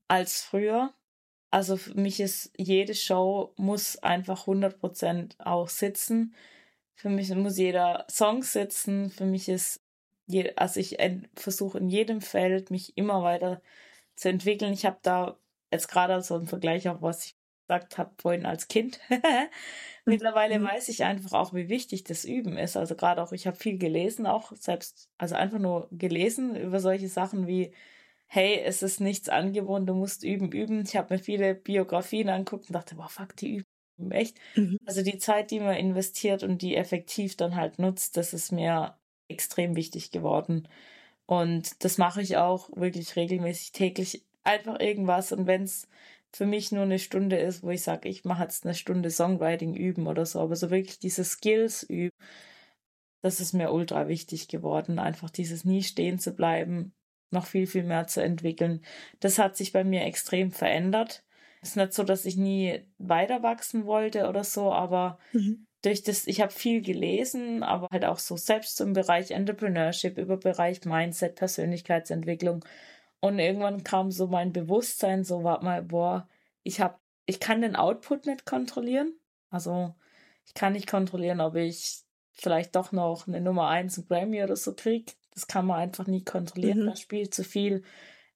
[0.08, 0.94] als früher.
[1.52, 6.36] Also für mich ist jede Show muss einfach 100% auch sitzen.
[6.96, 9.10] Für mich muss jeder Song sitzen.
[9.10, 9.82] Für mich ist,
[10.58, 10.98] also ich
[11.36, 13.62] versuche in jedem Feld mich immer weiter
[14.16, 14.74] zu entwickeln.
[14.74, 15.40] Ich habe da
[15.72, 17.37] jetzt gerade so einen Vergleich auch, was ich
[17.68, 19.00] gesagt habe vorhin als Kind.
[20.06, 20.66] Mittlerweile mhm.
[20.66, 22.78] weiß ich einfach auch, wie wichtig das Üben ist.
[22.78, 27.10] Also gerade auch, ich habe viel gelesen, auch selbst, also einfach nur gelesen über solche
[27.10, 27.74] Sachen wie
[28.28, 30.84] hey, es ist nichts angewohnt, du musst üben, üben.
[30.86, 33.64] Ich habe mir viele Biografien angeguckt und dachte, wow, fuck, die
[33.98, 34.38] üben echt.
[34.56, 34.78] Mhm.
[34.86, 38.98] Also die Zeit, die man investiert und die effektiv dann halt nutzt, das ist mir
[39.30, 40.68] extrem wichtig geworden.
[41.26, 44.26] Und das mache ich auch wirklich regelmäßig täglich.
[44.44, 45.32] Einfach irgendwas.
[45.32, 45.90] Und wenn es
[46.34, 49.76] für mich nur eine Stunde ist, wo ich sage, ich mache jetzt eine Stunde Songwriting
[49.76, 52.12] üben oder so, aber so wirklich diese Skills üben,
[53.22, 55.00] das ist mir ultra wichtig geworden.
[55.00, 56.94] Einfach dieses nie stehen zu bleiben,
[57.32, 58.82] noch viel, viel mehr zu entwickeln.
[59.20, 61.24] Das hat sich bei mir extrem verändert.
[61.62, 65.66] Es ist nicht so, dass ich nie weiter wachsen wollte oder so, aber mhm.
[65.82, 70.38] durch das, ich habe viel gelesen, aber halt auch so selbst im Bereich Entrepreneurship, über
[70.38, 72.64] Bereich Mindset, Persönlichkeitsentwicklung.
[73.20, 76.28] Und irgendwann kam so mein Bewusstsein, so war mal, boah,
[76.64, 79.14] ich habe, ich kann den Output nicht kontrollieren.
[79.50, 79.96] Also
[80.46, 84.56] ich kann nicht kontrollieren, ob ich vielleicht doch noch eine Nummer eins, ein Grammy oder
[84.56, 85.14] so kriege.
[85.32, 86.84] Das kann man einfach nie kontrollieren.
[86.84, 86.86] Mhm.
[86.88, 87.84] Da spielt zu viel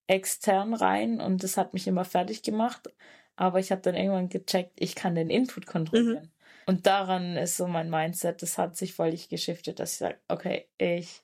[0.08, 2.90] extern rein und das hat mich immer fertig gemacht.
[3.36, 6.24] Aber ich habe dann irgendwann gecheckt, ich kann den Input kontrollieren.
[6.24, 6.32] Mhm.
[6.66, 10.68] Und daran ist so mein Mindset, das hat sich völlig geschiftet, dass ich sage, okay,
[10.78, 11.22] ich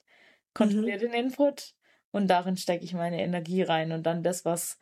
[0.53, 1.11] kontrolliere mhm.
[1.11, 1.75] den Input
[2.17, 3.91] und darin stecke ich meine Energie rein.
[3.91, 4.77] Und dann das, was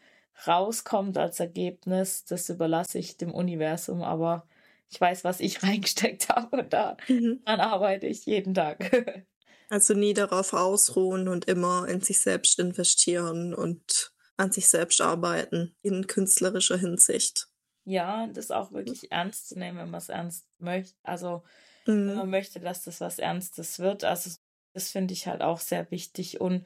[0.47, 4.01] rauskommt als Ergebnis, das überlasse ich dem Universum.
[4.01, 4.47] Aber
[4.89, 7.41] ich weiß, was ich reingesteckt habe und da, mhm.
[7.45, 9.25] daran arbeite ich jeden Tag.
[9.67, 15.75] Also nie darauf ausruhen und immer in sich selbst investieren und an sich selbst arbeiten
[15.81, 17.47] in künstlerischer Hinsicht.
[17.83, 20.95] Ja, das auch wirklich ernst zu nehmen, wenn man es ernst möchte.
[21.01, 21.43] Also,
[21.87, 22.09] mhm.
[22.09, 24.03] wenn man möchte, dass das was Ernstes wird.
[24.03, 24.29] Also,
[24.73, 26.41] das finde ich halt auch sehr wichtig.
[26.41, 26.65] Und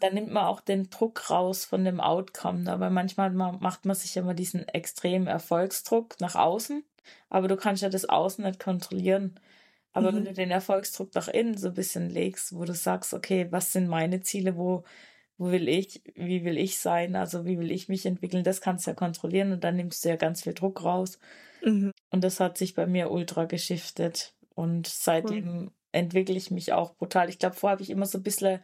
[0.00, 2.60] dann nimmt man auch den Druck raus von dem Outcome.
[2.60, 2.80] Ne?
[2.80, 6.84] Weil manchmal macht man sich immer diesen extremen Erfolgsdruck nach außen.
[7.30, 9.38] Aber du kannst ja das Außen nicht kontrollieren.
[9.92, 10.16] Aber mhm.
[10.16, 13.72] wenn du den Erfolgsdruck nach innen so ein bisschen legst, wo du sagst, okay, was
[13.72, 14.84] sind meine Ziele, wo,
[15.38, 18.86] wo will ich, wie will ich sein, also wie will ich mich entwickeln, das kannst
[18.86, 21.18] du ja kontrollieren und dann nimmst du ja ganz viel Druck raus.
[21.64, 21.92] Mhm.
[22.10, 24.34] Und das hat sich bei mir ultra geschiftet.
[24.54, 27.28] Und seitdem, entwickle ich mich auch brutal.
[27.28, 28.60] Ich glaube, vorher habe ich immer so ein bisschen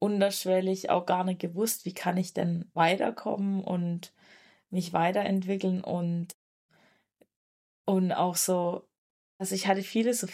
[0.00, 4.14] unterschwellig auch gar nicht gewusst, wie kann ich denn weiterkommen und
[4.70, 6.36] mich weiterentwickeln und
[7.86, 8.88] und auch so,
[9.38, 10.26] also ich hatte viele so,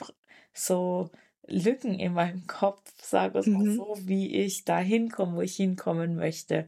[0.55, 1.11] so
[1.47, 3.77] Lücken in meinem Kopf, sage es mal Mhm.
[3.77, 6.67] so, wie ich da hinkomme, wo ich hinkommen möchte.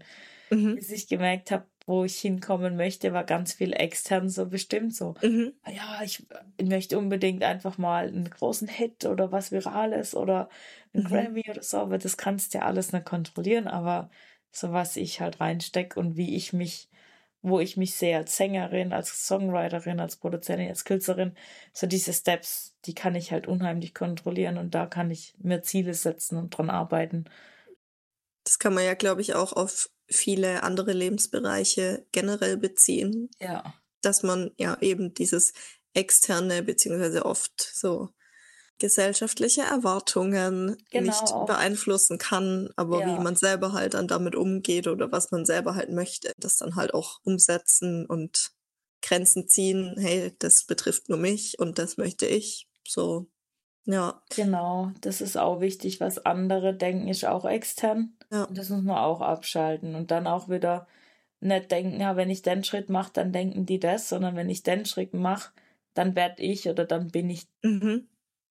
[0.50, 0.76] Mhm.
[0.76, 5.14] Bis ich gemerkt habe, wo ich hinkommen möchte, war ganz viel extern so bestimmt so.
[5.22, 5.56] Mhm.
[5.68, 6.26] Ja, ich
[6.62, 10.48] möchte unbedingt einfach mal einen großen Hit oder was Virales oder
[10.94, 11.02] einen Mhm.
[11.02, 14.08] Grammy oder so, aber das kannst du ja alles nicht kontrollieren, aber
[14.52, 16.88] so was ich halt reinstecke und wie ich mich,
[17.42, 21.34] wo ich mich sehe als Sängerin, als Songwriterin, als Produzentin, als Künstlerin,
[21.72, 25.94] so diese Steps, die kann ich halt unheimlich kontrollieren und da kann ich mir Ziele
[25.94, 27.24] setzen und dran arbeiten.
[28.44, 34.22] Das kann man ja, glaube ich, auch auf viele andere Lebensbereiche generell beziehen, Ja, dass
[34.22, 35.52] man ja eben dieses
[35.94, 38.10] externe beziehungsweise oft so
[38.78, 43.20] gesellschaftliche Erwartungen Genau nicht beeinflussen kann, aber wie Ja.
[43.20, 46.92] man selber halt dann damit umgeht oder was man selber halt möchte, das dann halt
[46.94, 48.52] auch umsetzen und
[49.02, 49.96] Grenzen ziehen.
[49.98, 52.68] Hey, das betrifft nur mich und das möchte ich.
[52.86, 53.28] So,
[53.86, 56.00] ja, Genau, das ist auch wichtig.
[56.00, 58.16] Was andere denken, ist auch extern.
[58.30, 60.86] ja, Und das muss man auch abschalten und dann auch wieder
[61.40, 64.62] nicht denken, ja, wenn ich den Schritt mache, dann denken die das, sondern wenn ich
[64.62, 65.52] den Schritt mache,
[65.94, 68.08] dann werde ich oder dann bin ich mhm.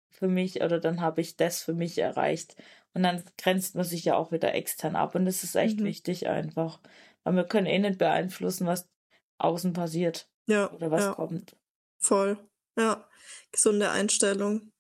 [0.10, 2.56] für mich oder dann habe ich das für mich erreicht.
[2.94, 5.16] Und dann grenzt man sich ja auch wieder extern ab.
[5.16, 5.86] Und das ist echt Mhm.
[5.86, 6.80] wichtig einfach.
[7.24, 8.88] Weil wir können eh nicht beeinflussen, was
[9.38, 11.14] außen passiert ja, oder was ja.
[11.14, 11.58] kommt.
[11.98, 12.38] Voll.
[12.78, 13.06] Ja,
[13.52, 14.72] gesunde Einstellung.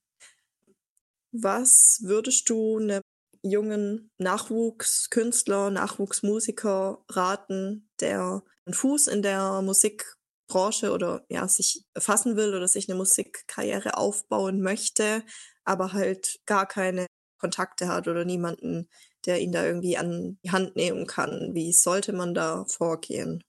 [1.41, 3.01] Was würdest du einem
[3.43, 12.55] jungen Nachwuchskünstler, Nachwuchsmusiker raten, der einen Fuß in der Musikbranche oder ja, sich fassen will
[12.55, 15.23] oder sich eine Musikkarriere aufbauen möchte,
[15.63, 17.05] aber halt gar keine
[17.39, 18.89] Kontakte hat oder niemanden,
[19.25, 21.51] der ihn da irgendwie an die Hand nehmen kann?
[21.53, 23.43] Wie sollte man da vorgehen?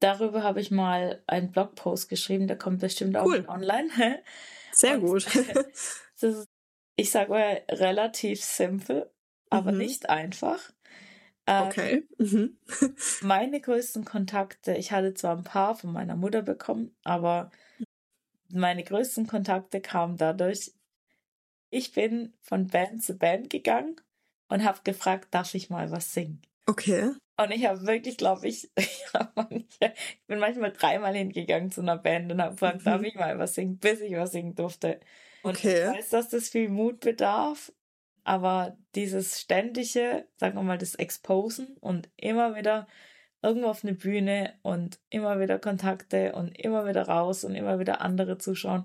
[0.00, 3.44] Darüber habe ich mal einen Blogpost geschrieben, der kommt bestimmt auch Cool.
[3.48, 3.90] online.
[4.72, 5.26] Sehr Und gut.
[6.20, 6.48] das ist,
[6.98, 9.10] ich sage mal, relativ simpel,
[9.50, 9.78] aber Mhm.
[9.78, 10.58] nicht einfach.
[11.46, 12.04] Ähm, Okay.
[12.18, 12.58] Mhm.
[13.22, 17.50] Meine größten Kontakte, ich hatte zwar ein paar von meiner Mutter bekommen, aber
[18.50, 20.72] meine größten Kontakte kamen dadurch,
[21.70, 23.96] ich bin von Band zu Band gegangen
[24.48, 26.42] und habe gefragt, darf ich mal was singen?
[26.68, 27.10] Okay.
[27.40, 31.82] Und ich habe wirklich, glaube ich, ich, hab manche, ich bin manchmal dreimal hingegangen zu
[31.82, 33.06] einer Band und habe gefragt, darf Mhm.
[33.06, 35.00] ich mal was singen, bis ich was singen durfte.
[35.48, 35.82] Und Okay.
[35.90, 37.72] ich weiß, dass das viel Mut bedarf,
[38.24, 42.86] aber dieses ständige, sagen wir mal, das Exposen und immer wieder
[43.42, 48.00] irgendwo auf eine Bühne und immer wieder Kontakte und immer wieder raus und immer wieder
[48.00, 48.84] andere zuschauen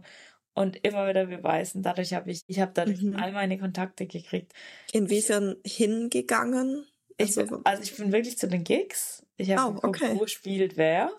[0.54, 1.82] und immer wieder beweisen.
[1.82, 3.16] Dadurch habe ich, ich habe dadurch Mhm.
[3.16, 4.54] all meine Kontakte gekriegt.
[4.92, 6.86] Inwiefern hingegangen?
[7.18, 9.26] Ich, Also, bin- also ich bin wirklich zu den Gigs.
[9.38, 10.20] Ich habe Oh, geguckt, okay.
[10.20, 11.12] wo spielt wer.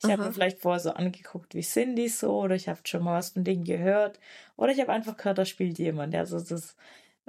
[0.00, 3.02] Ich habe mir vielleicht vorher so angeguckt, wie sind die so, oder ich habe schon
[3.04, 4.20] mal was von denen gehört.
[4.56, 6.14] Oder ich habe einfach gehört, da spielt jemand.
[6.14, 6.76] Also das,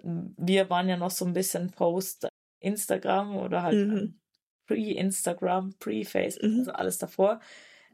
[0.03, 2.27] wir waren ja noch so ein bisschen post
[2.59, 4.19] Instagram oder halt Mhm.
[4.67, 6.59] pre-Instagram, pre-Facebook, Mhm.
[6.59, 7.39] also alles davor.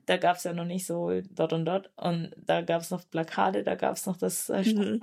[0.05, 1.89] Da gab es ja noch nicht so dort und dort.
[1.95, 5.01] Und da gab es noch Plakate, da gab es noch das äh, Mhm.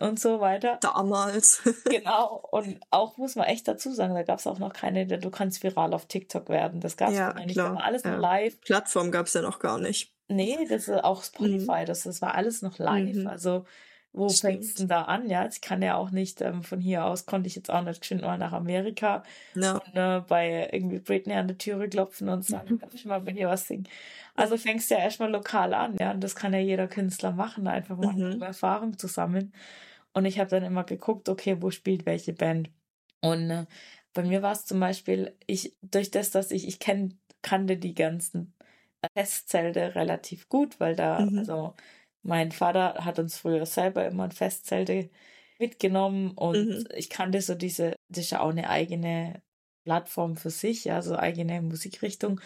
[0.00, 0.78] Und so weiter.
[0.80, 1.62] damals.
[1.84, 5.30] Genau, und auch muss man echt dazu sagen, da gab es auch noch keine, du
[5.30, 6.80] kannst viral auf TikTok werden.
[6.80, 7.52] Das gab es Ja, nicht.
[7.52, 8.10] klar, Das war alles ja.
[8.12, 8.60] noch live.
[8.62, 10.12] Plattform gab es ja noch gar nicht.
[10.28, 13.14] Nee, das ist auch Spotify, das, das war alles noch live.
[13.16, 13.26] Mhm.
[13.26, 13.64] Also,
[14.12, 15.28] wo fängst du denn da an?
[15.28, 18.00] Ja, ich kann ja auch nicht, ähm, von hier aus konnte ich jetzt auch nicht
[18.00, 19.22] geschwind mal nach Amerika
[19.54, 19.82] Ja.
[19.86, 23.32] und äh, bei irgendwie Britney an die Türe klopfen und sagen, darf ich mal bei
[23.32, 23.88] dir was singen?
[24.34, 27.66] Also fängst du ja erstmal lokal an, ja, und das kann ja jeder Künstler machen,
[27.68, 28.40] einfach mal Mhm.
[28.40, 29.52] um Erfahrung zu sammeln.
[30.14, 32.70] Und ich habe dann immer geguckt, okay, wo spielt welche Band?
[33.20, 33.66] Und äh,
[34.14, 37.94] bei mir war es zum Beispiel, ich, durch das, dass ich, ich kenn, kannte die
[37.94, 38.54] ganzen
[39.14, 41.36] Festzelte relativ gut, weil da, Mhm.
[41.36, 41.74] also
[42.22, 45.10] mein Vater hat uns früher selber immer in Festzelte
[45.58, 46.84] mitgenommen und Mhm.
[46.94, 49.42] ich kannte so diese, das ist ja auch eine eigene
[49.84, 52.40] Plattform für sich, ja, so eigene Musikrichtung.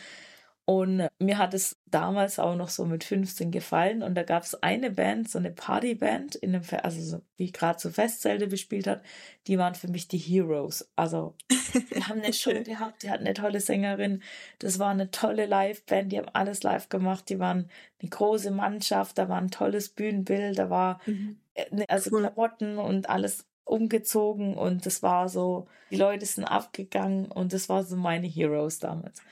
[0.69, 4.03] Und mir hat es damals auch noch so mit 15 gefallen.
[4.03, 7.53] Und da gab es eine Band, so eine Partyband, in dem Fe also so, die
[7.53, 9.01] gerade so Festzelte bespielt hat,
[9.47, 10.91] die waren für mich die Heroes.
[10.97, 14.23] Also die haben eine Show gehabt, die hatten eine tolle Sängerin,
[14.59, 17.71] das war eine tolle Liveband, die haben alles live gemacht, die waren
[18.01, 21.39] eine große Mannschaft, da war ein tolles Bühnenbild, da war Mhm.
[21.55, 22.23] äh, ne, also Cool.
[22.23, 27.85] Klamotten und alles umgezogen und das war so, die Leute sind abgegangen und das war
[27.85, 29.23] so meine Heroes damals.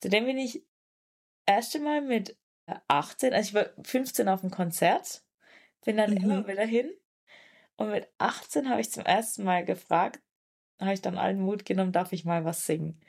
[0.00, 0.64] Zudem bin ich
[1.46, 5.24] erst einmal mit äh, 18, also ich war 15 auf dem Konzert,
[5.84, 6.46] bin dann immer Mhm.
[6.48, 6.92] wieder hin
[7.76, 10.22] Und mit 18 habe ich zum ersten Mal gefragt,
[10.80, 13.00] habe ich dann allen Mut genommen, darf ich mal was singen?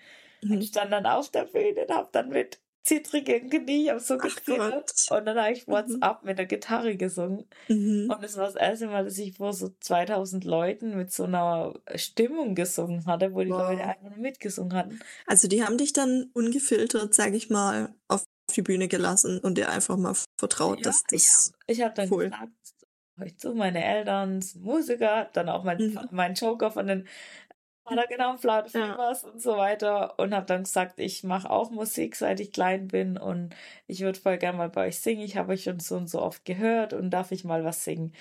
[0.43, 0.51] Mhm.
[0.53, 4.17] Und stand dann auf der Bühne und habe dann mit zittrigen Knie, ich habe so
[4.17, 4.93] gezittert.
[5.09, 5.71] Und dann habe ich mhm.
[5.71, 6.27] WhatsApp mhm.
[6.27, 7.45] mit der Gitarre gesungen.
[7.67, 8.11] Mhm.
[8.11, 11.73] Und es war das erste Mal, dass ich vor so 2000 Leuten mit so einer
[11.95, 13.69] Stimmung gesungen hatte, wo die wow.
[13.69, 14.99] Leute einfach nur mitgesungen hatten.
[15.27, 18.23] Also die haben dich dann ungefiltert, sage ich mal, auf
[18.55, 21.53] die Bühne gelassen und dir einfach mal vertraut, ja, dass das.
[21.67, 22.25] Ich, ich habe dann cool.
[22.25, 22.51] gesagt,
[23.23, 25.99] ich zu, meine Eltern sind Musiker, dann auch mein, mhm.
[26.11, 27.07] mein Joker von den
[27.83, 29.29] Vater genau Flat Flavors ja.
[29.29, 33.17] und so weiter und habe dann gesagt, ich mache auch Musik, seit ich klein bin
[33.17, 33.55] und
[33.87, 35.21] ich würde voll gerne mal bei euch singen.
[35.21, 38.13] Ich habe euch schon so und so oft gehört und darf ich mal was singen.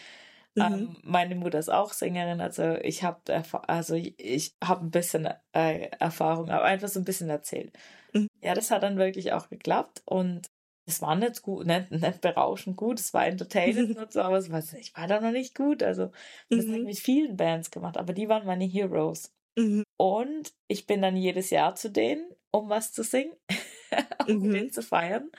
[0.54, 0.62] Mhm.
[0.62, 3.20] Ähm, meine Mutter ist auch Sängerin, also ich habe
[3.68, 7.72] also ich habe ein bisschen äh, Erfahrung, aber einfach so ein bisschen erzählt.
[8.12, 8.28] Mhm.
[8.42, 10.50] Ja, das hat dann wirklich auch geklappt und
[10.86, 14.50] es war nicht gut, nicht, nicht berauschend gut, es war entertainend und so, aber es
[14.50, 15.82] war, ich war da noch nicht gut.
[15.82, 16.10] Also
[16.48, 16.70] das mhm.
[16.70, 19.32] habe ich mit vielen Bands gemacht, aber die waren meine Heroes.
[19.60, 19.84] Mhm.
[19.96, 23.34] Und ich bin dann jedes Jahr zu denen, um was zu singen,
[24.28, 24.52] um mhm.
[24.52, 25.30] den zu feiern.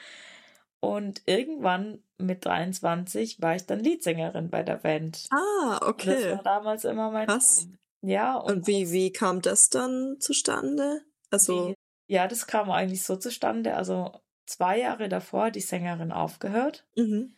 [0.79, 5.27] Und irgendwann mit 23 war ich dann Leadsängerin bei der Band.
[5.31, 6.15] Ah, okay.
[6.15, 7.67] Und das war damals immer mein Was?
[8.01, 8.35] Ja.
[8.35, 11.01] Und, und wie, wie kam das dann zustande?
[11.29, 11.69] Also.
[11.69, 11.75] Wie,
[12.07, 13.75] ja, das kam eigentlich so zustande.
[13.75, 14.11] Also
[14.47, 16.85] zwei Jahre davor hat die Sängerin aufgehört.
[16.95, 17.35] Mhm.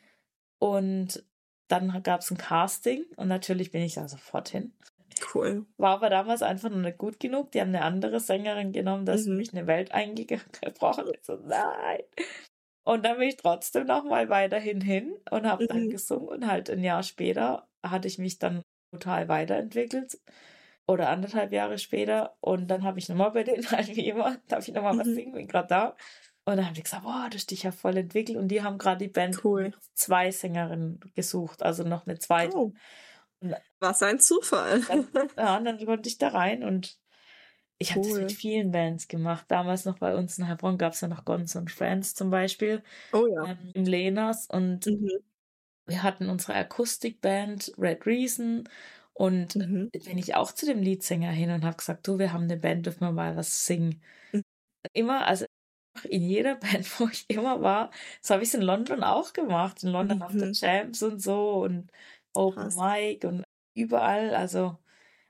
[0.59, 1.23] Und
[1.67, 4.73] dann gab es ein Casting und natürlich bin ich da sofort hin.
[5.33, 5.65] Cool.
[5.77, 7.51] War aber damals einfach noch nicht gut genug.
[7.51, 9.37] Die haben eine andere Sängerin genommen, dass mhm.
[9.37, 11.25] mich eine Welt eingebrochen ist.
[11.25, 12.01] So, nein.
[12.83, 15.67] Und dann bin ich trotzdem noch mal weiterhin hin und habe mhm.
[15.67, 16.27] dann gesungen.
[16.27, 20.19] Und halt ein Jahr später hatte ich mich dann total weiterentwickelt.
[20.85, 22.35] Oder anderthalb Jahre später.
[22.41, 24.99] Und dann habe ich nochmal bei denen halt wie immer, darf ich nochmal mhm.
[24.99, 25.95] was singen, bin gerade da.
[26.45, 28.37] Und dann haben die gesagt, boah, du hast dich ja voll entwickelt.
[28.37, 29.71] Und die haben gerade die Band cool.
[29.93, 32.57] zwei Sängerinnen gesucht, also noch eine zweite.
[32.57, 32.73] Oh.
[33.83, 34.81] Was ein Zufall.
[34.87, 35.07] Dann,
[35.37, 36.97] ja, und dann konnte ich da rein und
[37.77, 39.45] ich habe das mit vielen Bands gemacht.
[39.49, 42.81] Damals noch bei uns in Heilbronn gab es ja noch Guns und Friends zum Beispiel.
[43.11, 43.51] Oh ja.
[43.51, 45.09] Ähm, Im Lenas und mhm.
[45.85, 48.69] wir hatten unsere Akustikband Red Reason
[49.11, 49.89] und mhm.
[49.91, 52.85] bin ich auch zu dem Leadsänger hin und habe gesagt, du, wir haben eine Band,
[52.85, 54.01] dürfen wir mal was singen.
[54.31, 54.43] Mhm.
[54.93, 55.45] Immer, also
[56.09, 57.91] in jeder Band, wo ich immer war,
[58.21, 61.07] so habe ich es in London auch gemacht, in London auf der Champs mhm.
[61.09, 61.91] und so und
[62.33, 62.73] Open.
[62.75, 63.43] Mic und
[63.73, 64.35] überall.
[64.35, 64.77] Also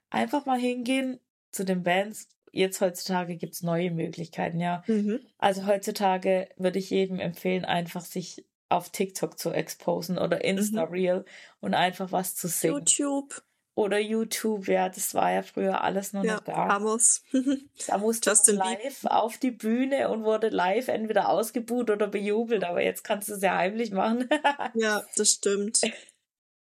[0.09, 1.19] einfach mal hingehen
[1.51, 2.29] zu den Bands.
[2.51, 4.83] Jetzt heutzutage gibt es neue Möglichkeiten, ja.
[4.87, 5.19] Mhm.
[5.39, 10.43] Also heutzutage würde ich jedem empfehlen, einfach sich auf TikTok zu exposen oder.
[10.43, 11.25] Insta Reel mhm.
[11.61, 12.75] und einfach was zu singen.
[12.75, 13.41] YouTube.
[13.75, 16.67] Oder YouTube, ja, das war ja früher alles noch ja, nicht da.
[16.67, 17.23] Amos.
[17.87, 19.11] da musste Justin live Beep.
[19.11, 23.41] auf die Bühne und wurde live entweder ausgebuht oder bejubelt, aber jetzt kannst du es
[23.41, 24.29] ja heimlich machen.
[24.75, 25.81] ja, das stimmt.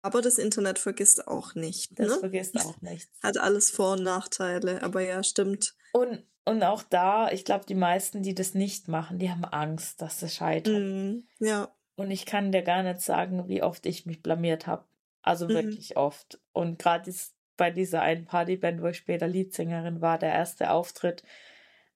[0.01, 1.97] Aber das Internet vergisst auch nicht.
[1.99, 2.19] Das ne?
[2.19, 3.09] vergisst auch nicht.
[3.21, 5.75] Hat alles Vor- und Nachteile, aber ja, stimmt.
[5.93, 10.01] Und, und auch da, ich glaube, die meisten, die das nicht machen, die haben Angst,
[10.01, 10.81] dass es scheitert.
[10.81, 11.71] Mm, ja.
[11.95, 14.85] Und ich kann dir gar nicht sagen, wie oft ich mich blamiert habe.
[15.21, 15.49] Also mhm.
[15.49, 16.39] wirklich oft.
[16.51, 17.13] Und gerade
[17.57, 21.23] bei dieser einen Partyband, wo ich später Leadsängerin war, der erste Auftritt,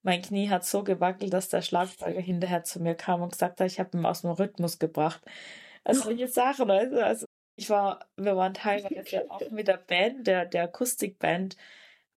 [0.02, 3.66] mein Knie hat so gewackelt, dass der Schlagzeuger hinterher zu mir kam und gesagt hat,
[3.66, 5.20] ich habe ihn aus dem Rhythmus gebracht.
[5.82, 7.25] Also solche Sachen, also
[7.56, 11.56] ich war, wir waren teilweise auch mit der Band, der, der Akustikband.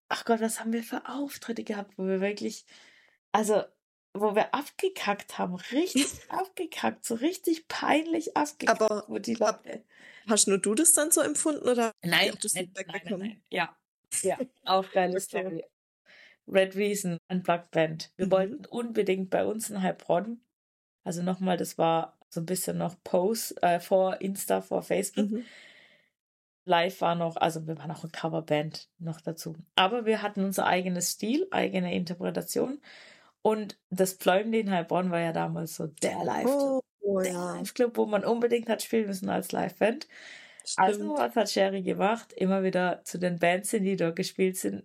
[0.08, 2.66] Ach Gott, was haben wir für Auftritte gehabt, wo wir wirklich,
[3.32, 3.62] also,
[4.12, 8.82] wo wir abgekackt haben, richtig abgekackt, so richtig peinlich abgekackt.
[8.82, 9.84] Aber wo die Leute.
[10.28, 11.92] Hast nur du das dann so empfunden oder?
[12.02, 13.76] Nein, nein, nein, nein, nein, Ja,
[14.22, 15.18] ja, auch geile.
[15.20, 15.64] Story.
[16.46, 18.12] Red Reason, Unplugged Band.
[18.16, 18.30] Wir mhm.
[18.32, 20.40] wollten unbedingt bei uns in Heilbronn,
[21.04, 25.30] also nochmal, das war so ein bisschen noch Post äh, vor Insta, vor Facebook.
[25.30, 25.44] Mhm.
[26.64, 29.56] Live war noch, also wir waren auch eine Coverband noch dazu.
[29.74, 32.80] Aber wir hatten unser eigenes Stil, eigene Interpretation.
[33.42, 36.84] Und das Pfläumli in Heilbronn war ja damals so der Live-Club.
[37.00, 37.54] Oh, der ja.
[37.56, 40.06] Live-Club, wo man unbedingt hat spielen müssen als Live-Band.
[40.76, 42.32] Also, was hat Sherry gemacht?
[42.34, 44.84] Immer wieder zu den Bands, die dort gespielt sind,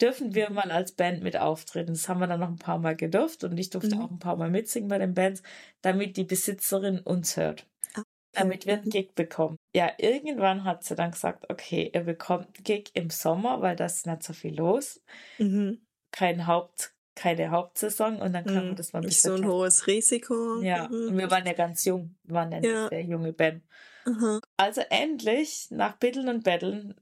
[0.00, 1.92] dürfen wir mal als Band mit auftreten.
[1.92, 4.02] Das haben wir dann noch ein paar Mal gedurft und ich durfte mhm.
[4.02, 5.42] auch ein paar Mal mitsingen bei den Bands,
[5.82, 7.66] damit die Besitzerin uns hört.
[7.94, 8.02] Ah,
[8.32, 9.56] damit wir einen Gig bekommen.
[9.74, 13.86] Ja, irgendwann hat sie dann gesagt, okay, ihr bekommt einen Gig im Sommer, weil da
[13.86, 15.00] ist nicht so viel los.
[15.38, 15.80] Mhm.
[16.10, 18.76] Kein Haupt, keine Hauptsaison und dann kann man mhm.
[18.76, 19.32] das mal ein bisschen.
[19.32, 20.60] Nicht so ein hohes Risiko.
[20.60, 21.08] Ja, mhm.
[21.08, 22.88] und wir waren ja ganz jung, wir waren ja, ja.
[22.88, 23.64] sehr junge Band.
[24.04, 24.40] Mhm.
[24.56, 26.94] Also endlich, nach Bitteln und Betteln,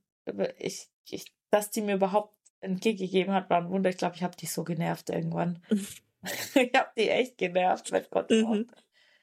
[0.58, 2.33] ich, ich, dass die mir überhaupt
[2.64, 3.90] ein Gig gegeben hat, war ein Wunder.
[3.90, 5.62] Ich glaube, ich habe die so genervt irgendwann.
[6.54, 8.30] ich habe die echt genervt, mit Gott.
[8.30, 8.68] Mhm.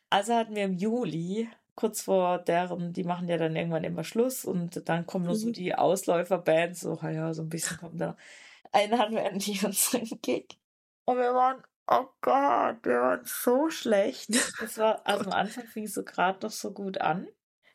[0.10, 4.46] Also hatten wir im Juli kurz vor deren, die machen ja dann irgendwann immer Schluss
[4.46, 5.54] und dann kommen nur so Mhm.
[5.54, 8.16] die Ausläuferbands, so, ja, so ein bisschen kommt da.
[8.72, 10.60] Einen hatten wir endlich unseren Gig.
[11.06, 14.30] Und wir waren, oh Gott, wir waren so schlecht.
[14.62, 17.28] Das war, also am Anfang fing es so gerade noch so gut an.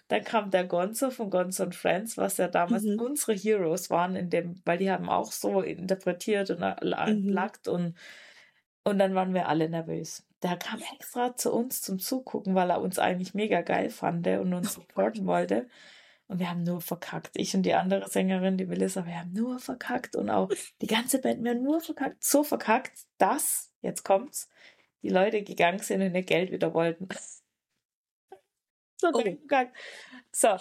[0.09, 3.01] Dann kam der Gonzo von Gonzo and Friends, was ja damals Mhm.
[3.01, 7.29] unsere Heroes waren, in dem, weil die haben auch so interpretiert und Mhm.
[7.29, 7.95] lackt und,
[8.85, 10.25] und dann waren wir alle nervös.
[10.43, 14.55] Der kam extra zu uns zum Zugucken, weil er uns eigentlich mega geil fand und
[14.55, 15.67] uns supporten wollte.
[16.29, 17.31] Und wir haben nur verkackt.
[17.35, 20.17] Ich und die andere Sängerin, die Melissa, wir haben nur verkackt.
[20.17, 20.49] Und auch
[20.83, 22.23] die ganze Band, wir haben nur verkackt.
[22.23, 24.49] So verkackt, dass, jetzt kommt's,
[25.03, 27.09] die Leute gegangen sind und ihr Geld wieder wollten.
[29.01, 29.23] So Oh.
[29.47, 29.73] geil.
[30.33, 30.57] So,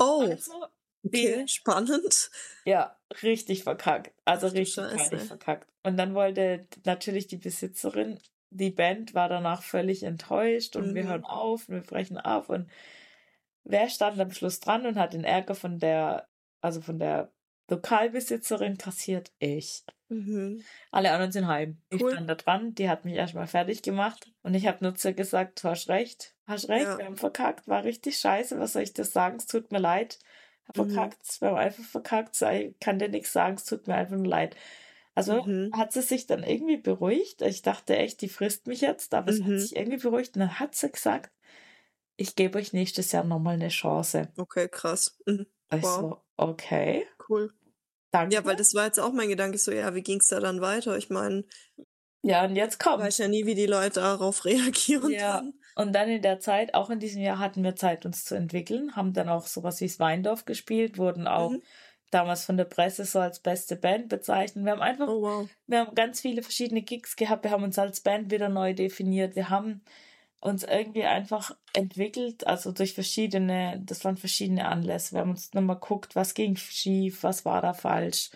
[0.00, 0.66] Oh, also,
[1.04, 2.30] okay, spannend.
[2.64, 4.12] ja, richtig verkackt.
[4.24, 5.68] Also Ach richtig peinlich verkackt.
[5.82, 8.20] Und dann wollte natürlich die Besitzerin,
[8.50, 11.08] die Band war danach völlig enttäuscht und wir Mhm.
[11.08, 12.48] hören auf und wir brechen ab.
[12.48, 12.70] Und
[13.64, 16.28] wer stand am Schluss dran und hat den Ärger von der,
[16.60, 17.32] also von der
[17.70, 19.32] Lokalbesitzerin kassiert?
[19.38, 19.84] Ich.
[20.08, 20.64] Mhm.
[20.90, 21.82] Alle anderen sind heim.
[21.90, 22.12] Ich Cool.
[22.12, 25.62] stand da dran, die hat mich erstmal fertig gemacht und ich habe nur ihr gesagt,
[25.62, 26.98] du hast recht, hast recht, Ja.
[26.98, 30.18] wir haben verkackt, war richtig scheiße, was soll ich das sagen, es tut mir leid,
[30.68, 30.90] Mhm.
[30.90, 34.26] verkackt, wir haben einfach verkackt, sei- kann dir nichts sagen, es tut mir einfach nur
[34.26, 34.56] leid.
[35.14, 35.72] Also Mhm.
[35.76, 39.40] hat sie sich dann irgendwie beruhigt, ich dachte echt, die frisst mich jetzt, aber es
[39.40, 39.58] hat Mhm.
[39.58, 41.32] sich irgendwie beruhigt und dann hat sie gesagt,
[42.16, 44.28] ich gebe euch nächstes Jahr nochmal eine Chance.
[44.36, 45.16] Okay, krass.
[45.26, 45.46] Mhm.
[45.72, 45.96] Ich Wow.
[46.00, 47.52] so, okay, Cool.
[48.10, 48.34] danke.
[48.34, 50.96] Ja, weil das war jetzt auch mein Gedanke, so, ja, wie ging's da dann weiter?
[50.96, 51.44] Ich meine,
[52.22, 53.02] ja, und jetzt kommt.
[53.02, 55.38] weiß ja nie, wie die Leute darauf reagieren Ja.
[55.40, 55.54] dann.
[55.78, 58.96] Und dann in der Zeit, auch in diesem Jahr, hatten wir Zeit, uns zu entwickeln,
[58.96, 61.62] haben dann auch sowas wie Weindorf gespielt, wurden auch Mhm.
[62.10, 64.64] damals von der Presse so als beste Band bezeichnet.
[64.64, 65.48] Wir haben einfach, Oh, wow.
[65.68, 69.36] wir haben ganz viele verschiedene Gigs gehabt, wir haben uns als Band wieder neu definiert,
[69.36, 69.82] wir haben
[70.40, 75.12] uns irgendwie einfach entwickelt, also durch verschiedene, das waren verschiedene Anlässe.
[75.14, 78.30] Wir haben uns nochmal geguckt, was ging schief, was war da falsch.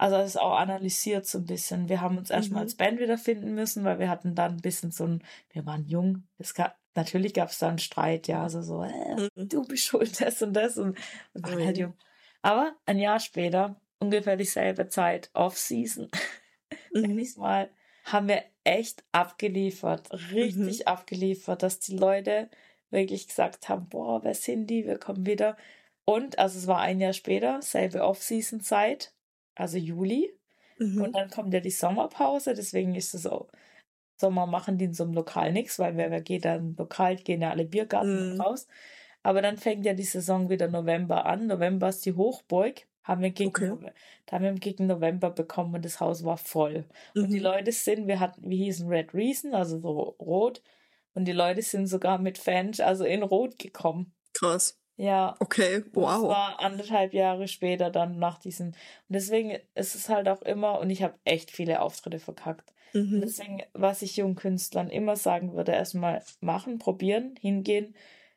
[0.00, 1.88] Also das ist auch analysiert so ein bisschen.
[1.90, 2.66] Wir haben uns erstmal Mhm.
[2.68, 6.26] als Band wiederfinden müssen, weil wir hatten dann ein bisschen so ein, wir waren jung.
[6.38, 9.48] Es gab, natürlich gab es da einen Streit, ja, also so, äh, Mhm.
[9.48, 10.96] du bist schuld, das und das und
[11.34, 11.94] wir waren Oh halt jung.
[12.42, 16.08] Aber ein Jahr später, ungefähr dieselbe Zeit, Off-Season,
[16.94, 17.18] Mhm.
[17.18, 17.70] ich's mal,
[18.04, 22.50] haben wir echt abgeliefert, richtig abgeliefert, dass die Leute
[22.90, 25.56] wirklich gesagt haben, boah, wer sind die, wir kommen wieder.
[26.06, 29.14] Und, also es war ein Jahr später, selbe Off-Season-Zeit,
[29.54, 30.32] also Juli.
[30.98, 31.12] Und Mhm.
[31.14, 33.48] dann kommt ja die Sommerpause, deswegen ist es so,
[34.20, 37.42] Sommer machen die in so einem Lokal nichts, weil wer, wer geht dann lokal, gehen
[37.42, 38.40] ja alle Biergarten Mhm.
[38.40, 38.66] raus.
[39.22, 41.46] Aber dann fängt ja die Saison wieder November an.
[41.46, 42.86] November ist die Hochburg.
[43.02, 43.92] Haben wir gegen, Okay.
[44.30, 46.86] Haben wir gegen November bekommen und das Haus war voll.
[47.20, 47.44] Und die Mhm.
[47.44, 49.90] Leute sind, wir hatten, wir hießen Red Reason, also so
[50.20, 50.62] rot.
[51.14, 54.14] Und die Leute sind sogar mit Fans, also in Rot gekommen.
[54.32, 54.79] Krass.
[55.00, 56.28] Ja, Okay, das wow.
[56.28, 58.68] war anderthalb Jahre später dann nach diesen.
[58.68, 58.76] Und
[59.08, 62.72] deswegen ist es halt auch immer, und ich habe echt viele Auftritte verkackt.
[62.94, 63.20] Mhm.
[63.22, 67.94] deswegen, was ich jungen Künstlern immer sagen würde, erstmal machen, probieren, hingehen,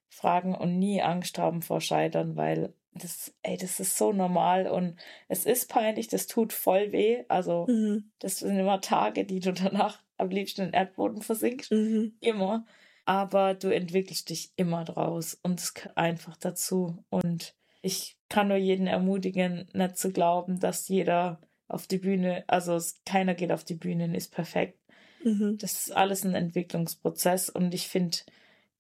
[0.10, 4.98] fragen und nie Angst haben vor Scheitern, weil das, ey, das ist so normal und
[5.28, 7.24] es ist peinlich, das tut voll weh.
[7.30, 8.12] Also, Mhm.
[8.20, 11.72] das sind immer Tage, die du danach am liebsten in den Erdboden versinkst.
[11.72, 12.14] Mhm.
[12.22, 12.66] Immer.
[13.06, 17.04] Aber du entwickelst dich immer draus und es gehört einfach dazu.
[17.10, 22.80] Und ich kann nur jeden ermutigen, nicht zu glauben, dass jeder auf die Bühne, also
[23.06, 24.80] keiner geht auf die Bühne und ist perfekt.
[25.24, 25.58] Mhm.
[25.60, 28.18] Das ist alles ein Entwicklungsprozess und ich finde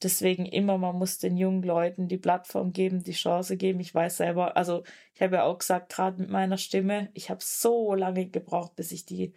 [0.03, 3.79] deswegen immer, man muss den jungen Leuten die Plattform geben, die Chance geben.
[3.79, 4.83] Ich weiß selber, also
[5.13, 8.91] ich habe ja auch gesagt, gerade mit meiner Stimme, ich habe so lange gebraucht, bis
[8.91, 9.33] ich die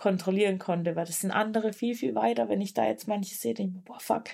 [0.00, 2.48] kontrollieren konnte, weil das sind andere viel, viel weiter.
[2.48, 4.30] Wenn ich da jetzt manche sehe, denke ich mir, boah, fuck.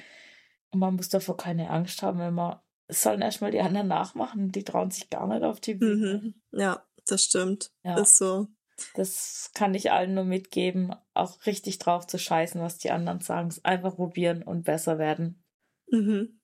[0.70, 4.52] Und man muss davor keine Angst haben, wenn man, es sollen erstmal die anderen nachmachen,
[4.52, 6.20] die trauen sich gar nicht auf die Bühne.
[6.22, 6.42] Mhm.
[6.52, 7.72] Ja, das stimmt.
[7.82, 7.98] Ja.
[7.98, 8.46] Ist so.
[8.94, 13.48] Das kann ich allen nur mitgeben, auch richtig drauf zu scheißen, was die anderen sagen.
[13.48, 15.44] Es einfach probieren und besser werden.
[15.90, 16.40] Mhm.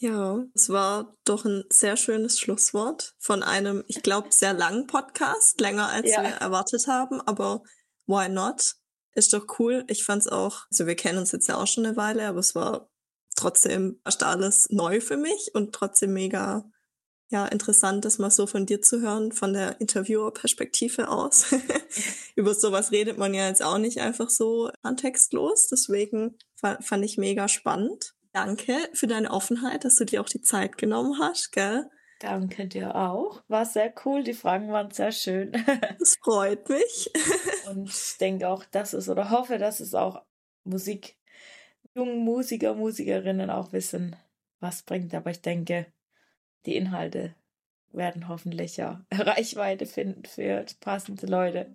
[0.00, 5.60] Ja, es war doch ein sehr schönes Schlusswort von einem, ich glaube, sehr langen Podcast,
[5.60, 6.22] länger als Ja.
[6.22, 7.62] wir erwartet haben, aber
[8.08, 8.74] why not?
[9.14, 9.84] Ist doch cool.
[9.88, 12.54] Ich fand's auch, also wir kennen uns jetzt ja auch schon eine Weile, aber es
[12.54, 12.90] war
[13.36, 16.68] trotzdem fast alles neu für mich und trotzdem mega,
[17.30, 21.46] ja, interessant, das mal so von dir zu hören, von der Interviewer-Perspektive aus.
[22.36, 27.18] Über sowas redet man ja jetzt auch nicht einfach so kontextlos, deswegen fa- fand ich
[27.18, 28.14] mega spannend.
[28.32, 31.90] Danke für deine Offenheit, dass du dir auch die Zeit genommen hast, gell?
[32.18, 33.42] Danke dir auch.
[33.48, 34.24] War sehr cool.
[34.24, 35.52] Die Fragen waren sehr schön.
[35.98, 37.10] Das freut mich.
[37.68, 40.22] Und ich denke auch, dass es oder hoffe, dass es auch
[40.64, 41.16] Musik,
[41.94, 44.16] jungen Musiker, Musikerinnen auch wissen,
[44.60, 45.14] was bringt.
[45.14, 45.86] Aber ich denke,
[46.66, 47.34] die Inhalte
[47.92, 51.72] werden hoffentlich ja Reichweite finden für passende Leute.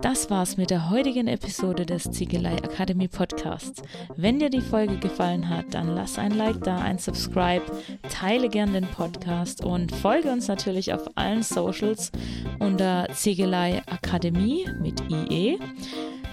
[0.00, 3.82] Das war's mit der heutigen Episode des Ziegelei Academy Podcasts.
[4.16, 7.64] Wenn dir die Folge gefallen hat, dann lass ein Like da, ein Subscribe,
[8.08, 12.12] teile gern den Podcast und folge uns natürlich auf allen Socials
[12.60, 15.58] unter Ziegelei Akademie mit IE.